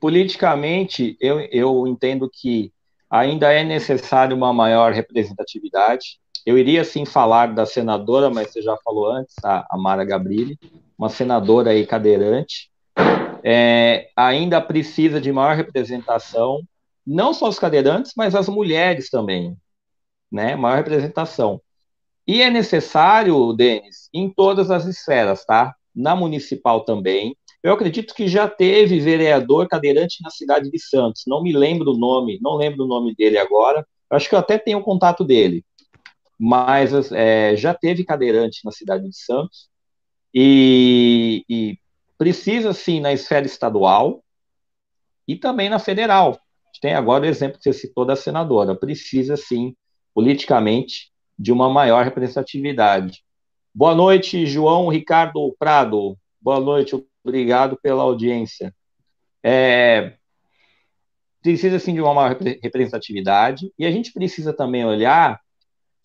Politicamente, 0.00 1.16
eu, 1.20 1.40
eu 1.50 1.86
entendo 1.86 2.30
que 2.32 2.72
ainda 3.08 3.52
é 3.52 3.64
necessário 3.64 4.36
uma 4.36 4.52
maior 4.52 4.92
representatividade. 4.92 6.20
Eu 6.46 6.56
iria 6.56 6.84
sim 6.84 7.04
falar 7.04 7.52
da 7.52 7.66
senadora, 7.66 8.30
mas 8.30 8.50
você 8.50 8.62
já 8.62 8.76
falou 8.84 9.10
antes, 9.10 9.34
a, 9.44 9.66
Mara 9.76 10.04
Gabrilli, 10.04 10.58
uma 10.96 11.08
senadora 11.08 11.70
aí 11.70 11.84
cadeirante. 11.84 12.69
É, 13.44 14.10
ainda 14.16 14.60
precisa 14.60 15.20
de 15.20 15.32
maior 15.32 15.56
representação, 15.56 16.62
não 17.06 17.32
só 17.32 17.48
os 17.48 17.58
cadeirantes, 17.58 18.12
mas 18.16 18.34
as 18.34 18.48
mulheres 18.48 19.10
também, 19.10 19.56
né? 20.30 20.56
Maior 20.56 20.76
representação. 20.76 21.60
E 22.26 22.42
é 22.42 22.50
necessário, 22.50 23.52
Denis, 23.52 24.08
em 24.14 24.30
todas 24.30 24.70
as 24.70 24.86
esferas, 24.86 25.44
tá? 25.44 25.74
Na 25.94 26.14
municipal 26.14 26.84
também, 26.84 27.36
eu 27.62 27.72
acredito 27.72 28.14
que 28.14 28.28
já 28.28 28.48
teve 28.48 29.00
vereador 29.00 29.68
cadeirante 29.68 30.22
na 30.22 30.30
cidade 30.30 30.70
de 30.70 30.78
Santos. 30.78 31.24
Não 31.26 31.42
me 31.42 31.52
lembro 31.52 31.90
o 31.90 31.98
nome, 31.98 32.38
não 32.40 32.56
lembro 32.56 32.84
o 32.84 32.88
nome 32.88 33.14
dele 33.14 33.36
agora. 33.36 33.86
Acho 34.08 34.28
que 34.28 34.34
eu 34.34 34.38
até 34.38 34.58
tenho 34.58 34.78
o 34.78 34.82
contato 34.82 35.24
dele. 35.24 35.64
Mas 36.38 37.12
é, 37.12 37.54
já 37.56 37.74
teve 37.74 38.04
cadeirante 38.04 38.60
na 38.64 38.70
cidade 38.70 39.08
de 39.08 39.16
Santos. 39.16 39.68
E, 40.32 41.44
e 41.48 41.78
precisa, 42.20 42.74
sim, 42.74 43.00
na 43.00 43.14
esfera 43.14 43.46
estadual 43.46 44.22
e 45.26 45.36
também 45.36 45.70
na 45.70 45.78
federal. 45.78 46.38
Tem 46.82 46.92
agora 46.92 47.24
o 47.24 47.26
exemplo 47.26 47.56
que 47.56 47.64
você 47.64 47.72
citou 47.72 48.04
da 48.04 48.14
senadora. 48.14 48.76
Precisa, 48.76 49.38
sim, 49.38 49.74
politicamente, 50.12 51.10
de 51.38 51.50
uma 51.50 51.70
maior 51.70 52.04
representatividade. 52.04 53.24
Boa 53.74 53.94
noite, 53.94 54.44
João 54.44 54.88
Ricardo 54.88 55.56
Prado. 55.58 56.14
Boa 56.38 56.60
noite, 56.60 56.94
Obrigado 57.24 57.78
pela 57.82 58.02
audiência. 58.02 58.74
É, 59.42 60.14
precisa, 61.42 61.78
sim, 61.78 61.94
de 61.94 62.02
uma 62.02 62.12
maior 62.12 62.36
representatividade, 62.62 63.72
e 63.78 63.86
a 63.86 63.90
gente 63.90 64.12
precisa 64.12 64.52
também 64.52 64.84
olhar, 64.84 65.40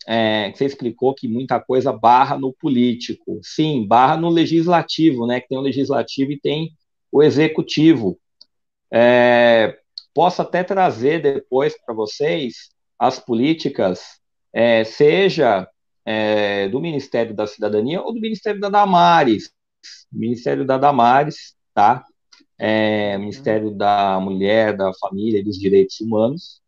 é, 0.08 0.52
você 0.52 0.66
explicou 0.66 1.14
que 1.16 1.28
muita 1.28 1.60
coisa 1.60 1.92
barra 1.92 2.38
no 2.38 2.54
político. 2.54 3.40
Sim, 3.44 3.88
barra 3.88 4.18
no 4.18 4.30
legislativo, 4.30 5.26
né, 5.26 5.40
que 5.40 5.48
tem 5.48 5.58
o 5.58 5.62
legislativo 5.62 6.32
e 6.32 6.40
tem 6.40 6.72
o 7.12 7.24
executivo. 7.24 8.20
É, 8.92 9.78
posso 10.14 10.42
até 10.42 10.64
trazer 10.64 11.22
depois 11.22 11.76
para 11.84 11.94
vocês 11.94 12.70
as 12.98 13.20
políticas, 13.20 14.20
é, 14.54 14.84
seja 14.84 15.68
é, 16.06 16.70
do 16.70 16.80
Ministério 16.80 17.36
da 17.36 17.48
Cidadania 17.48 18.02
ou 18.02 18.14
do 18.14 18.22
Ministério 18.22 18.60
da 18.62 18.70
Damares, 18.70 19.52
Ministério 20.12 20.66
da 20.66 20.78
Damares, 20.78 21.56
tá? 21.74 22.06
É, 22.58 23.18
Ministério 23.18 23.72
da 23.72 24.20
Mulher, 24.20 24.78
da 24.78 24.92
Família 24.94 25.40
e 25.40 25.44
dos 25.44 25.58
Direitos 25.58 26.00
Humanos. 26.00 26.62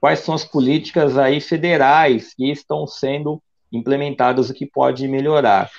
Quais 0.00 0.20
são 0.20 0.34
as 0.34 0.44
políticas 0.44 1.18
aí 1.18 1.40
federais 1.40 2.34
que 2.34 2.50
estão 2.50 2.86
sendo 2.86 3.42
implementadas 3.70 4.50
e 4.50 4.54
que 4.54 4.66
pode 4.66 5.06
melhorar? 5.06 5.70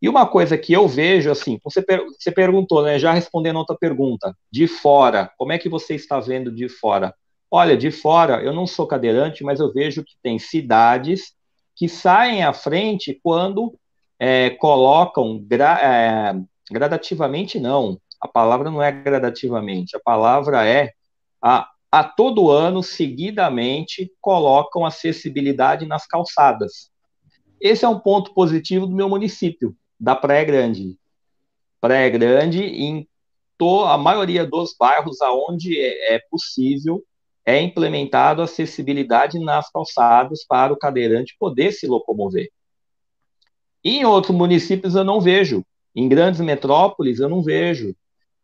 E 0.00 0.08
uma 0.08 0.26
coisa 0.26 0.56
que 0.58 0.72
eu 0.72 0.86
vejo, 0.86 1.30
assim, 1.30 1.58
você, 1.64 1.82
per 1.82 2.04
você 2.04 2.30
perguntou, 2.30 2.82
né, 2.82 2.98
já 2.98 3.12
respondendo 3.12 3.56
outra 3.56 3.76
pergunta, 3.76 4.36
de 4.50 4.66
fora, 4.68 5.32
como 5.38 5.52
é 5.52 5.58
que 5.58 5.68
você 5.68 5.94
está 5.94 6.20
vendo 6.20 6.52
de 6.52 6.68
fora? 6.68 7.14
Olha, 7.50 7.76
de 7.76 7.90
fora, 7.90 8.42
eu 8.42 8.52
não 8.52 8.66
sou 8.66 8.86
cadeirante, 8.86 9.42
mas 9.42 9.60
eu 9.60 9.72
vejo 9.72 10.04
que 10.04 10.14
tem 10.22 10.38
cidades 10.38 11.32
que 11.74 11.88
saem 11.88 12.44
à 12.44 12.52
frente 12.52 13.18
quando 13.22 13.74
é, 14.18 14.50
colocam 14.50 15.38
gra, 15.38 15.78
é, 15.82 16.34
gradativamente, 16.70 17.58
não. 17.58 17.98
A 18.20 18.28
palavra 18.28 18.70
não 18.70 18.82
é 18.82 18.92
gradativamente, 18.92 19.96
a 19.96 20.00
palavra 20.00 20.66
é 20.66 20.92
a, 21.42 21.68
a 21.94 22.02
todo 22.02 22.50
ano, 22.50 22.82
seguidamente, 22.82 24.12
colocam 24.20 24.84
acessibilidade 24.84 25.86
nas 25.86 26.04
calçadas. 26.04 26.90
Esse 27.60 27.84
é 27.84 27.88
um 27.88 28.00
ponto 28.00 28.34
positivo 28.34 28.84
do 28.84 28.96
meu 28.96 29.08
município, 29.08 29.76
da 29.98 30.16
Praia 30.16 30.42
Grande. 30.42 30.98
Praia 31.80 32.10
Grande, 32.10 32.64
em 32.64 33.08
to, 33.56 33.84
a 33.84 33.96
maioria 33.96 34.44
dos 34.44 34.74
bairros 34.76 35.22
aonde 35.22 35.78
é, 35.78 36.16
é 36.16 36.20
possível, 36.28 37.00
é 37.46 37.62
implementado 37.62 38.42
acessibilidade 38.42 39.38
nas 39.38 39.70
calçadas 39.70 40.44
para 40.44 40.72
o 40.72 40.76
cadeirante 40.76 41.36
poder 41.38 41.70
se 41.70 41.86
locomover. 41.86 42.48
Em 43.84 44.04
outros 44.04 44.36
municípios 44.36 44.96
eu 44.96 45.04
não 45.04 45.20
vejo. 45.20 45.64
Em 45.94 46.08
grandes 46.08 46.40
metrópoles 46.40 47.20
eu 47.20 47.28
não 47.28 47.40
vejo. 47.40 47.94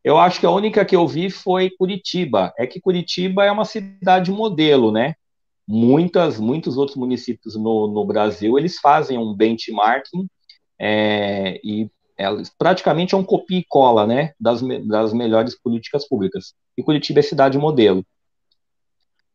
Eu 0.03 0.18
acho 0.18 0.40
que 0.40 0.46
a 0.46 0.51
única 0.51 0.84
que 0.84 0.96
eu 0.96 1.07
vi 1.07 1.30
foi 1.30 1.70
Curitiba. 1.70 2.53
É 2.59 2.66
que 2.66 2.80
Curitiba 2.80 3.44
é 3.44 3.53
uma 3.53 3.64
cidade 3.64 4.30
modelo, 4.30 4.90
né? 4.90 5.14
Muitas, 5.68 6.40
muitos 6.40 6.76
outros 6.76 6.96
municípios 6.96 7.55
no, 7.55 7.86
no 7.86 8.05
Brasil 8.05 8.59
eles 8.59 8.78
fazem 8.78 9.18
um 9.18 9.34
benchmarking 9.34 10.28
é, 10.78 11.61
e 11.62 11.88
é, 12.18 12.26
praticamente 12.59 13.14
é 13.14 13.18
um 13.18 13.24
copia 13.24 13.59
e 13.59 13.64
cola, 13.68 14.07
né? 14.07 14.32
Das, 14.40 14.62
das 14.86 15.12
melhores 15.12 15.59
políticas 15.59 16.09
públicas. 16.09 16.55
E 16.76 16.82
Curitiba 16.82 17.20
é 17.20 17.22
cidade 17.22 17.59
modelo. 17.59 18.05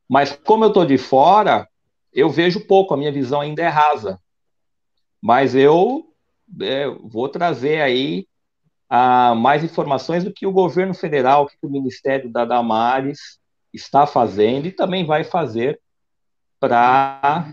Mas 0.10 0.32
como 0.46 0.64
eu 0.64 0.70
estou 0.70 0.86
de 0.86 0.98
fora, 0.98 1.68
eu 2.14 2.30
vejo 2.30 2.66
pouco. 2.66 2.94
A 2.94 2.98
minha 2.98 3.12
visão 3.12 3.42
ainda 3.42 3.62
é 3.62 3.68
rasa. 3.68 4.20
Mas 5.22 5.56
eu 5.56 6.06
é, 6.62 6.88
vou 6.88 7.30
trazer 7.30 7.82
aí 7.82 8.28
mais 9.36 9.64
informações 9.64 10.24
do 10.24 10.34
que 10.34 10.46
o 10.46 10.52
governo 10.52 10.94
federal, 10.94 11.48
que 11.48 11.58
o 11.64 11.70
Ministério 11.70 12.30
da 12.32 12.46
Damares 12.46 13.40
está 13.74 14.06
fazendo 14.06 14.68
e 14.68 14.72
também 14.72 15.06
vai 15.06 15.24
fazer 15.24 15.80
pra, 16.60 17.46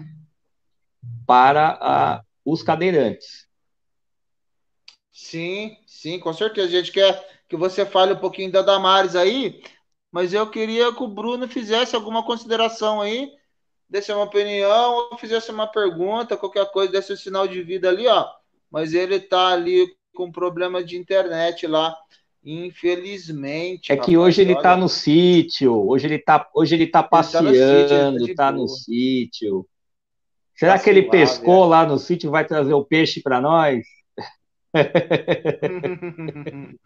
para 1.26 2.24
os 2.44 2.62
cadeirantes. 2.62 3.46
Sim, 5.12 5.76
sim, 5.86 6.18
com 6.18 6.32
certeza. 6.32 6.68
A 6.68 6.70
gente 6.70 6.92
quer, 6.92 7.42
que 7.48 7.56
você 7.56 7.84
fale 7.84 8.12
um 8.12 8.18
pouquinho 8.18 8.50
da 8.50 8.62
Damares 8.62 9.14
aí, 9.14 9.62
mas 10.10 10.34
eu 10.34 10.48
queria 10.50 10.92
que 10.92 11.02
o 11.02 11.08
Bruno 11.08 11.48
fizesse 11.48 11.94
alguma 11.94 12.24
consideração 12.24 13.00
aí, 13.00 13.30
desse 13.88 14.12
uma 14.12 14.24
opinião, 14.24 14.94
ou 15.10 15.18
fizesse 15.18 15.50
uma 15.50 15.66
pergunta, 15.66 16.36
qualquer 16.36 16.70
coisa, 16.70 16.92
desse 16.92 17.12
um 17.12 17.16
sinal 17.16 17.46
de 17.46 17.62
vida 17.62 17.88
ali, 17.88 18.06
ó. 18.06 18.28
Mas 18.70 18.94
ele 18.94 19.20
tá 19.20 19.48
ali 19.48 19.94
com 20.14 20.30
problema 20.30 20.84
de 20.84 20.96
internet 20.96 21.66
lá, 21.66 21.96
infelizmente. 22.44 23.92
É 23.92 23.96
que 23.96 24.16
hoje 24.16 24.42
ele 24.42 24.54
tá 24.54 24.76
no 24.76 24.88
sítio, 24.88 25.88
hoje 25.88 26.06
ele 26.06 26.18
tá, 26.18 26.48
hoje 26.54 26.74
ele 26.74 26.86
tá 26.86 27.02
passeando, 27.02 28.22
ele 28.22 28.34
tá 28.34 28.52
no 28.52 28.68
sítio. 28.68 29.62
Tá 29.62 29.68
Será 30.54 30.78
tá 30.78 30.84
que 30.84 30.90
ele 30.90 31.04
pescou 31.04 31.64
é. 31.64 31.68
lá 31.68 31.86
no 31.86 31.98
sítio 31.98 32.28
e 32.28 32.30
vai 32.30 32.44
trazer 32.44 32.74
o 32.74 32.84
peixe 32.84 33.22
para 33.22 33.40
nós? 33.40 33.82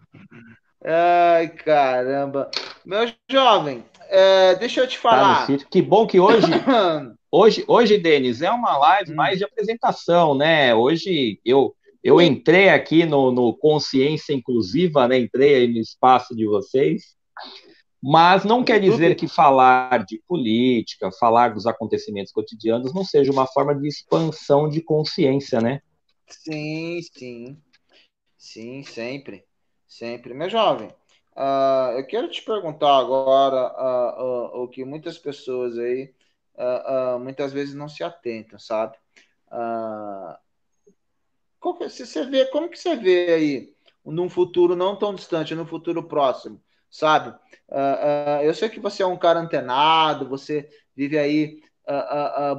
Ai, 0.84 1.48
caramba. 1.48 2.50
Meu 2.84 3.10
jovem, 3.30 3.84
é, 4.08 4.54
deixa 4.54 4.80
eu 4.80 4.86
te 4.86 4.96
tá 4.96 5.02
falar. 5.02 5.46
Tá 5.46 5.58
que 5.70 5.82
bom 5.82 6.06
que 6.06 6.20
hoje, 6.20 6.46
hoje, 7.30 7.64
hoje, 7.66 7.98
Denis, 7.98 8.40
é 8.40 8.50
uma 8.50 8.76
live 8.78 9.12
hum. 9.12 9.16
mais 9.16 9.38
de 9.38 9.44
apresentação, 9.44 10.36
né? 10.36 10.74
Hoje 10.74 11.40
eu, 11.44 11.74
eu 12.06 12.20
entrei 12.20 12.68
aqui 12.68 13.04
no, 13.04 13.32
no 13.32 13.52
Consciência 13.52 14.32
Inclusiva, 14.32 15.08
né? 15.08 15.18
Entrei 15.18 15.56
aí 15.56 15.66
no 15.66 15.80
espaço 15.80 16.36
de 16.36 16.46
vocês, 16.46 17.16
mas 18.00 18.44
não 18.44 18.62
quer 18.62 18.78
dizer 18.78 19.16
que 19.16 19.26
falar 19.26 20.04
de 20.04 20.22
política, 20.28 21.10
falar 21.18 21.52
dos 21.52 21.66
acontecimentos 21.66 22.30
cotidianos 22.30 22.94
não 22.94 23.04
seja 23.04 23.32
uma 23.32 23.44
forma 23.48 23.74
de 23.74 23.88
expansão 23.88 24.68
de 24.68 24.80
consciência, 24.80 25.60
né? 25.60 25.80
Sim, 26.28 27.00
sim. 27.02 27.60
Sim, 28.38 28.84
sempre. 28.84 29.44
Sempre. 29.88 30.32
Meu 30.32 30.48
jovem, 30.48 30.94
uh, 31.36 31.98
eu 31.98 32.06
quero 32.06 32.30
te 32.30 32.40
perguntar 32.40 32.98
agora 32.98 33.72
uh, 33.74 34.58
uh, 34.60 34.62
o 34.62 34.68
que 34.68 34.84
muitas 34.84 35.18
pessoas 35.18 35.76
aí 35.76 36.14
muitas 37.20 37.52
vezes 37.52 37.74
não 37.74 37.86
se 37.86 38.02
atentam, 38.02 38.58
sabe? 38.58 38.96
Que, 41.74 41.88
se 41.88 42.06
você 42.06 42.24
vê, 42.24 42.46
como 42.46 42.68
que 42.68 42.78
você 42.78 42.96
vê 42.96 43.32
aí 43.32 43.74
num 44.04 44.28
futuro 44.28 44.76
não 44.76 44.96
tão 44.96 45.14
distante, 45.14 45.54
num 45.54 45.66
futuro 45.66 46.02
próximo, 46.02 46.60
sabe? 46.90 47.34
eu 48.44 48.54
sei 48.54 48.68
que 48.68 48.78
você 48.78 49.02
é 49.02 49.06
um 49.06 49.16
cara 49.16 49.40
antenado, 49.40 50.28
você 50.28 50.68
vive 50.94 51.18
aí 51.18 51.60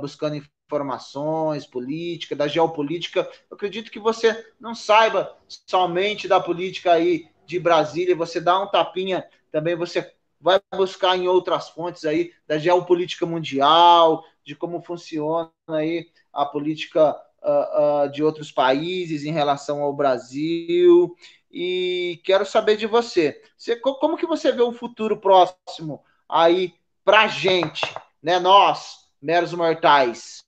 buscando 0.02 0.36
informações, 0.70 1.66
política, 1.66 2.36
da 2.36 2.48
geopolítica. 2.48 3.22
Eu 3.50 3.56
acredito 3.56 3.90
que 3.90 4.00
você 4.00 4.46
não 4.60 4.76
saiba 4.76 5.38
somente 5.48 6.28
da 6.28 6.40
política 6.40 6.92
aí 6.92 7.30
de 7.46 7.58
Brasília, 7.58 8.16
você 8.16 8.42
dá 8.42 8.60
um 8.62 8.68
tapinha 8.68 9.26
também, 9.50 9.76
você 9.76 10.14
vai 10.40 10.60
buscar 10.76 11.18
em 11.18 11.28
outras 11.28 11.70
fontes 11.70 12.04
aí 12.04 12.34
da 12.46 12.58
geopolítica 12.58 13.26
mundial, 13.26 14.24
de 14.44 14.54
como 14.54 14.82
funciona 14.82 15.50
aí 15.70 16.10
a 16.34 16.46
política 16.46 17.16
uh, 17.44 18.06
uh, 18.06 18.12
de 18.12 18.24
outros 18.24 18.52
países 18.52 19.24
em 19.24 19.32
relação 19.32 19.82
ao 19.82 19.94
Brasil. 19.94 21.16
E 21.52 22.22
quero 22.24 22.46
saber 22.46 22.78
de 22.78 22.86
você. 22.86 23.42
você 23.58 23.76
como 23.76 24.18
que 24.18 24.26
você 24.26 24.52
vê 24.52 24.62
o 24.62 24.74
futuro 24.74 25.18
próximo 25.18 26.04
aí 26.28 26.74
para 27.04 27.28
gente, 27.28 27.82
né? 28.22 28.40
Nós, 28.40 29.08
meros 29.22 29.54
mortais 29.54 30.46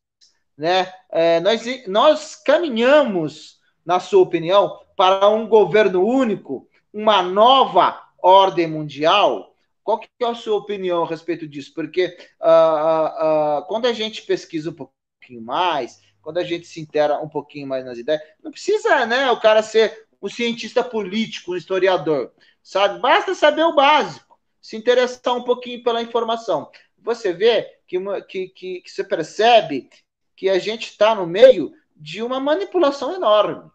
né? 0.60 0.92
É, 1.10 1.40
nós, 1.40 1.88
nós 1.88 2.36
caminhamos, 2.36 3.62
na 3.86 3.98
sua 4.02 4.22
opinião, 4.22 4.78
para 4.98 5.30
um 5.30 5.48
governo 5.48 6.06
único, 6.06 6.68
uma 6.94 7.24
nova 7.24 7.98
ordem 8.22 8.68
mundial? 8.68 9.56
Qual 9.82 9.98
que 9.98 10.10
é 10.22 10.26
a 10.26 10.36
sua 10.36 10.58
opinião 10.58 11.04
a 11.04 11.08
respeito 11.08 11.48
disso? 11.48 11.74
Porque 11.74 12.18
uh, 12.42 13.62
uh, 13.62 13.66
quando 13.68 13.86
a 13.86 13.94
gente 13.94 14.24
pesquisa 14.24 14.70
um 14.70 14.74
pouquinho 14.74 15.42
mais, 15.42 16.02
quando 16.22 16.38
a 16.38 16.44
gente 16.44 16.68
se 16.68 16.80
intera 16.80 17.20
um 17.20 17.30
pouquinho 17.30 17.68
mais 17.68 17.86
nas 17.86 17.98
ideias, 17.98 18.22
não 18.44 18.52
precisa, 18.52 19.06
né, 19.06 19.32
o 19.32 19.40
cara 19.40 19.62
ser 19.62 20.08
um 20.22 20.30
cientista 20.30 20.84
político, 20.84 21.54
um 21.54 21.56
historiador, 21.56 22.32
sabe? 22.62 23.00
Basta 23.00 23.34
saber 23.34 23.64
o 23.64 23.76
básico, 23.76 24.40
se 24.62 24.76
interessar 24.76 25.36
um 25.36 25.44
pouquinho 25.44 25.84
pela 25.84 26.02
informação. 26.02 26.70
Você 26.98 27.32
vê 27.32 27.64
que, 27.88 27.98
que, 28.28 28.48
que, 28.50 28.82
que 28.82 28.92
você 28.92 29.04
percebe 29.04 29.90
que 30.36 30.50
a 30.50 30.60
gente 30.60 30.90
está 30.90 31.16
no 31.16 31.26
meio 31.26 31.74
de 31.96 32.22
uma 32.22 32.40
manipulação 32.40 33.14
enorme. 33.14 33.70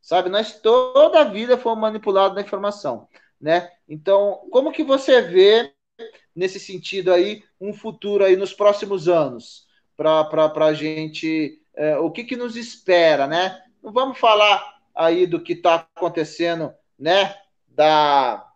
Sabe, 0.00 0.28
nós 0.28 0.60
toda 0.60 1.20
a 1.20 1.24
vida 1.24 1.56
fomos 1.56 1.80
manipulados 1.80 2.34
na 2.34 2.42
informação, 2.42 3.08
né? 3.40 3.70
Então, 3.88 4.46
como 4.50 4.70
que 4.70 4.84
você 4.84 5.22
vê 5.22 5.72
nesse 6.36 6.60
sentido 6.60 7.12
aí 7.12 7.42
um 7.60 7.72
futuro 7.72 8.24
aí 8.24 8.36
nos 8.36 8.52
próximos 8.52 9.08
anos 9.08 9.66
para 9.96 10.52
a 10.66 10.74
gente 10.74 11.63
é, 11.76 11.96
o 11.98 12.10
que, 12.10 12.24
que 12.24 12.36
nos 12.36 12.56
espera, 12.56 13.26
né? 13.26 13.62
Não 13.82 13.92
vamos 13.92 14.18
falar 14.18 14.78
aí 14.94 15.26
do 15.26 15.40
que 15.40 15.54
está 15.54 15.86
acontecendo, 15.94 16.72
né? 16.98 17.34
Da 17.68 18.46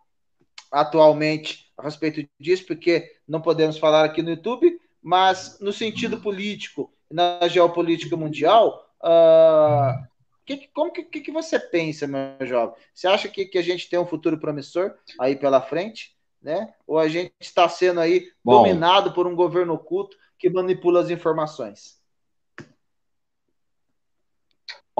atualmente 0.71 1.71
a 1.77 1.83
respeito 1.83 2.27
disso, 2.39 2.65
porque 2.67 3.15
não 3.27 3.41
podemos 3.41 3.77
falar 3.77 4.05
aqui 4.05 4.21
no 4.21 4.29
YouTube, 4.29 4.79
mas 5.01 5.57
no 5.59 5.73
sentido 5.73 6.19
político 6.19 6.93
na 7.09 7.47
geopolítica 7.47 8.15
mundial, 8.15 8.87
uh, 9.01 10.07
que, 10.45 10.67
como 10.73 10.91
que, 10.91 11.03
que, 11.03 11.31
você 11.31 11.59
pensa, 11.59 12.07
meu 12.07 12.45
jovem? 12.45 12.75
Você 12.93 13.07
acha 13.07 13.27
que, 13.27 13.45
que 13.45 13.57
a 13.57 13.61
gente 13.61 13.89
tem 13.89 13.99
um 13.99 14.05
futuro 14.05 14.37
promissor 14.39 14.93
aí 15.19 15.35
pela 15.35 15.61
frente? 15.61 16.15
Né? 16.41 16.73
Ou 16.87 16.97
a 16.97 17.07
gente 17.07 17.33
está 17.39 17.67
sendo 17.67 17.99
aí 17.99 18.31
Bom, 18.43 18.63
dominado 18.63 19.11
por 19.11 19.27
um 19.27 19.35
governo 19.35 19.73
oculto 19.73 20.17
que 20.37 20.49
manipula 20.49 21.01
as 21.01 21.09
informações? 21.09 21.98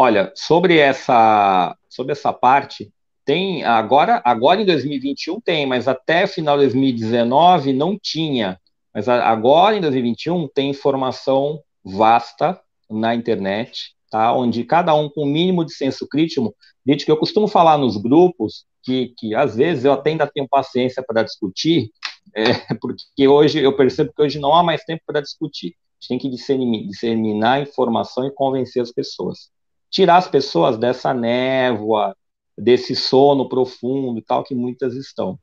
Olha, 0.02 0.32
sobre 0.34 0.78
essa, 0.78 1.76
sobre 1.90 2.14
essa 2.14 2.32
parte, 2.32 2.90
tem 3.26 3.66
agora, 3.66 4.22
agora 4.24 4.62
em 4.62 4.66
2021 4.66 5.42
tem, 5.42 5.66
mas 5.66 5.90
até 5.90 6.26
final 6.26 6.58
de 6.58 6.64
2019 6.64 7.74
não 7.74 8.00
tinha. 8.02 8.58
Mas 8.94 9.10
agora 9.10 9.76
em 9.76 9.82
2021 9.82 10.48
tem 10.48 10.70
informação 10.70 11.62
vasta 11.84 12.58
na 12.90 13.14
internet, 13.14 13.94
tá? 14.10 14.34
onde 14.34 14.64
cada 14.64 14.96
um 14.96 15.10
com 15.10 15.24
o 15.24 15.26
mínimo 15.26 15.66
de 15.66 15.74
senso 15.74 16.08
crítico, 16.08 16.56
que 16.86 17.12
eu 17.12 17.18
costumo 17.18 17.50
falar 17.50 17.78
nos 17.78 17.98
grupos, 17.98 18.64
que, 18.82 19.14
que 19.18 19.36
às 19.36 19.58
vezes 19.58 19.84
eu 19.84 19.92
até 19.92 20.12
ainda 20.12 20.26
tenho 20.26 20.48
paciência 20.48 21.04
para 21.06 21.24
discutir, 21.24 21.92
é, 22.34 22.54
porque 22.80 23.28
hoje 23.28 23.60
eu 23.60 23.76
percebo 23.76 24.14
que 24.16 24.22
hoje 24.22 24.40
não 24.40 24.56
há 24.56 24.64
mais 24.64 24.82
tempo 24.86 25.04
para 25.06 25.20
discutir. 25.20 25.76
A 25.76 26.00
gente 26.00 26.08
tem 26.08 26.20
que 26.20 26.30
disseminar, 26.30 26.88
disseminar 26.88 27.62
informação 27.62 28.26
e 28.26 28.32
convencer 28.32 28.82
as 28.82 28.94
pessoas. 28.94 29.59
Tirar 29.90 30.18
as 30.18 30.28
pessoas 30.28 30.78
dessa 30.78 31.14
névoa, 31.14 32.16
desse 32.58 32.96
sono 32.96 33.48
profundo 33.50 34.20
e 34.20 34.24
tal, 34.24 34.44
que 34.44 34.54
muitas 34.54 34.96
estão. 34.96 35.40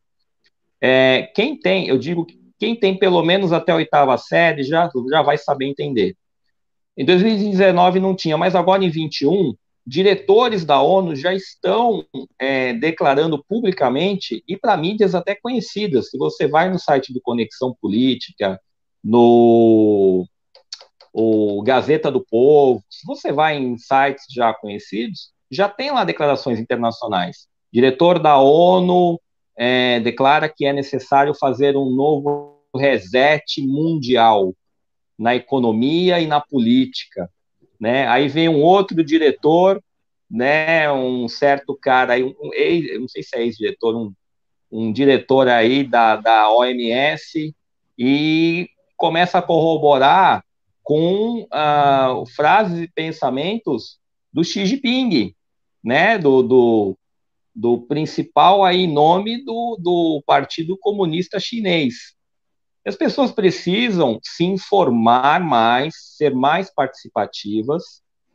É, 0.80 1.30
quem 1.34 1.58
tem, 1.58 1.88
eu 1.88 1.98
digo 1.98 2.24
que 2.24 2.46
quem 2.58 2.74
tem 2.74 2.98
pelo 2.98 3.22
menos 3.22 3.52
até 3.52 3.72
a 3.72 3.76
oitava 3.76 4.16
série 4.16 4.62
já, 4.62 4.90
já 5.10 5.22
vai 5.22 5.36
saber 5.36 5.66
entender. 5.66 6.16
Em 6.96 7.04
2019 7.04 8.00
não 8.00 8.16
tinha, 8.16 8.36
mas 8.38 8.54
agora 8.54 8.84
em 8.84 8.90
21, 8.90 9.54
diretores 9.86 10.64
da 10.64 10.80
ONU 10.80 11.14
já 11.14 11.34
estão 11.34 12.04
é, 12.38 12.72
declarando 12.72 13.42
publicamente, 13.46 14.42
e 14.48 14.56
para 14.56 14.76
mídias 14.76 15.14
até 15.14 15.34
conhecidas, 15.34 16.08
se 16.10 16.16
você 16.16 16.48
vai 16.48 16.70
no 16.70 16.78
site 16.78 17.12
do 17.12 17.20
Conexão 17.20 17.76
Política, 17.80 18.60
no 19.04 20.26
o 21.18 21.62
Gazeta 21.62 22.10
do 22.10 22.22
Povo, 22.22 22.84
se 22.90 23.06
você 23.06 23.32
vai 23.32 23.56
em 23.56 23.78
sites 23.78 24.26
já 24.30 24.52
conhecidos, 24.52 25.30
já 25.50 25.66
tem 25.66 25.90
lá 25.90 26.04
declarações 26.04 26.60
internacionais. 26.60 27.48
Diretor 27.72 28.18
da 28.18 28.38
ONU 28.38 29.18
é, 29.56 29.98
declara 30.00 30.46
que 30.46 30.66
é 30.66 30.74
necessário 30.74 31.32
fazer 31.34 31.74
um 31.74 31.88
novo 31.88 32.60
reset 32.76 33.62
mundial 33.62 34.54
na 35.18 35.34
economia 35.34 36.20
e 36.20 36.26
na 36.26 36.38
política, 36.38 37.30
né? 37.80 38.06
Aí 38.08 38.28
vem 38.28 38.50
um 38.50 38.60
outro 38.60 39.02
diretor, 39.02 39.82
né? 40.30 40.92
Um 40.92 41.28
certo 41.28 41.74
cara 41.74 42.12
aí, 42.12 42.24
um, 42.24 42.34
um 42.38 43.00
não 43.00 43.08
sei 43.08 43.22
se 43.22 43.34
é 43.38 43.42
ex-diretor, 43.42 43.96
um, 43.96 44.12
um 44.70 44.92
diretor 44.92 45.48
aí 45.48 45.82
da, 45.82 46.16
da 46.16 46.50
OMS 46.50 47.54
e 47.98 48.68
começa 48.98 49.38
a 49.38 49.42
corroborar 49.42 50.44
com 50.86 51.42
uh, 51.42 52.24
frases 52.36 52.80
e 52.80 52.86
pensamentos 52.86 53.98
do 54.32 54.44
Xi 54.44 54.64
Jinping, 54.64 55.34
né? 55.82 56.16
Do, 56.16 56.44
do, 56.44 56.98
do 57.52 57.78
principal 57.88 58.64
aí 58.64 58.86
nome 58.86 59.44
do, 59.44 59.76
do 59.82 60.22
Partido 60.24 60.78
Comunista 60.78 61.40
Chinês. 61.40 62.14
As 62.86 62.94
pessoas 62.94 63.32
precisam 63.32 64.20
se 64.22 64.44
informar 64.44 65.40
mais, 65.40 65.96
ser 66.16 66.32
mais 66.32 66.72
participativas, 66.72 67.82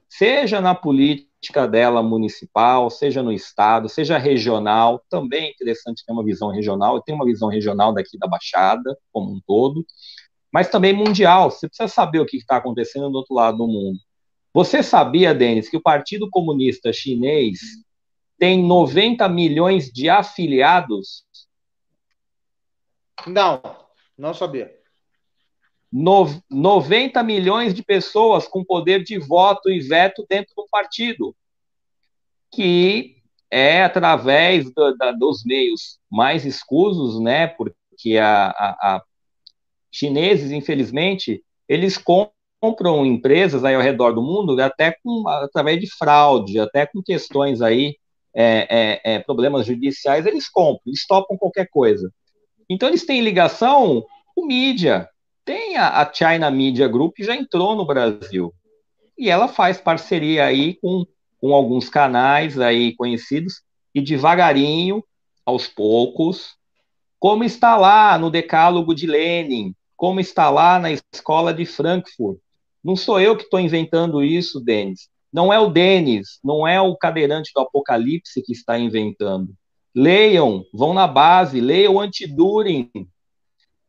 seja 0.10 0.60
na 0.60 0.76
política 0.76 1.66
dela 1.66 2.04
municipal, 2.04 2.90
seja 2.90 3.24
no 3.24 3.32
estado, 3.32 3.88
seja 3.88 4.18
regional, 4.18 5.02
também 5.10 5.46
é 5.46 5.52
interessante 5.52 6.04
ter 6.06 6.12
uma 6.12 6.26
visão 6.26 6.50
regional, 6.50 6.96
eu 6.96 7.02
tenho 7.02 7.18
uma 7.18 7.26
visão 7.26 7.48
regional 7.48 7.94
daqui 7.94 8.18
da 8.18 8.28
Baixada, 8.28 8.98
como 9.10 9.32
um 9.32 9.40
todo, 9.48 9.86
mas 10.52 10.70
também 10.70 10.94
mundial, 10.94 11.50
você 11.50 11.68
precisa 11.68 11.88
saber 11.88 12.20
o 12.20 12.26
que 12.26 12.38
está 12.38 12.58
acontecendo 12.58 13.10
do 13.10 13.18
outro 13.20 13.34
lado 13.34 13.58
do 13.58 13.68
mundo. 13.68 14.00
Você 14.54 14.84
sabia, 14.84 15.34
Denis, 15.34 15.70
que 15.70 15.78
o 15.78 15.82
Partido 15.82 16.30
Comunista 16.30 16.92
Chinês 16.92 17.60
tem 18.38 18.62
90 18.62 19.30
milhões 19.30 19.90
de 19.92 20.10
afiliados? 20.10 21.24
Não, 23.26 23.62
não 24.18 24.34
sabia. 24.34 24.76
No, 25.92 26.26
90 26.50 27.22
milhões 27.24 27.74
de 27.74 27.84
pessoas 27.84 28.48
com 28.48 28.64
poder 28.64 29.04
de 29.04 29.20
voto 29.20 29.70
e 29.70 29.80
veto 29.80 30.26
dentro 30.28 30.54
do 30.56 30.68
partido, 30.70 31.36
que 32.52 33.22
é 33.50 33.84
através 33.84 34.74
do, 34.74 34.98
da, 34.98 35.12
dos 35.12 35.44
meios 35.46 36.00
mais 36.10 36.46
escusos, 36.46 37.22
né? 37.22 37.48
Porque 37.48 38.18
a, 38.18 38.48
a, 38.48 38.96
a 38.96 39.04
chineses, 39.92 40.52
infelizmente, 40.52 41.44
eles 41.68 41.98
compram 41.98 43.06
empresas 43.06 43.64
aí 43.64 43.76
ao 43.76 43.82
redor 43.82 44.14
do 44.14 44.22
mundo 44.22 44.60
até 44.62 44.96
com 45.04 45.28
através 45.28 45.80
de 45.80 45.90
fraude, 45.90 46.60
até 46.60 46.86
com 46.86 47.02
questões 47.02 47.62
aí 47.62 47.96
é, 48.34 49.02
é, 49.04 49.16
é, 49.16 49.20
problemas 49.20 49.66
judiciais, 49.66 50.26
eles 50.26 50.48
compram, 50.50 50.84
eles 50.88 51.06
topam 51.06 51.38
qualquer 51.38 51.68
coisa. 51.70 52.12
Então 52.70 52.88
eles 52.88 53.06
têm 53.06 53.22
ligação 53.22 54.06
com 54.34 54.46
mídia. 54.46 55.10
Tem 55.44 55.76
a, 55.76 56.02
a 56.02 56.14
China 56.14 56.50
Media 56.50 56.88
Group 56.88 57.16
que 57.16 57.24
já 57.24 57.36
entrou 57.36 57.76
no 57.76 57.86
Brasil 57.86 58.54
e 59.18 59.30
ela 59.30 59.48
faz 59.48 59.80
parceria 59.80 60.46
aí 60.46 60.76
com, 60.76 61.06
com 61.40 61.54
alguns 61.54 61.90
canais 61.90 62.60
aí 62.60 62.96
conhecidos 62.96 63.62
e 63.94 64.02
devagarinho, 64.02 65.04
aos 65.46 65.68
poucos, 65.68 66.56
como 67.20 67.44
está 67.44 67.76
lá 67.76 68.18
no 68.18 68.32
Decálogo 68.32 68.96
de 68.96 69.06
Lenin, 69.06 69.76
como 70.02 70.20
está 70.20 70.50
lá 70.50 70.80
na 70.80 70.90
escola 70.92 71.54
de 71.54 71.64
Frankfurt. 71.64 72.40
Não 72.84 72.96
sou 72.96 73.20
eu 73.20 73.38
que 73.38 73.44
estou 73.44 73.60
inventando 73.60 74.24
isso, 74.24 74.60
Denis. 74.60 75.08
Não 75.32 75.54
é 75.54 75.60
o 75.60 75.70
Denis, 75.70 76.40
não 76.44 76.68
é 76.68 76.82
o 76.82 76.98
cadeirante 76.98 77.52
do 77.54 77.62
Apocalipse 77.62 78.42
que 78.42 78.52
está 78.52 78.80
inventando. 78.80 79.54
Leiam, 79.94 80.66
vão 80.74 80.92
na 80.92 81.06
base, 81.06 81.62
leiam 81.62 82.00
Antiduring, 82.00 82.90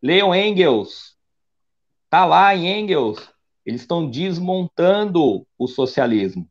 leiam 0.03 0.35
Engels. 0.35 1.17
Está 2.05 2.27
lá 2.27 2.55
em 2.55 2.81
Engels. 2.81 3.31
Eles 3.65 3.81
estão 3.81 4.07
desmontando 4.07 5.47
o 5.59 5.67
socialismo. 5.67 6.47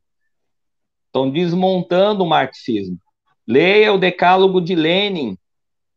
Estão 1.06 1.30
desmontando 1.30 2.24
o 2.24 2.28
marxismo. 2.28 2.98
Leia 3.46 3.92
o 3.92 3.98
Decálogo 3.98 4.60
de 4.60 4.74
Lenin. 4.74 5.38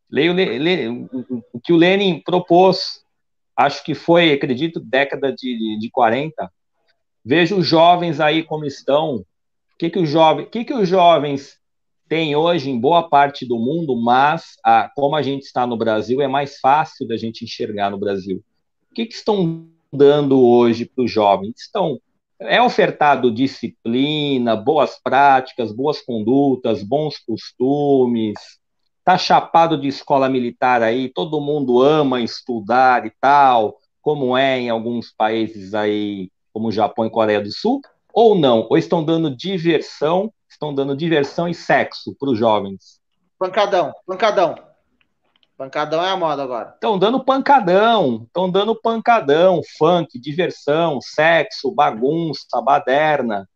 Leia, 0.08 0.32
o, 0.92 1.42
o 1.52 1.60
que 1.60 1.72
o 1.72 1.76
Lenin 1.76 2.20
propôs 2.20 3.04
acho 3.56 3.82
que 3.84 3.94
foi, 3.94 4.32
acredito, 4.32 4.80
década 4.80 5.32
de, 5.32 5.78
de 5.78 5.90
40. 5.90 6.50
Vejo 7.24 7.56
os 7.56 7.66
jovens 7.66 8.20
aí 8.20 8.42
como 8.42 8.64
estão. 8.64 9.16
O 9.16 9.24
que, 9.78 9.90
que, 9.90 9.98
os, 9.98 10.08
jovens, 10.08 10.48
que, 10.50 10.64
que 10.64 10.74
os 10.74 10.88
jovens 10.88 11.58
têm 12.08 12.36
hoje 12.36 12.70
em 12.70 12.78
boa 12.78 13.08
parte 13.08 13.46
do 13.46 13.58
mundo, 13.58 13.96
mas 13.96 14.54
como 14.94 15.16
a 15.16 15.22
gente 15.22 15.42
está 15.42 15.66
no 15.66 15.76
Brasil, 15.76 16.20
é 16.20 16.28
mais 16.28 16.58
fácil 16.58 17.06
da 17.06 17.16
gente 17.16 17.44
enxergar 17.44 17.90
no 17.90 17.98
Brasil. 17.98 18.42
O 18.90 18.94
que, 18.94 19.06
que 19.06 19.14
estão 19.14 19.68
dando 19.92 20.40
hoje 20.40 20.84
para 20.84 21.04
os 21.04 21.10
jovens? 21.10 21.54
Estão 21.58 22.00
é 22.38 22.60
ofertado 22.60 23.32
disciplina, 23.32 24.54
boas 24.54 25.00
práticas, 25.02 25.72
boas 25.72 26.02
condutas, 26.02 26.82
bons 26.82 27.18
costumes, 27.18 28.34
tá 29.06 29.16
chapado 29.16 29.80
de 29.80 29.86
escola 29.86 30.28
militar 30.28 30.82
aí, 30.82 31.08
todo 31.08 31.40
mundo 31.40 31.80
ama 31.80 32.20
estudar 32.20 33.06
e 33.06 33.12
tal, 33.20 33.78
como 34.02 34.36
é 34.36 34.58
em 34.58 34.68
alguns 34.68 35.12
países 35.16 35.74
aí, 35.74 36.28
como 36.52 36.72
Japão 36.72 37.06
e 37.06 37.10
Coreia 37.10 37.40
do 37.40 37.52
Sul, 37.52 37.80
ou 38.12 38.34
não? 38.34 38.66
Ou 38.68 38.76
estão 38.76 39.04
dando 39.04 39.30
diversão, 39.30 40.32
estão 40.50 40.74
dando 40.74 40.96
diversão 40.96 41.46
e 41.48 41.54
sexo 41.54 42.16
para 42.18 42.30
os 42.30 42.36
jovens? 42.36 43.00
Pancadão, 43.38 43.94
pancadão. 44.04 44.56
Pancadão 45.56 46.04
é 46.04 46.10
a 46.10 46.16
moda 46.16 46.42
agora. 46.42 46.70
Estão 46.70 46.98
dando 46.98 47.24
pancadão, 47.24 48.24
estão 48.26 48.50
dando 48.50 48.74
pancadão, 48.74 49.60
funk, 49.78 50.18
diversão, 50.18 51.00
sexo, 51.00 51.70
bagunça, 51.70 52.60
baderna. 52.60 53.48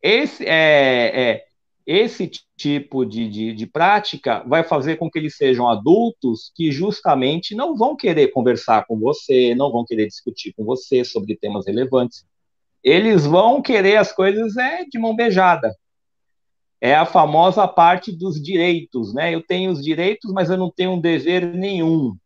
Esse 0.00 0.46
é, 0.46 1.12
é 1.14 1.45
esse 1.86 2.28
tipo 2.56 3.04
de, 3.06 3.28
de, 3.28 3.52
de, 3.54 3.66
prática 3.66 4.42
vai 4.46 4.64
fazer 4.64 4.96
com 4.96 5.08
que 5.08 5.18
eles 5.18 5.36
sejam 5.36 5.68
adultos 5.68 6.50
que 6.54 6.72
justamente 6.72 7.54
não 7.54 7.76
vão 7.76 7.94
querer 7.94 8.28
conversar 8.32 8.84
com 8.86 8.98
você, 8.98 9.54
não 9.54 9.70
vão 9.70 9.84
querer 9.84 10.06
discutir 10.06 10.52
com 10.54 10.64
você 10.64 11.04
sobre 11.04 11.36
temas 11.36 11.64
relevantes. 11.64 12.26
Eles 12.82 13.24
vão 13.24 13.62
querer 13.62 13.96
as 13.96 14.12
coisas 14.12 14.56
é, 14.56 14.84
de 14.84 14.98
mão 14.98 15.14
beijada. 15.14 15.72
É 16.80 16.94
a 16.94 17.06
famosa 17.06 17.66
parte 17.68 18.10
dos 18.10 18.42
direitos, 18.42 19.14
né? 19.14 19.32
Eu 19.32 19.42
tenho 19.42 19.70
os 19.70 19.82
direitos, 19.82 20.32
mas 20.32 20.50
eu 20.50 20.56
não 20.56 20.70
tenho 20.70 20.92
um 20.92 21.00
dever 21.00 21.46
nenhum. 21.54 22.16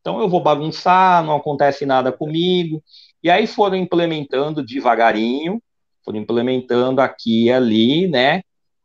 Então 0.00 0.20
eu 0.20 0.28
vou 0.28 0.42
bagunçar, 0.42 1.22
não 1.22 1.36
acontece 1.36 1.84
nada 1.86 2.10
comigo. 2.10 2.82
E 3.22 3.30
aí 3.30 3.46
foram 3.46 3.76
implementando 3.76 4.64
devagarinho, 4.64 5.62
foram 6.04 6.18
implementando 6.18 7.00
aqui 7.00 7.44
e 7.44 7.52
ali, 7.52 8.08
né? 8.08 8.42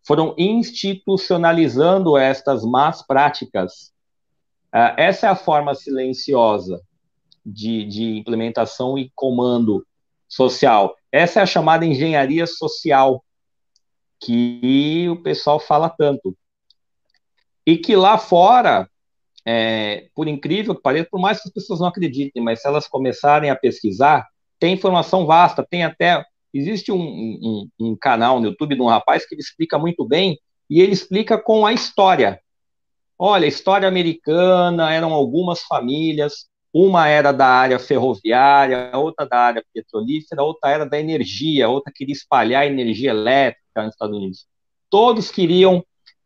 Foram 0.07 0.33
institucionalizando 0.37 2.17
estas 2.17 2.63
más 2.63 3.05
práticas. 3.05 3.91
Uh, 4.73 4.95
essa 4.95 5.27
é 5.27 5.29
a 5.29 5.35
forma 5.35 5.75
silenciosa 5.75 6.81
de, 7.45 7.83
de 7.83 8.17
implementação 8.17 8.97
e 8.97 9.11
comando 9.13 9.85
social. 10.25 10.95
Essa 11.11 11.41
é 11.41 11.43
a 11.43 11.45
chamada 11.45 11.85
engenharia 11.85 12.47
social, 12.47 13.21
que 14.17 15.07
o 15.09 15.21
pessoal 15.21 15.59
fala 15.59 15.89
tanto. 15.89 16.35
E 17.65 17.77
que 17.77 17.93
lá 17.93 18.17
fora, 18.17 18.89
é, 19.45 20.07
por 20.15 20.25
incrível 20.29 20.73
que 20.73 20.81
pareça, 20.81 21.09
por 21.11 21.19
mais 21.19 21.41
que 21.41 21.49
as 21.49 21.53
pessoas 21.53 21.81
não 21.81 21.87
acreditem, 21.87 22.41
mas 22.41 22.61
se 22.61 22.67
elas 22.67 22.87
começarem 22.87 23.49
a 23.49 23.55
pesquisar, 23.57 24.25
tem 24.57 24.73
informação 24.73 25.25
vasta, 25.25 25.67
tem 25.69 25.83
até 25.83 26.25
Existe 26.53 26.91
um, 26.91 27.01
um, 27.01 27.69
um 27.79 27.95
canal 27.95 28.39
no 28.39 28.47
YouTube 28.47 28.75
de 28.75 28.81
um 28.81 28.87
rapaz 28.87 29.25
que 29.25 29.35
ele 29.35 29.41
explica 29.41 29.77
muito 29.77 30.05
bem, 30.05 30.39
e 30.69 30.81
ele 30.81 30.93
explica 30.93 31.37
com 31.37 31.65
a 31.65 31.73
história. 31.73 32.39
Olha, 33.17 33.45
história 33.47 33.87
americana, 33.87 34.93
eram 34.93 35.13
algumas 35.13 35.61
famílias, 35.61 36.47
uma 36.73 37.07
era 37.07 37.31
da 37.31 37.47
área 37.47 37.79
ferroviária, 37.79 38.91
outra 38.93 39.25
da 39.25 39.37
área 39.37 39.65
petrolífera, 39.73 40.43
outra 40.43 40.69
era 40.69 40.85
da 40.85 40.99
energia, 40.99 41.67
outra 41.67 41.91
queria 41.91 42.13
espalhar 42.13 42.67
energia 42.67 43.09
elétrica 43.09 43.83
nos 43.83 43.93
Estados 43.93 44.15
Unidos. 44.15 44.45
Todos 44.89 45.31
queriam 45.31 45.83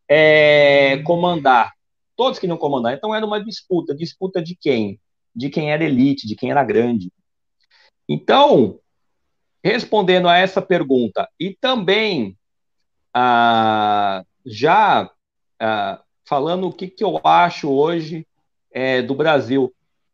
é, 0.10 0.98
comandar, 1.04 1.72
todos 2.18 2.38
queriam 2.38 2.58
comandar. 2.58 2.94
Então 2.94 3.16
era 3.16 3.26
uma 3.26 3.42
disputa, 3.42 3.96
disputa 3.96 4.42
de 4.42 4.56
quem? 4.60 5.00
De 5.34 5.50
quem 5.50 5.72
era 5.72 5.86
elite, 5.86 6.28
de 6.28 6.36
quem 6.36 6.52
era 6.52 6.64
grande. 6.66 7.10
Então, 8.10 8.81
respondendo 9.64 10.28
a 10.28 10.38
essa 10.38 10.62
pergunta 10.62 11.28
e 11.40 11.56
também 11.60 12.38
ah, 13.14 14.24
já 14.46 15.10
ah, 15.60 16.02
falando 16.26 16.68
o 16.68 16.74
que, 16.74 16.88
que 16.88 17.04
eu 17.04 17.20
acho 17.24 17.70
hoje 17.70 18.26
é, 18.72 19.02
do 19.02 19.14
Brasil. 19.14 19.74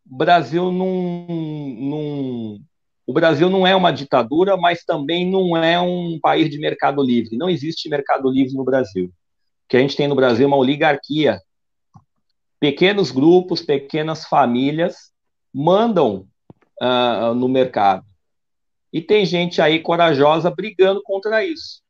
O 0.10 0.18
Brasil 0.18 0.72
não, 0.72 2.60
o 3.06 3.14
Brasil 3.14 3.50
não 3.50 3.68
é 3.68 3.76
uma 3.76 3.92
ditadura, 3.92 4.58
mas 4.58 4.84
também 4.84 5.30
não 5.30 5.56
é 5.56 5.80
um 5.80 6.20
país 6.20 6.50
de 6.50 6.58
mercado 6.58 7.04
livre. 7.04 7.38
Não 7.38 7.50
existe 7.50 7.88
mercado 7.88 8.30
livre 8.32 8.56
no 8.56 8.64
Brasil. 8.64 9.06
O 9.06 9.12
que 9.70 9.78
a 9.78 9.80
gente 9.80 9.96
tem 9.96 10.08
no 10.08 10.16
Brasil 10.16 10.46
é 10.46 10.48
uma 10.48 10.58
oligarquia. 10.58 11.40
Pequenos 12.60 13.12
grupos, 13.12 13.62
pequenas 13.62 14.26
famílias 14.26 15.12
mandam 15.54 16.26
uh, 16.82 17.34
no 17.36 17.48
mercado. 17.48 18.07
E 18.98 19.02
tem 19.04 19.24
gente 19.28 19.62
aí 19.62 19.80
corajosa 19.80 20.50
brigando 20.50 21.04
contra 21.04 21.46
isso, 21.46 21.84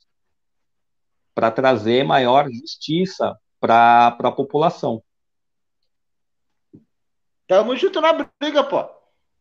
para 1.33 1.49
trazer 1.49 2.03
maior 2.03 2.51
justiça 2.51 3.39
para 3.61 4.07
a 4.07 4.31
população. 4.33 5.01
Tamo 7.47 7.77
junto 7.77 8.01
na 8.01 8.11
briga, 8.11 8.61
pô. 8.61 8.85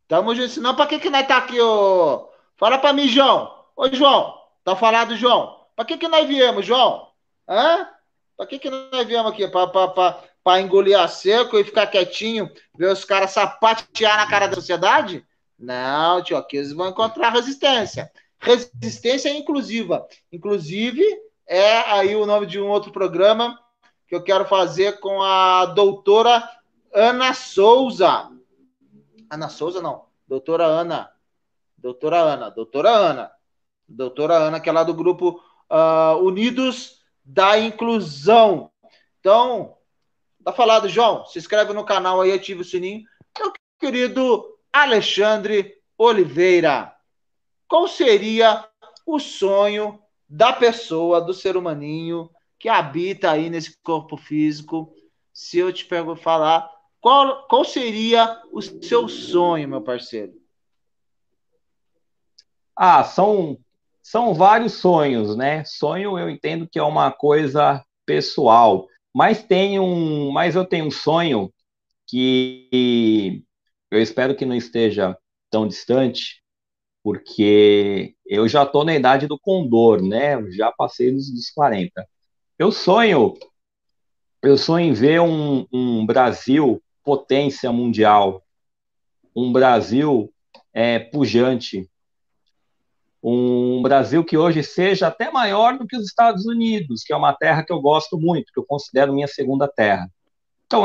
Tamo 0.06 0.32
junto. 0.32 0.48
Senão, 0.48 0.76
pra 0.76 0.86
que 0.86 1.00
que 1.00 1.10
nós 1.10 1.26
tá 1.26 1.38
aqui, 1.38 1.60
ô? 1.60 2.30
Fala 2.56 2.78
pra 2.78 2.92
mim, 2.92 3.08
João. 3.08 3.52
Ô, 3.74 3.88
João. 3.88 4.40
Tá 4.62 4.76
falado, 4.76 5.16
João. 5.16 5.66
Pra 5.74 5.84
que 5.84 5.98
que 5.98 6.06
nós 6.06 6.24
viemos, 6.24 6.64
João? 6.64 7.10
Hã? 7.48 7.88
Pra 8.36 8.46
que 8.46 8.60
que 8.60 8.70
nós 8.70 9.04
viemos 9.08 9.32
aqui? 9.32 9.42
Pra 9.48 10.60
engolir 10.60 10.96
a 10.96 11.08
seco 11.08 11.58
e 11.58 11.64
ficar 11.64 11.88
quietinho, 11.88 12.48
ver 12.76 12.92
os 12.92 13.04
caras 13.04 13.32
sapatear 13.32 14.18
na 14.18 14.30
cara 14.30 14.46
da 14.46 14.54
sociedade? 14.54 15.26
Não, 15.58 16.22
tio, 16.22 16.36
aqui 16.36 16.58
eles 16.58 16.72
vão 16.72 16.88
encontrar 16.88 17.30
resistência. 17.30 18.10
Resistência 18.38 19.30
inclusiva. 19.30 20.06
Inclusive, 20.30 21.02
é 21.46 21.78
aí 21.90 22.14
o 22.14 22.26
nome 22.26 22.46
de 22.46 22.60
um 22.60 22.68
outro 22.68 22.92
programa 22.92 23.58
que 24.06 24.14
eu 24.14 24.22
quero 24.22 24.44
fazer 24.44 25.00
com 25.00 25.22
a 25.22 25.66
doutora 25.66 26.48
Ana 26.92 27.34
Souza. 27.34 28.30
Ana 29.30 29.48
Souza, 29.48 29.80
não. 29.80 30.06
Doutora 30.28 30.64
Ana. 30.64 31.10
Doutora 31.76 32.18
Ana. 32.18 32.50
Doutora 32.50 32.90
Ana. 32.90 33.32
Doutora 33.88 34.34
Ana, 34.34 34.60
que 34.60 34.68
é 34.68 34.72
lá 34.72 34.82
do 34.82 34.94
grupo 34.94 35.40
uh, 35.70 36.18
Unidos 36.22 37.00
da 37.24 37.58
Inclusão. 37.58 38.70
Então, 39.20 39.76
tá 40.44 40.52
falado, 40.52 40.88
João. 40.88 41.24
Se 41.26 41.38
inscreve 41.38 41.72
no 41.72 41.84
canal 41.84 42.20
aí, 42.20 42.32
ativa 42.32 42.62
o 42.62 42.64
sininho. 42.64 43.04
Meu 43.38 43.52
querido 43.78 44.55
Alexandre 44.82 45.74
Oliveira, 45.96 46.94
qual 47.66 47.88
seria 47.88 48.68
o 49.06 49.18
sonho 49.18 49.98
da 50.28 50.52
pessoa, 50.52 51.18
do 51.18 51.32
ser 51.32 51.56
humaninho 51.56 52.28
que 52.58 52.68
habita 52.68 53.30
aí 53.30 53.48
nesse 53.48 53.74
corpo 53.82 54.18
físico? 54.18 54.92
Se 55.32 55.58
eu 55.58 55.72
te 55.72 55.86
pego 55.86 56.14
falar, 56.14 56.70
qual, 57.00 57.48
qual 57.48 57.64
seria 57.64 58.42
o 58.52 58.60
seu 58.60 59.08
sonho, 59.08 59.66
meu 59.66 59.80
parceiro? 59.80 60.34
Ah, 62.76 63.02
são, 63.02 63.58
são 64.02 64.34
vários 64.34 64.74
sonhos, 64.74 65.34
né? 65.34 65.64
Sonho 65.64 66.18
eu 66.18 66.28
entendo 66.28 66.68
que 66.68 66.78
é 66.78 66.82
uma 66.82 67.10
coisa 67.10 67.82
pessoal, 68.04 68.86
mas 69.14 69.42
tem 69.42 69.80
um, 69.80 70.30
mas 70.30 70.54
eu 70.54 70.66
tenho 70.66 70.84
um 70.84 70.90
sonho 70.90 71.50
que 72.06 73.42
eu 73.90 74.00
espero 74.00 74.34
que 74.34 74.46
não 74.46 74.54
esteja 74.54 75.16
tão 75.50 75.66
distante, 75.66 76.42
porque 77.02 78.14
eu 78.26 78.48
já 78.48 78.64
estou 78.64 78.84
na 78.84 78.94
idade 78.94 79.26
do 79.26 79.38
condor, 79.38 80.02
né? 80.02 80.34
Eu 80.34 80.50
já 80.50 80.72
passei 80.72 81.12
dos, 81.12 81.32
dos 81.32 81.50
40. 81.50 82.06
Eu 82.58 82.72
sonho, 82.72 83.34
eu 84.42 84.58
sonho 84.58 84.86
em 84.86 84.92
ver 84.92 85.20
um, 85.20 85.66
um 85.72 86.04
Brasil 86.04 86.82
potência 87.04 87.70
mundial, 87.70 88.42
um 89.34 89.52
Brasil 89.52 90.32
é, 90.74 90.98
pujante, 90.98 91.88
um 93.22 93.80
Brasil 93.82 94.24
que 94.24 94.36
hoje 94.36 94.62
seja 94.62 95.06
até 95.06 95.30
maior 95.30 95.78
do 95.78 95.86
que 95.86 95.96
os 95.96 96.04
Estados 96.04 96.46
Unidos, 96.46 97.02
que 97.04 97.12
é 97.12 97.16
uma 97.16 97.32
terra 97.32 97.64
que 97.64 97.72
eu 97.72 97.80
gosto 97.80 98.18
muito, 98.18 98.52
que 98.52 98.58
eu 98.58 98.64
considero 98.64 99.12
minha 99.12 99.28
segunda 99.28 99.68
terra. 99.68 100.10
Então, 100.66 100.84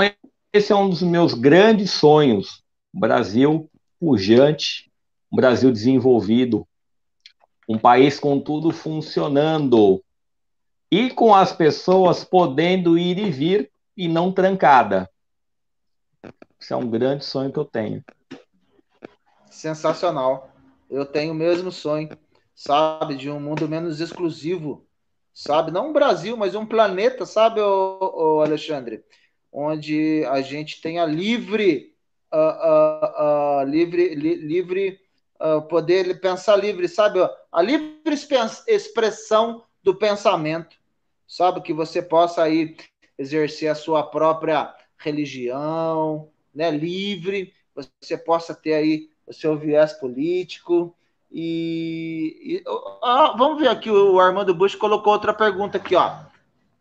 esse 0.54 0.72
é 0.72 0.76
um 0.76 0.90
dos 0.90 1.02
meus 1.02 1.34
grandes 1.34 1.92
sonhos. 1.92 2.64
Brasil 3.00 3.70
pujante, 4.00 4.92
um 5.32 5.36
Brasil 5.36 5.72
desenvolvido, 5.72 6.68
um 7.68 7.78
país 7.78 8.20
com 8.20 8.40
tudo 8.40 8.72
funcionando 8.72 10.04
e 10.92 11.10
com 11.10 11.34
as 11.34 11.54
pessoas 11.54 12.24
podendo 12.24 12.98
ir 12.98 13.18
e 13.18 13.32
vir 13.32 13.72
e 13.96 14.08
não 14.08 14.32
trancada. 14.32 15.10
Isso 16.60 16.74
é 16.74 16.78
um 16.78 16.90
grande 16.90 17.24
sonho 17.24 17.52
que 17.52 17.60
eu 17.60 17.66
tenho. 17.66 18.04
Sensacional. 19.50 20.50
Eu 20.90 21.06
tenho 21.06 21.32
o 21.32 21.36
mesmo 21.36 21.72
sonho, 21.72 22.10
sabe, 22.54 23.16
de 23.16 23.30
um 23.30 23.40
mundo 23.40 23.68
menos 23.68 24.02
exclusivo, 24.02 24.86
sabe? 25.34 25.72
Não 25.72 25.90
um 25.90 25.94
Brasil, 25.94 26.36
mas 26.36 26.54
um 26.54 26.66
planeta, 26.66 27.26
sabe, 27.26 27.62
ô, 27.62 27.98
ô 28.14 28.42
Alexandre? 28.42 29.04
Onde 29.52 30.26
a 30.26 30.42
gente 30.42 30.82
tenha 30.82 31.06
livre, 31.06 31.91
uh, 32.34 33.62
uh, 33.62 33.64
livre, 33.66 34.16
li, 34.16 34.36
livre 34.36 35.00
poder 35.70 36.22
pensar 36.22 36.56
livre, 36.56 36.88
sabe? 36.88 37.20
A 37.52 37.62
livre 37.64 38.14
expressão 38.68 39.64
do 39.84 39.96
pensamento, 39.96 40.76
sabe? 41.28 41.62
Que 41.62 41.74
você 41.74 42.00
possa 42.00 42.44
aí 42.44 42.78
exercer 43.18 43.72
a 43.72 43.76
sua 43.76 44.04
própria 44.04 44.72
religião, 44.98 46.30
né, 46.54 46.70
livre, 46.70 47.54
você 47.74 48.18
possa 48.18 48.54
ter 48.54 48.74
aí 48.74 49.10
o 49.26 49.34
seu 49.34 49.58
viés 49.58 49.94
político. 49.94 50.96
E, 51.32 52.38
e 52.44 52.64
ah, 53.02 53.34
vamos 53.38 53.60
ver 53.60 53.70
aqui, 53.70 53.90
o 53.90 54.20
Armando 54.20 54.54
Bush 54.54 54.76
colocou 54.76 55.14
outra 55.14 55.34
pergunta 55.34 55.78
aqui, 55.78 55.96
ó. 55.96 56.14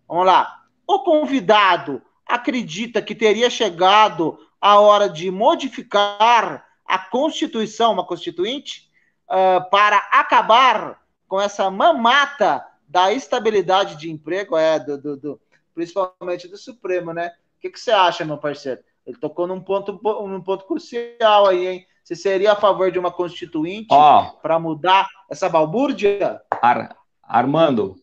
Vamos 0.09 0.26
lá. 0.26 0.64
O 0.86 1.01
convidado 1.01 2.03
acredita 2.26 3.01
que 3.01 3.14
teria 3.14 3.48
chegado 3.48 4.38
a 4.61 4.79
hora 4.79 5.09
de 5.09 5.31
modificar 5.31 6.67
a 6.85 6.99
Constituição, 6.99 7.93
uma 7.93 8.05
Constituinte, 8.05 8.91
uh, 9.29 9.69
para 9.71 9.97
acabar 10.13 11.01
com 11.27 11.41
essa 11.41 11.71
mamata 11.71 12.67
da 12.87 13.13
estabilidade 13.13 13.97
de 13.97 14.11
emprego, 14.11 14.57
é, 14.57 14.79
do, 14.79 14.99
do, 14.99 15.17
do 15.17 15.41
principalmente 15.75 16.49
do 16.49 16.59
Supremo, 16.59 17.13
né? 17.13 17.29
O 17.57 17.61
que, 17.61 17.71
que 17.71 17.79
você 17.79 17.93
acha, 17.93 18.25
meu 18.25 18.37
parceiro? 18.37 18.81
Ele 19.07 19.17
tocou 19.17 19.47
num 19.47 19.61
ponto, 19.61 19.99
num 20.03 20.43
ponto 20.43 20.67
crucial 20.67 21.47
aí, 21.47 21.67
hein? 21.67 21.87
Você 22.03 22.17
seria 22.17 22.53
a 22.53 22.57
favor 22.57 22.91
de 22.91 22.99
uma 22.99 23.13
constituinte 23.13 23.95
oh, 23.95 24.33
para 24.43 24.59
mudar 24.59 25.07
essa 25.31 25.49
balbúrdia? 25.49 26.43
Ar, 26.61 26.97
Armando, 27.23 27.97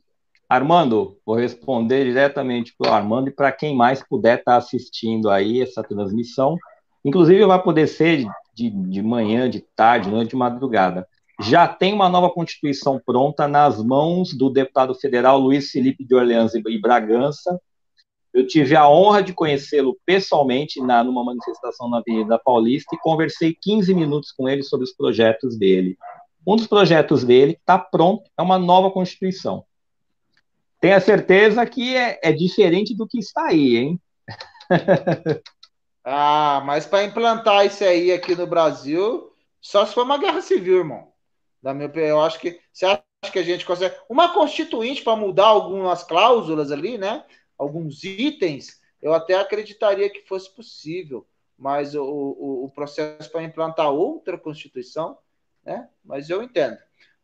Armando, 0.50 1.18
vou 1.26 1.36
responder 1.36 2.06
diretamente 2.06 2.74
para 2.78 2.92
o 2.92 2.94
Armando 2.94 3.28
e 3.30 3.32
para 3.32 3.52
quem 3.52 3.76
mais 3.76 4.02
puder 4.02 4.40
estar 4.40 4.54
tá 4.54 4.58
assistindo 4.58 5.30
aí 5.30 5.62
essa 5.62 5.84
transmissão. 5.84 6.58
Inclusive, 7.04 7.46
vai 7.46 7.62
poder 7.62 7.88
ser 7.88 8.26
de, 8.54 8.70
de 8.70 9.02
manhã, 9.02 9.50
de 9.50 9.62
tarde, 9.76 10.10
noite, 10.10 10.30
de 10.30 10.36
madrugada. 10.36 11.08
Já 11.42 11.68
tem 11.68 11.94
uma 11.94 12.10
nova 12.10 12.30
Constituição 12.30 13.00
pronta 13.06 13.48
nas 13.48 13.84
mãos 13.84 14.34
do 14.34 14.50
deputado 14.50 14.96
federal 14.96 15.38
Luiz 15.38 15.70
Felipe 15.70 16.04
de 16.04 16.16
Orleans 16.16 16.54
e 16.56 16.82
Bragança, 16.82 17.60
eu 18.38 18.46
tive 18.46 18.76
a 18.76 18.88
honra 18.88 19.24
de 19.24 19.34
conhecê-lo 19.34 19.98
pessoalmente 20.06 20.80
na, 20.80 21.04
numa 21.04 21.24
manifestação 21.24 21.90
na 21.90 21.98
Avenida 21.98 22.38
Paulista 22.38 22.96
e 22.96 23.00
conversei 23.00 23.58
15 23.60 23.96
minutos 23.96 24.32
com 24.32 24.48
ele 24.48 24.62
sobre 24.62 24.84
os 24.84 24.94
projetos 24.94 25.58
dele. 25.58 25.98
Um 26.46 26.56
dos 26.56 26.68
projetos 26.68 27.24
dele 27.24 27.54
está 27.54 27.80
pronto, 27.80 28.30
é 28.38 28.42
uma 28.44 28.60
nova 28.60 28.92
Constituição. 28.92 29.66
Tenha 30.88 31.02
certeza 31.02 31.66
que 31.66 31.98
é, 31.98 32.18
é 32.24 32.32
diferente 32.32 32.96
do 32.96 33.06
que 33.06 33.20
está 33.20 33.48
aí, 33.48 33.76
hein? 33.76 34.02
ah, 36.02 36.64
mas 36.66 36.86
para 36.86 37.04
implantar 37.04 37.66
isso 37.66 37.84
aí 37.84 38.10
aqui 38.10 38.34
no 38.34 38.48
Brasil, 38.48 39.30
só 39.60 39.86
se 39.86 39.94
for 39.94 40.06
uma 40.06 40.18
guerra 40.18 40.42
civil, 40.42 40.78
irmão. 40.78 41.12
Da 41.62 41.74
minha, 41.74 41.92
eu 41.94 42.22
acho 42.22 42.40
que 42.40 42.58
você 42.72 42.86
acha 42.86 43.04
que 43.34 43.38
a 43.38 43.44
gente 43.44 43.66
consegue 43.66 43.98
uma 44.10 44.34
constituinte 44.34 45.04
para 45.04 45.18
mudar 45.18 45.48
algumas 45.48 46.06
cláusulas 46.06 46.72
ali, 46.72 46.98
né? 46.98 47.26
alguns 47.58 48.06
itens, 48.06 48.80
eu 49.02 49.14
até 49.14 49.34
acreditaria 49.34 50.10
que 50.10 50.26
fosse 50.26 50.56
possível, 50.56 51.28
mas 51.60 51.96
o, 51.96 52.02
o, 52.02 52.64
o 52.64 52.72
processo 52.72 53.30
para 53.30 53.44
implantar 53.44 53.92
outra 53.92 54.38
Constituição, 54.38 55.18
né? 55.66 55.90
Mas 56.02 56.30
eu 56.30 56.42
entendo. 56.42 56.78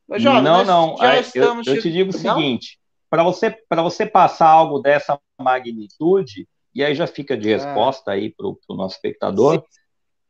Mas, 0.06 0.22
jovem, 0.22 0.44
não, 0.44 0.66
não. 0.66 0.98
Já 0.98 1.18
estamos 1.18 1.66
eu, 1.66 1.76
eu 1.76 1.82
te 1.82 1.90
digo 1.90 2.10
o 2.10 2.14
seguinte: 2.14 2.78
para 3.14 3.22
você, 3.22 3.52
para 3.70 3.84
você 3.84 4.08
passar 4.08 4.48
algo 4.48 4.80
dessa 4.80 5.20
magnitude, 5.40 6.48
e 6.74 6.84
aí 6.84 6.96
já 6.96 7.06
fica 7.06 7.38
de 7.38 7.48
é. 7.48 7.58
resposta 7.58 8.10
aí 8.10 8.32
para 8.32 8.48
o 8.48 8.58
nosso 8.70 8.96
espectador, 8.96 9.60
Sim. 9.60 9.80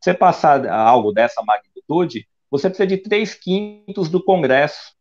você 0.01 0.13
passar 0.13 0.67
algo 0.67 1.13
dessa 1.13 1.41
magnitude, 1.43 2.27
você 2.51 2.69
precisa 2.69 2.85
de 2.85 2.97
três 2.97 3.35
quintos 3.35 4.09
do 4.09 4.21
Congresso. 4.21 4.93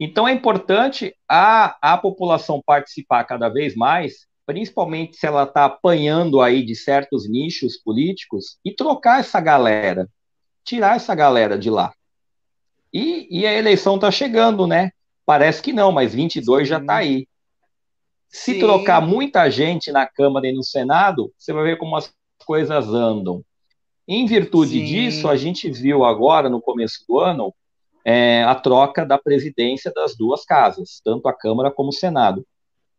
Então 0.00 0.26
é 0.26 0.32
importante 0.32 1.14
a, 1.28 1.76
a 1.92 1.98
população 1.98 2.62
participar 2.64 3.24
cada 3.24 3.50
vez 3.50 3.76
mais, 3.76 4.26
principalmente 4.46 5.18
se 5.18 5.26
ela 5.26 5.42
está 5.42 5.66
apanhando 5.66 6.40
aí 6.40 6.64
de 6.64 6.74
certos 6.74 7.28
nichos 7.28 7.76
políticos, 7.76 8.58
e 8.64 8.74
trocar 8.74 9.20
essa 9.20 9.42
galera, 9.42 10.08
tirar 10.64 10.96
essa 10.96 11.14
galera 11.14 11.58
de 11.58 11.68
lá. 11.68 11.92
E, 12.90 13.28
e 13.30 13.46
a 13.46 13.52
eleição 13.52 13.96
está 13.96 14.10
chegando, 14.10 14.66
né? 14.66 14.90
Parece 15.24 15.62
que 15.62 15.72
não, 15.72 15.92
mas 15.92 16.14
22 16.14 16.62
Sim. 16.62 16.68
já 16.68 16.78
está 16.78 16.96
aí. 16.96 17.26
Se 18.28 18.54
Sim. 18.54 18.60
trocar 18.60 19.00
muita 19.00 19.50
gente 19.50 19.92
na 19.92 20.06
Câmara 20.06 20.48
e 20.48 20.52
no 20.52 20.62
Senado, 20.62 21.32
você 21.36 21.52
vai 21.52 21.64
ver 21.64 21.78
como 21.78 21.96
as 21.96 22.12
coisas 22.46 22.88
andam. 22.88 23.44
Em 24.08 24.26
virtude 24.26 24.80
Sim. 24.80 24.84
disso, 24.84 25.28
a 25.28 25.36
gente 25.36 25.70
viu 25.70 26.04
agora, 26.04 26.48
no 26.48 26.60
começo 26.60 27.04
do 27.06 27.18
ano, 27.20 27.54
é, 28.04 28.42
a 28.42 28.54
troca 28.54 29.06
da 29.06 29.18
presidência 29.18 29.92
das 29.94 30.16
duas 30.16 30.44
casas, 30.44 31.00
tanto 31.04 31.28
a 31.28 31.32
Câmara 31.32 31.70
como 31.70 31.90
o 31.90 31.92
Senado. 31.92 32.44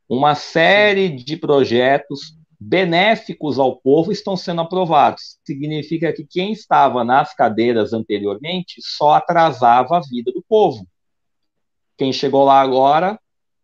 Uma 0.08 0.36
série 0.36 1.10
de 1.10 1.36
projetos 1.36 2.38
benéficos 2.60 3.60
ao 3.60 3.76
povo 3.76 4.12
estão 4.12 4.38
sendo 4.38 4.62
aprovados. 4.62 5.38
Significa 5.46 6.14
que 6.14 6.26
quem 6.26 6.52
estava 6.54 7.04
nas 7.04 7.34
cadeiras 7.34 7.92
anteriormente 7.92 8.76
só 8.82 9.16
atrasava 9.16 9.98
a 9.98 10.02
vida 10.02 10.32
do 10.32 10.44
povo. 10.48 10.88
Quem 12.04 12.12
chegou 12.12 12.44
lá 12.44 12.60
agora 12.60 13.18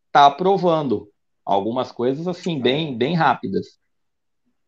está 0.08 0.26
aprovando 0.26 1.10
algumas 1.44 1.92
coisas 1.92 2.26
assim 2.26 2.58
bem 2.58 2.98
bem 2.98 3.14
rápidas. 3.14 3.78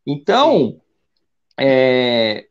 Então, 0.06 0.82
é, 1.58 2.48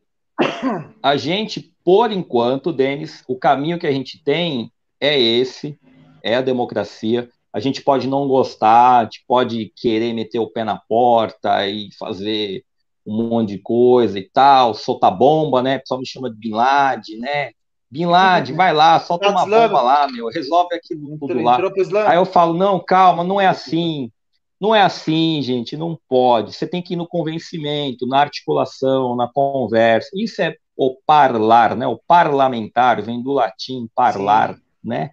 a 1.03 1.18
gente 1.18 1.75
por 1.85 2.11
enquanto, 2.11 2.73
Denis, 2.73 3.23
o 3.29 3.37
caminho 3.37 3.79
que 3.79 3.87
a 3.87 3.93
gente 3.93 4.25
tem 4.25 4.73
é 4.99 5.21
esse, 5.21 5.79
é 6.25 6.37
a 6.37 6.41
democracia. 6.41 7.29
a 7.53 7.61
gente 7.61 7.83
pode 7.83 8.09
não 8.09 8.27
gostar, 8.27 9.01
a 9.01 9.05
gente 9.05 9.23
pode 9.29 9.71
querer 9.77 10.14
meter 10.14 10.39
o 10.39 10.49
pé 10.49 10.64
na 10.64 10.79
porta 10.79 11.68
e 11.68 11.91
fazer 11.99 12.64
um 13.07 13.29
monte 13.29 13.51
de 13.51 13.59
coisa 13.59 14.18
e 14.18 14.27
tal, 14.27 14.73
soltar 14.73 15.14
bomba, 15.14 15.61
né? 15.62 15.77
O 15.77 15.81
pessoal 15.81 16.01
me 16.01 16.07
chama 16.07 16.31
de 16.31 16.37
Bin 16.39 16.53
Laden, 16.53 17.18
né? 17.18 17.53
Bin 17.91 18.07
Laden, 18.07 18.55
vai 18.55 18.72
lá, 18.72 19.01
solta 19.01 19.28
uma 19.30 19.45
bomba 19.45 19.82
lá, 19.82 20.07
meu, 20.07 20.28
resolve 20.28 20.74
aquilo 20.76 21.18
tudo 21.18 21.43
lá. 21.43 21.59
Aí 22.07 22.16
eu 22.16 22.24
falo, 22.24 22.55
não, 22.55 22.78
calma, 22.78 23.24
não 23.24 23.41
é 23.41 23.47
assim. 23.47 24.12
Não 24.61 24.74
é 24.74 24.82
assim, 24.82 25.41
gente, 25.43 25.76
não 25.76 25.99
pode. 26.07 26.53
Você 26.53 26.66
tem 26.66 26.82
que 26.82 26.93
ir 26.93 26.97
no 26.97 27.09
convencimento, 27.09 28.07
na 28.07 28.20
articulação, 28.20 29.16
na 29.16 29.26
conversa. 29.26 30.11
Isso 30.14 30.41
é 30.43 30.55
o 30.76 30.97
parlar, 31.07 31.74
né? 31.74 31.86
O 31.86 31.99
parlamentar 32.07 33.01
vem 33.03 33.22
do 33.22 33.32
latim 33.32 33.88
parlar, 33.95 34.55
Sim. 34.55 34.61
né? 34.84 35.11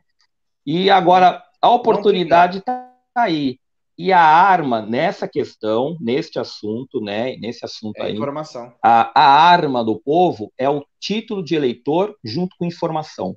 E 0.66 0.90
agora 0.90 1.42
a 1.62 1.70
oportunidade 1.70 2.60
está 2.60 2.92
aí. 3.16 3.58
E 3.98 4.14
a 4.14 4.22
arma 4.22 4.80
nessa 4.80 5.28
questão, 5.28 5.98
neste 6.00 6.38
assunto, 6.38 7.02
né, 7.02 7.36
nesse 7.38 7.66
assunto 7.66 7.98
é 7.98 8.04
aí, 8.04 8.14
informação. 8.14 8.72
A, 8.82 9.20
a 9.20 9.50
arma 9.50 9.84
do 9.84 10.00
povo 10.00 10.54
é 10.56 10.70
o 10.70 10.86
título 11.00 11.44
de 11.44 11.56
eleitor 11.56 12.16
junto 12.24 12.56
com 12.60 12.66
informação. 12.66 13.36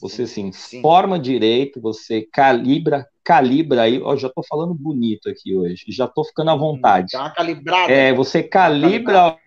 Você 0.00 0.22
assim, 0.22 0.52
Sim. 0.52 0.82
forma 0.82 1.18
direito, 1.18 1.80
você 1.80 2.28
calibra, 2.30 3.06
calibra 3.22 3.82
aí, 3.82 4.02
ó, 4.02 4.14
já 4.16 4.28
estou 4.28 4.44
falando 4.46 4.74
bonito 4.74 5.30
aqui 5.30 5.56
hoje, 5.56 5.86
já 5.88 6.04
estou 6.04 6.24
ficando 6.24 6.50
à 6.50 6.56
vontade. 6.56 7.12
Dá 7.12 7.20
uma 7.20 7.30
calibrada. 7.30 7.92
É, 7.92 8.12
você 8.12 8.42
calibra, 8.42 9.38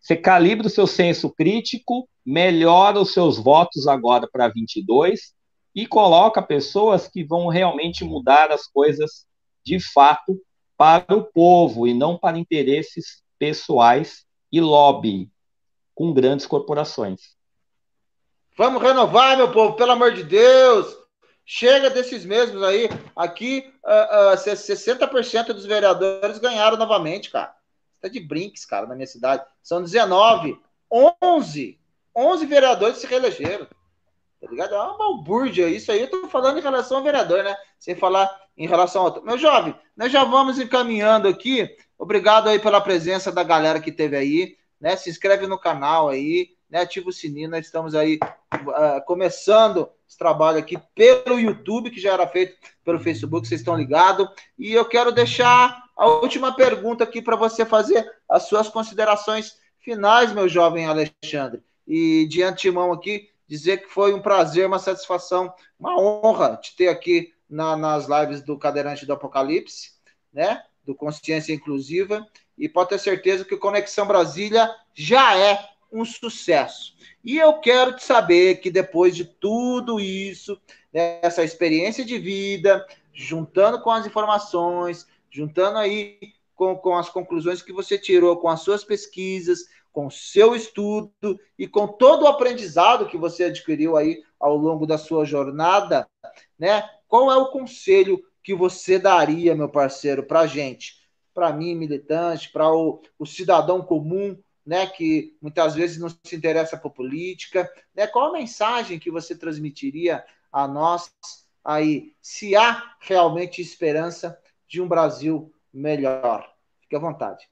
você 0.00 0.16
calibra 0.16 0.68
o 0.68 0.70
seu 0.70 0.86
senso 0.86 1.28
crítico, 1.28 2.08
melhora 2.24 2.98
os 2.98 3.12
seus 3.12 3.38
votos 3.38 3.86
agora 3.86 4.26
para 4.32 4.48
22 4.48 5.34
e 5.74 5.86
coloca 5.86 6.40
pessoas 6.40 7.08
que 7.08 7.24
vão 7.24 7.48
realmente 7.48 8.04
mudar 8.04 8.50
as 8.50 8.66
coisas 8.66 9.26
de 9.64 9.78
fato 9.92 10.40
para 10.76 11.14
o 11.14 11.24
povo 11.24 11.86
e 11.86 11.94
não 11.94 12.16
para 12.16 12.38
interesses 12.38 13.22
pessoais 13.38 14.24
e 14.50 14.60
lobby 14.60 15.30
com 15.94 16.12
grandes 16.12 16.46
corporações. 16.46 17.36
Vamos 18.56 18.82
renovar, 18.82 19.36
meu 19.36 19.52
povo, 19.52 19.74
pelo 19.74 19.92
amor 19.92 20.12
de 20.12 20.22
Deus! 20.22 20.98
Chega 21.44 21.90
desses 21.90 22.24
mesmos 22.24 22.62
aí. 22.62 22.88
Aqui, 23.16 23.72
uh, 23.84 24.34
uh, 24.34 24.36
60% 24.36 25.46
dos 25.46 25.66
vereadores 25.66 26.38
ganharam 26.38 26.76
novamente, 26.76 27.30
cara. 27.30 27.54
Está 27.96 28.08
de 28.08 28.20
brinques, 28.20 28.64
cara, 28.64 28.86
na 28.86 28.94
minha 28.94 29.06
cidade. 29.06 29.44
São 29.62 29.82
19. 29.82 30.58
11. 30.90 31.78
11 32.16 32.46
vereadores 32.46 32.98
se 32.98 33.06
reelegeram. 33.06 33.66
Tá 34.40 34.48
ligado? 34.48 34.74
É 34.74 34.78
uma 34.78 34.96
balbúrdia. 34.96 35.68
Isso 35.68 35.92
aí 35.92 36.00
eu 36.00 36.10
tô 36.10 36.26
falando 36.28 36.58
em 36.58 36.62
relação 36.62 36.96
ao 36.96 37.04
vereador, 37.04 37.44
né? 37.44 37.54
Sem 37.78 37.94
falar 37.94 38.30
em 38.56 38.66
relação 38.66 39.06
ao. 39.06 39.22
Meu 39.22 39.36
jovem, 39.36 39.74
nós 39.94 40.10
já 40.10 40.24
vamos 40.24 40.58
encaminhando 40.58 41.28
aqui. 41.28 41.68
Obrigado 41.98 42.48
aí 42.48 42.58
pela 42.58 42.80
presença 42.80 43.30
da 43.30 43.42
galera 43.42 43.80
que 43.80 43.92
teve 43.92 44.16
aí. 44.16 44.56
Né? 44.80 44.96
Se 44.96 45.10
inscreve 45.10 45.46
no 45.46 45.58
canal 45.58 46.08
aí, 46.08 46.50
né? 46.70 46.80
ativa 46.80 47.10
o 47.10 47.12
sininho. 47.12 47.50
Nós 47.50 47.66
estamos 47.66 47.94
aí 47.94 48.18
uh, 48.54 49.04
começando 49.04 49.90
esse 50.08 50.16
trabalho 50.16 50.58
aqui 50.58 50.78
pelo 50.94 51.38
YouTube, 51.38 51.90
que 51.90 52.00
já 52.00 52.14
era 52.14 52.26
feito 52.26 52.56
pelo 52.82 52.98
Facebook, 52.98 53.46
vocês 53.46 53.60
estão 53.60 53.76
ligados. 53.76 54.26
E 54.58 54.72
eu 54.72 54.86
quero 54.86 55.12
deixar 55.12 55.84
a 55.94 56.06
última 56.06 56.56
pergunta 56.56 57.04
aqui 57.04 57.20
para 57.20 57.36
você 57.36 57.66
fazer 57.66 58.10
as 58.26 58.44
suas 58.44 58.70
considerações 58.70 59.58
finais, 59.78 60.32
meu 60.32 60.48
jovem 60.48 60.86
Alexandre. 60.86 61.62
E 61.86 62.26
de 62.26 62.42
antemão 62.42 62.90
aqui, 62.92 63.28
dizer 63.50 63.78
que 63.78 63.88
foi 63.88 64.14
um 64.14 64.22
prazer, 64.22 64.64
uma 64.64 64.78
satisfação, 64.78 65.52
uma 65.76 66.00
honra 66.00 66.56
te 66.56 66.76
ter 66.76 66.86
aqui 66.86 67.34
na, 67.48 67.76
nas 67.76 68.06
lives 68.06 68.42
do 68.42 68.56
Cadeirante 68.56 69.04
do 69.04 69.12
Apocalipse, 69.12 69.90
né? 70.32 70.62
Do 70.84 70.94
Consciência 70.94 71.52
Inclusiva. 71.52 72.24
E 72.56 72.68
pode 72.68 72.90
ter 72.90 72.98
certeza 73.00 73.44
que 73.44 73.56
Conexão 73.56 74.06
Brasília 74.06 74.72
já 74.94 75.36
é 75.36 75.68
um 75.90 76.04
sucesso. 76.04 76.94
E 77.24 77.38
eu 77.38 77.54
quero 77.54 77.96
te 77.96 78.04
saber 78.04 78.60
que 78.60 78.70
depois 78.70 79.16
de 79.16 79.24
tudo 79.24 79.98
isso, 79.98 80.56
né, 80.92 81.18
essa 81.20 81.42
experiência 81.42 82.04
de 82.04 82.20
vida, 82.20 82.86
juntando 83.12 83.80
com 83.80 83.90
as 83.90 84.06
informações, 84.06 85.08
juntando 85.28 85.76
aí 85.76 86.20
com, 86.54 86.76
com 86.76 86.96
as 86.96 87.08
conclusões 87.08 87.62
que 87.62 87.72
você 87.72 87.98
tirou 87.98 88.36
com 88.36 88.48
as 88.48 88.60
suas 88.60 88.84
pesquisas, 88.84 89.64
com 89.92 90.08
seu 90.10 90.54
estudo 90.54 91.12
e 91.58 91.66
com 91.66 91.86
todo 91.86 92.22
o 92.22 92.28
aprendizado 92.28 93.06
que 93.06 93.16
você 93.16 93.44
adquiriu 93.44 93.96
aí 93.96 94.22
ao 94.38 94.56
longo 94.56 94.86
da 94.86 94.96
sua 94.96 95.24
jornada, 95.24 96.08
né? 96.58 96.88
Qual 97.08 97.30
é 97.30 97.36
o 97.36 97.50
conselho 97.50 98.22
que 98.42 98.54
você 98.54 98.98
daria, 98.98 99.54
meu 99.54 99.68
parceiro, 99.68 100.22
para 100.22 100.46
gente? 100.46 100.94
Para 101.34 101.52
mim, 101.52 101.74
militante, 101.74 102.50
para 102.50 102.72
o, 102.72 103.02
o, 103.18 103.26
cidadão 103.26 103.82
comum, 103.82 104.38
né, 104.64 104.86
que 104.86 105.36
muitas 105.42 105.74
vezes 105.74 105.98
não 105.98 106.08
se 106.08 106.36
interessa 106.36 106.76
por 106.76 106.92
política, 106.92 107.70
né? 107.94 108.06
Qual 108.06 108.28
a 108.28 108.38
mensagem 108.38 108.98
que 108.98 109.10
você 109.10 109.36
transmitiria 109.36 110.24
a 110.52 110.68
nós 110.68 111.12
aí, 111.64 112.14
se 112.20 112.54
há 112.54 112.94
realmente 113.00 113.60
esperança 113.60 114.38
de 114.68 114.80
um 114.80 114.88
Brasil 114.88 115.52
melhor? 115.72 116.48
Fique 116.80 116.94
à 116.94 116.98
vontade. 116.98 117.49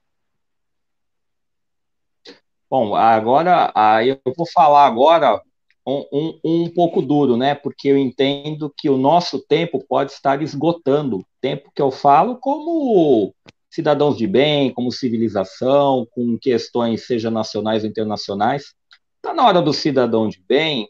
Bom, 2.70 2.94
agora 2.94 3.72
eu 4.04 4.20
vou 4.36 4.46
falar 4.46 4.86
agora 4.86 5.40
um, 5.86 6.04
um, 6.12 6.40
um, 6.44 6.68
pouco 6.68 7.00
duro, 7.00 7.34
né? 7.34 7.54
Porque 7.54 7.88
eu 7.88 7.96
entendo 7.96 8.72
que 8.76 8.90
o 8.90 8.98
nosso 8.98 9.38
tempo 9.38 9.82
pode 9.88 10.12
estar 10.12 10.42
esgotando. 10.42 11.24
Tempo 11.40 11.70
que 11.74 11.80
eu 11.80 11.90
falo 11.90 12.36
como 12.36 13.34
cidadãos 13.70 14.18
de 14.18 14.26
bem, 14.26 14.70
como 14.72 14.92
civilização, 14.92 16.06
com 16.10 16.36
questões, 16.38 17.06
seja 17.06 17.30
nacionais 17.30 17.84
ou 17.84 17.88
internacionais. 17.88 18.74
Está 19.16 19.32
na 19.32 19.46
hora 19.46 19.62
do 19.62 19.72
cidadão 19.72 20.28
de 20.28 20.42
bem 20.46 20.88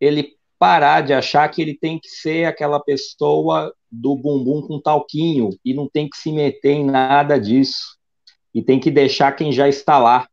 ele 0.00 0.34
parar 0.58 1.00
de 1.02 1.12
achar 1.12 1.48
que 1.48 1.62
ele 1.62 1.76
tem 1.76 2.00
que 2.00 2.08
ser 2.08 2.46
aquela 2.46 2.80
pessoa 2.80 3.72
do 3.90 4.16
bumbum 4.16 4.62
com 4.62 4.80
talquinho 4.80 5.50
e 5.64 5.72
não 5.72 5.88
tem 5.88 6.08
que 6.08 6.16
se 6.16 6.32
meter 6.32 6.72
em 6.72 6.84
nada 6.84 7.38
disso. 7.38 7.96
E 8.52 8.60
tem 8.62 8.80
que 8.80 8.90
deixar 8.90 9.30
quem 9.32 9.52
já 9.52 9.68
está 9.68 9.98
lá 9.98 10.26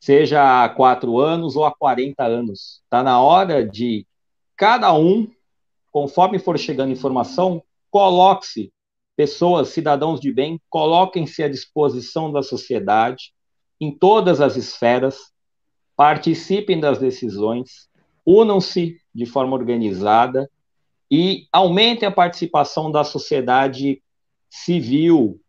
seja 0.00 0.64
há 0.64 0.68
quatro 0.68 1.18
anos 1.18 1.54
ou 1.54 1.64
há 1.64 1.72
40 1.72 2.24
anos. 2.24 2.80
Está 2.84 3.02
na 3.02 3.20
hora 3.20 3.64
de 3.64 4.06
cada 4.56 4.92
um, 4.94 5.30
conforme 5.92 6.38
for 6.38 6.58
chegando 6.58 6.92
informação, 6.92 7.62
coloque-se, 7.90 8.72
pessoas, 9.14 9.68
cidadãos 9.68 10.18
de 10.18 10.32
bem, 10.32 10.58
coloquem-se 10.70 11.42
à 11.42 11.48
disposição 11.48 12.32
da 12.32 12.42
sociedade, 12.42 13.32
em 13.78 13.90
todas 13.90 14.40
as 14.40 14.56
esferas, 14.56 15.30
participem 15.94 16.80
das 16.80 16.98
decisões, 16.98 17.88
unam-se 18.24 18.98
de 19.14 19.26
forma 19.26 19.54
organizada 19.54 20.50
e 21.10 21.46
aumentem 21.52 22.08
a 22.08 22.12
participação 22.12 22.90
da 22.90 23.04
sociedade 23.04 24.02
civil 24.48 25.40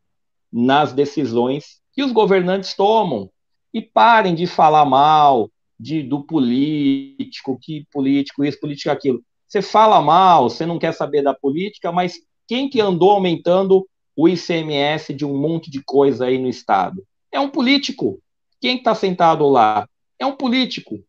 nas 0.51 0.91
decisões 0.91 1.81
que 1.93 2.03
os 2.03 2.11
governantes 2.11 2.73
tomam, 2.73 3.29
e 3.73 3.81
parem 3.81 4.35
de 4.35 4.47
falar 4.47 4.85
mal 4.85 5.49
de, 5.79 6.03
do 6.03 6.23
político, 6.23 7.57
que 7.59 7.85
político 7.91 8.43
isso, 8.45 8.59
político 8.59 8.91
aquilo. 8.91 9.21
Você 9.47 9.61
fala 9.61 10.01
mal, 10.01 10.49
você 10.49 10.65
não 10.65 10.79
quer 10.79 10.93
saber 10.93 11.23
da 11.23 11.33
política, 11.33 11.91
mas 11.91 12.19
quem 12.47 12.69
que 12.69 12.79
andou 12.79 13.11
aumentando 13.11 13.87
o 14.15 14.27
ICMS 14.27 15.13
de 15.13 15.25
um 15.25 15.37
monte 15.37 15.71
de 15.71 15.81
coisa 15.83 16.25
aí 16.25 16.37
no 16.37 16.47
Estado? 16.47 17.03
É 17.31 17.39
um 17.39 17.49
político. 17.49 18.19
Quem 18.59 18.77
está 18.77 18.93
sentado 18.93 19.47
lá? 19.49 19.87
É 20.19 20.25
um 20.25 20.35
político. 20.35 20.99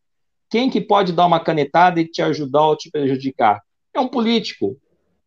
Quem 0.48 0.70
que 0.70 0.80
pode 0.80 1.12
dar 1.12 1.26
uma 1.26 1.40
canetada 1.40 2.00
e 2.00 2.08
te 2.08 2.22
ajudar 2.22 2.66
ou 2.66 2.76
te 2.76 2.90
prejudicar? 2.90 3.60
É 3.94 4.00
um 4.00 4.08
político. 4.08 4.76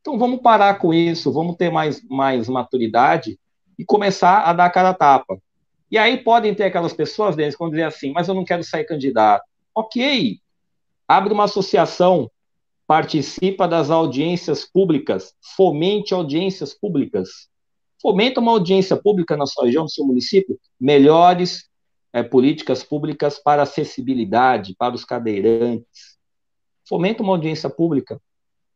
Então 0.02 0.18
vamos 0.18 0.42
parar 0.42 0.76
com 0.80 0.94
isso, 0.94 1.32
vamos 1.32 1.56
ter 1.56 1.72
mais, 1.72 2.02
mais 2.08 2.48
maturidade 2.48 3.40
e 3.78 3.84
começar 3.84 4.42
a 4.42 4.54
dar 4.54 4.70
cara 4.70 4.90
a 4.90 4.94
tapa. 4.94 5.38
E 5.90 5.98
aí 5.98 6.18
podem 6.18 6.54
ter 6.54 6.64
aquelas 6.64 6.94
pessoas, 6.94 7.36
Denis, 7.36 7.56
que 7.56 7.60
vão 7.60 7.70
dizer 7.70 7.84
assim, 7.84 8.12
mas 8.12 8.28
eu 8.28 8.34
não 8.34 8.44
quero 8.44 8.64
sair 8.64 8.86
candidato. 8.86 9.44
Ok, 9.74 10.40
abre 11.08 11.34
uma 11.34 11.44
associação, 11.44 12.30
participa 12.88 13.68
das 13.68 13.90
audiências 13.90 14.66
públicas, 14.66 15.34
fomente 15.56 16.14
audiências 16.14 16.74
públicas. 16.74 17.50
Fomenta 18.02 18.40
uma 18.40 18.52
audiência 18.52 18.96
pública 18.96 19.36
na 19.36 19.46
sua 19.46 19.66
região, 19.66 19.84
no 19.84 19.90
seu 19.90 20.06
município, 20.06 20.60
melhores 20.80 21.70
é, 22.14 22.22
políticas 22.24 22.84
públicas 22.84 23.40
para 23.40 23.64
acessibilidade, 23.64 24.76
para 24.78 24.94
os 24.96 25.04
cadeirantes. 25.04 26.16
Fomenta 26.88 27.24
uma 27.24 27.34
audiência 27.34 27.70
pública, 27.70 28.22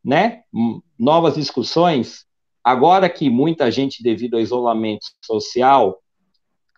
né? 0.04 0.42
Novas 0.98 1.36
discussões. 1.36 2.26
Agora 2.62 3.08
que 3.08 3.30
muita 3.30 3.70
gente, 3.70 4.02
devido 4.02 4.34
ao 4.34 4.40
isolamento 4.40 5.06
social, 5.24 5.98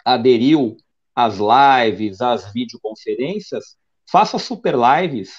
aderiu 0.05 0.77
às 1.15 1.39
lives, 1.39 2.21
às 2.21 2.53
videoconferências, 2.53 3.77
faça 4.11 4.39
super 4.39 4.75
lives, 4.75 5.33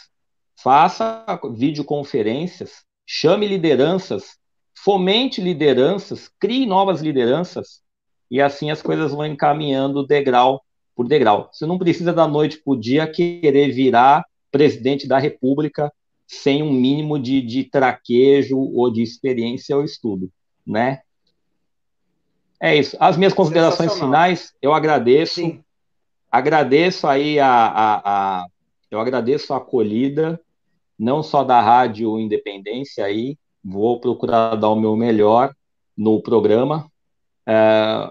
faça 0.55 1.25
videoconferências, 1.55 2.83
chame 3.05 3.47
lideranças, 3.47 4.37
fomente 4.75 5.41
lideranças, 5.41 6.29
crie 6.39 6.65
novas 6.65 7.01
lideranças, 7.01 7.81
e 8.29 8.41
assim 8.41 8.71
as 8.71 8.81
coisas 8.81 9.11
vão 9.11 9.25
encaminhando 9.25 10.05
degrau 10.05 10.61
por 10.95 11.07
degrau. 11.07 11.49
Você 11.51 11.65
não 11.65 11.77
precisa 11.77 12.13
da 12.13 12.27
noite 12.27 12.61
para 12.63 12.73
o 12.73 12.79
dia 12.79 13.07
querer 13.07 13.71
virar 13.71 14.25
presidente 14.51 15.07
da 15.07 15.17
República 15.17 15.91
sem 16.27 16.63
um 16.63 16.71
mínimo 16.71 17.19
de, 17.19 17.41
de 17.41 17.63
traquejo 17.63 18.57
ou 18.57 18.91
de 18.91 19.01
experiência 19.01 19.75
ou 19.75 19.83
estudo, 19.83 20.31
né? 20.65 21.01
É 22.63 22.73
isso. 22.73 22.95
As 22.97 23.17
minhas 23.17 23.33
considerações 23.33 23.99
finais, 23.99 24.53
eu 24.61 24.73
agradeço. 24.73 25.35
Sim. 25.35 25.61
Agradeço 26.31 27.05
aí 27.05 27.37
a, 27.37 27.45
a, 27.45 28.01
a, 28.05 28.45
eu 28.89 29.01
agradeço 29.01 29.53
a 29.53 29.57
acolhida, 29.57 30.39
não 30.97 31.21
só 31.21 31.43
da 31.43 31.59
Rádio 31.59 32.17
Independência 32.17 33.03
aí, 33.03 33.37
vou 33.61 33.99
procurar 33.99 34.55
dar 34.55 34.69
o 34.69 34.79
meu 34.79 34.95
melhor 34.95 35.53
no 35.95 36.21
programa 36.21 36.89
é, 37.45 38.09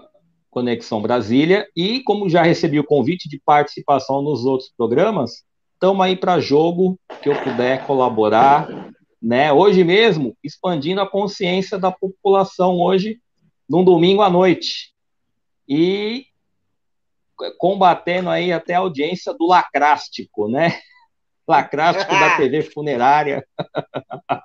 Conexão 0.51 1.01
Brasília, 1.01 1.67
e 1.75 2.01
como 2.03 2.29
já 2.29 2.43
recebi 2.43 2.79
o 2.79 2.85
convite 2.85 3.27
de 3.27 3.41
participação 3.43 4.21
nos 4.21 4.45
outros 4.45 4.71
programas, 4.77 5.43
estamos 5.73 6.05
aí 6.05 6.15
para 6.15 6.39
jogo 6.39 6.99
que 7.23 7.29
eu 7.29 7.41
puder 7.41 7.87
colaborar, 7.87 8.93
né? 9.19 9.51
Hoje 9.51 9.83
mesmo, 9.83 10.37
expandindo 10.43 11.01
a 11.01 11.09
consciência 11.09 11.79
da 11.79 11.91
população 11.91 12.79
hoje, 12.79 13.19
num 13.73 13.83
domingo 13.83 14.21
à 14.21 14.29
noite. 14.29 14.93
E 15.67 16.27
combatendo 17.57 18.29
aí 18.29 18.53
até 18.53 18.75
a 18.75 18.79
audiência 18.79 19.33
do 19.33 19.47
lacrástico, 19.47 20.47
né? 20.47 20.79
Lacrástico 21.47 22.11
da 22.11 22.37
TV 22.37 22.61
funerária. 22.61 23.43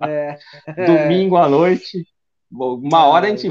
É. 0.02 0.38
Domingo 0.86 1.36
à 1.36 1.46
noite. 1.46 2.06
Uma 2.50 3.04
hora 3.04 3.26
a 3.26 3.30
gente 3.30 3.50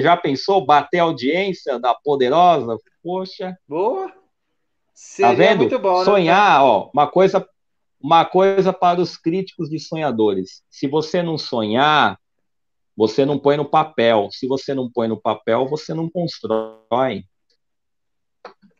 já 0.00 0.16
pensou 0.16 0.64
bater 0.64 1.00
a 1.00 1.02
audiência 1.02 1.80
da 1.80 1.92
poderosa? 1.92 2.78
Poxa. 3.02 3.58
Boa. 3.68 4.08
Tá 4.08 4.14
Seria 4.94 5.30
tá 5.30 5.34
vendo? 5.34 5.78
Bom, 5.80 5.98
né? 5.98 6.04
Sonhar, 6.04 6.64
ó, 6.64 6.90
uma 6.94 7.08
coisa, 7.08 7.46
uma 8.00 8.24
coisa 8.24 8.72
para 8.72 9.00
os 9.00 9.16
críticos 9.16 9.68
de 9.68 9.80
sonhadores. 9.80 10.62
Se 10.70 10.86
você 10.86 11.20
não 11.22 11.36
sonhar, 11.36 12.16
você 12.96 13.24
não 13.24 13.38
põe 13.38 13.56
no 13.56 13.68
papel. 13.68 14.28
Se 14.30 14.46
você 14.46 14.74
não 14.74 14.90
põe 14.90 15.08
no 15.08 15.20
papel, 15.20 15.66
você 15.66 15.94
não 15.94 16.08
constrói. 16.08 17.24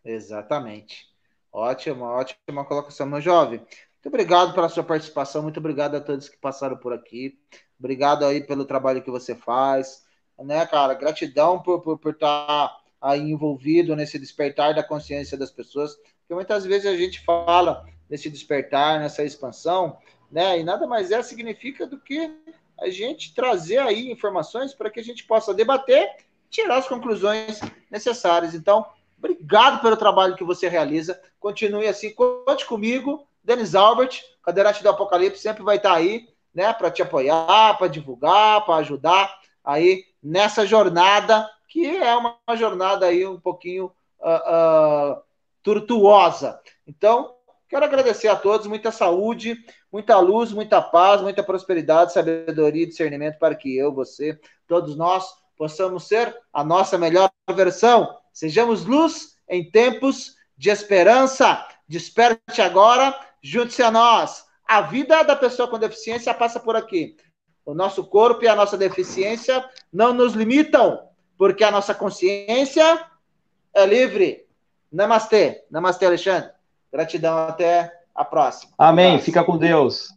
Exatamente. 0.04 1.06
Ótima, 1.52 2.10
ótima 2.10 2.64
colocação, 2.64 3.06
meu 3.06 3.20
jovem. 3.20 3.58
Muito 3.58 4.08
obrigado 4.08 4.54
pela 4.54 4.68
sua 4.68 4.82
participação, 4.82 5.42
muito 5.42 5.60
obrigado 5.60 5.94
a 5.94 6.00
todos 6.00 6.28
que 6.28 6.36
passaram 6.36 6.76
por 6.76 6.92
aqui. 6.92 7.38
Obrigado 7.78 8.24
aí 8.24 8.44
pelo 8.44 8.64
trabalho 8.64 9.02
que 9.02 9.10
você 9.10 9.34
faz. 9.34 10.04
Né, 10.38 10.64
cara? 10.66 10.94
Gratidão 10.94 11.62
por, 11.62 11.80
por, 11.82 11.98
por 11.98 12.12
estar 12.12 12.74
aí 13.00 13.20
envolvido 13.20 13.94
nesse 13.94 14.18
despertar 14.18 14.74
da 14.74 14.82
consciência 14.82 15.36
das 15.36 15.50
pessoas. 15.50 15.94
Porque 15.94 16.34
muitas 16.34 16.64
vezes 16.64 16.86
a 16.86 16.96
gente 16.96 17.20
fala 17.24 17.86
nesse 18.08 18.28
despertar, 18.28 18.98
nessa 18.98 19.22
expansão, 19.22 19.96
né? 20.30 20.58
E 20.58 20.64
nada 20.64 20.86
mais 20.86 21.10
é 21.10 21.22
significa 21.22 21.86
do 21.86 22.00
que 22.00 22.30
a 22.82 22.90
gente 22.90 23.34
trazer 23.34 23.78
aí 23.78 24.10
informações 24.10 24.74
para 24.74 24.90
que 24.90 25.00
a 25.00 25.04
gente 25.04 25.24
possa 25.24 25.54
debater, 25.54 26.16
tirar 26.50 26.76
as 26.76 26.88
conclusões 26.88 27.60
necessárias. 27.90 28.54
Então, 28.54 28.86
Obrigado 29.22 29.80
pelo 29.80 29.96
trabalho 29.96 30.34
que 30.34 30.42
você 30.42 30.68
realiza. 30.68 31.20
Continue 31.38 31.86
assim. 31.86 32.12
Conte 32.12 32.66
comigo, 32.66 33.24
Denis 33.44 33.72
Albert, 33.76 34.20
Cadeirante 34.42 34.82
do 34.82 34.88
Apocalipse, 34.88 35.40
sempre 35.40 35.62
vai 35.62 35.76
estar 35.76 35.94
aí, 35.94 36.28
né, 36.52 36.72
para 36.72 36.90
te 36.90 37.02
apoiar, 37.02 37.78
para 37.78 37.86
divulgar, 37.86 38.64
para 38.64 38.76
ajudar 38.76 39.32
aí 39.64 40.04
nessa 40.20 40.66
jornada, 40.66 41.48
que 41.68 41.86
é 41.86 42.16
uma, 42.16 42.36
jornada 42.56 43.06
aí 43.06 43.24
um 43.24 43.38
pouquinho 43.38 43.92
uh, 44.18 45.12
uh, 45.12 45.22
tortuosa. 45.62 46.60
Então, 46.84 47.36
quero 47.72 47.86
agradecer 47.86 48.28
a 48.28 48.36
todos, 48.36 48.66
muita 48.66 48.92
saúde, 48.92 49.56
muita 49.90 50.18
luz, 50.18 50.52
muita 50.52 50.82
paz, 50.82 51.22
muita 51.22 51.42
prosperidade, 51.42 52.12
sabedoria 52.12 52.82
e 52.82 52.86
discernimento 52.86 53.38
para 53.38 53.54
que 53.54 53.74
eu, 53.74 53.90
você, 53.94 54.38
todos 54.68 54.94
nós 54.94 55.24
possamos 55.56 56.06
ser 56.06 56.36
a 56.52 56.62
nossa 56.62 56.98
melhor 56.98 57.30
versão 57.54 58.20
Sejamos 58.30 58.84
luz 58.84 59.36
em 59.48 59.70
tempos 59.70 60.36
de 60.56 60.70
esperança. 60.70 61.66
Desperte 61.88 62.60
agora, 62.62 63.18
junte-se 63.42 63.82
a 63.82 63.90
nós. 63.90 64.44
A 64.66 64.82
vida 64.82 65.22
da 65.22 65.36
pessoa 65.36 65.68
com 65.68 65.78
deficiência 65.78 66.32
passa 66.32 66.58
por 66.58 66.76
aqui. 66.76 67.16
O 67.64 67.74
nosso 67.74 68.04
corpo 68.04 68.44
e 68.44 68.48
a 68.48 68.56
nossa 68.56 68.76
deficiência 68.76 69.64
não 69.92 70.12
nos 70.12 70.32
limitam, 70.32 71.08
porque 71.36 71.62
a 71.62 71.70
nossa 71.70 71.94
consciência 71.94 73.06
é 73.74 73.86
livre. 73.86 74.46
Namastê. 74.90 75.64
Namastê, 75.70 76.06
Alexandre. 76.06 76.50
Gratidão. 76.92 77.38
Até 77.48 77.92
a 78.14 78.24
próxima. 78.24 78.72
Amém. 78.76 79.18
Fica 79.18 79.42
com 79.42 79.56
Deus. 79.56 80.08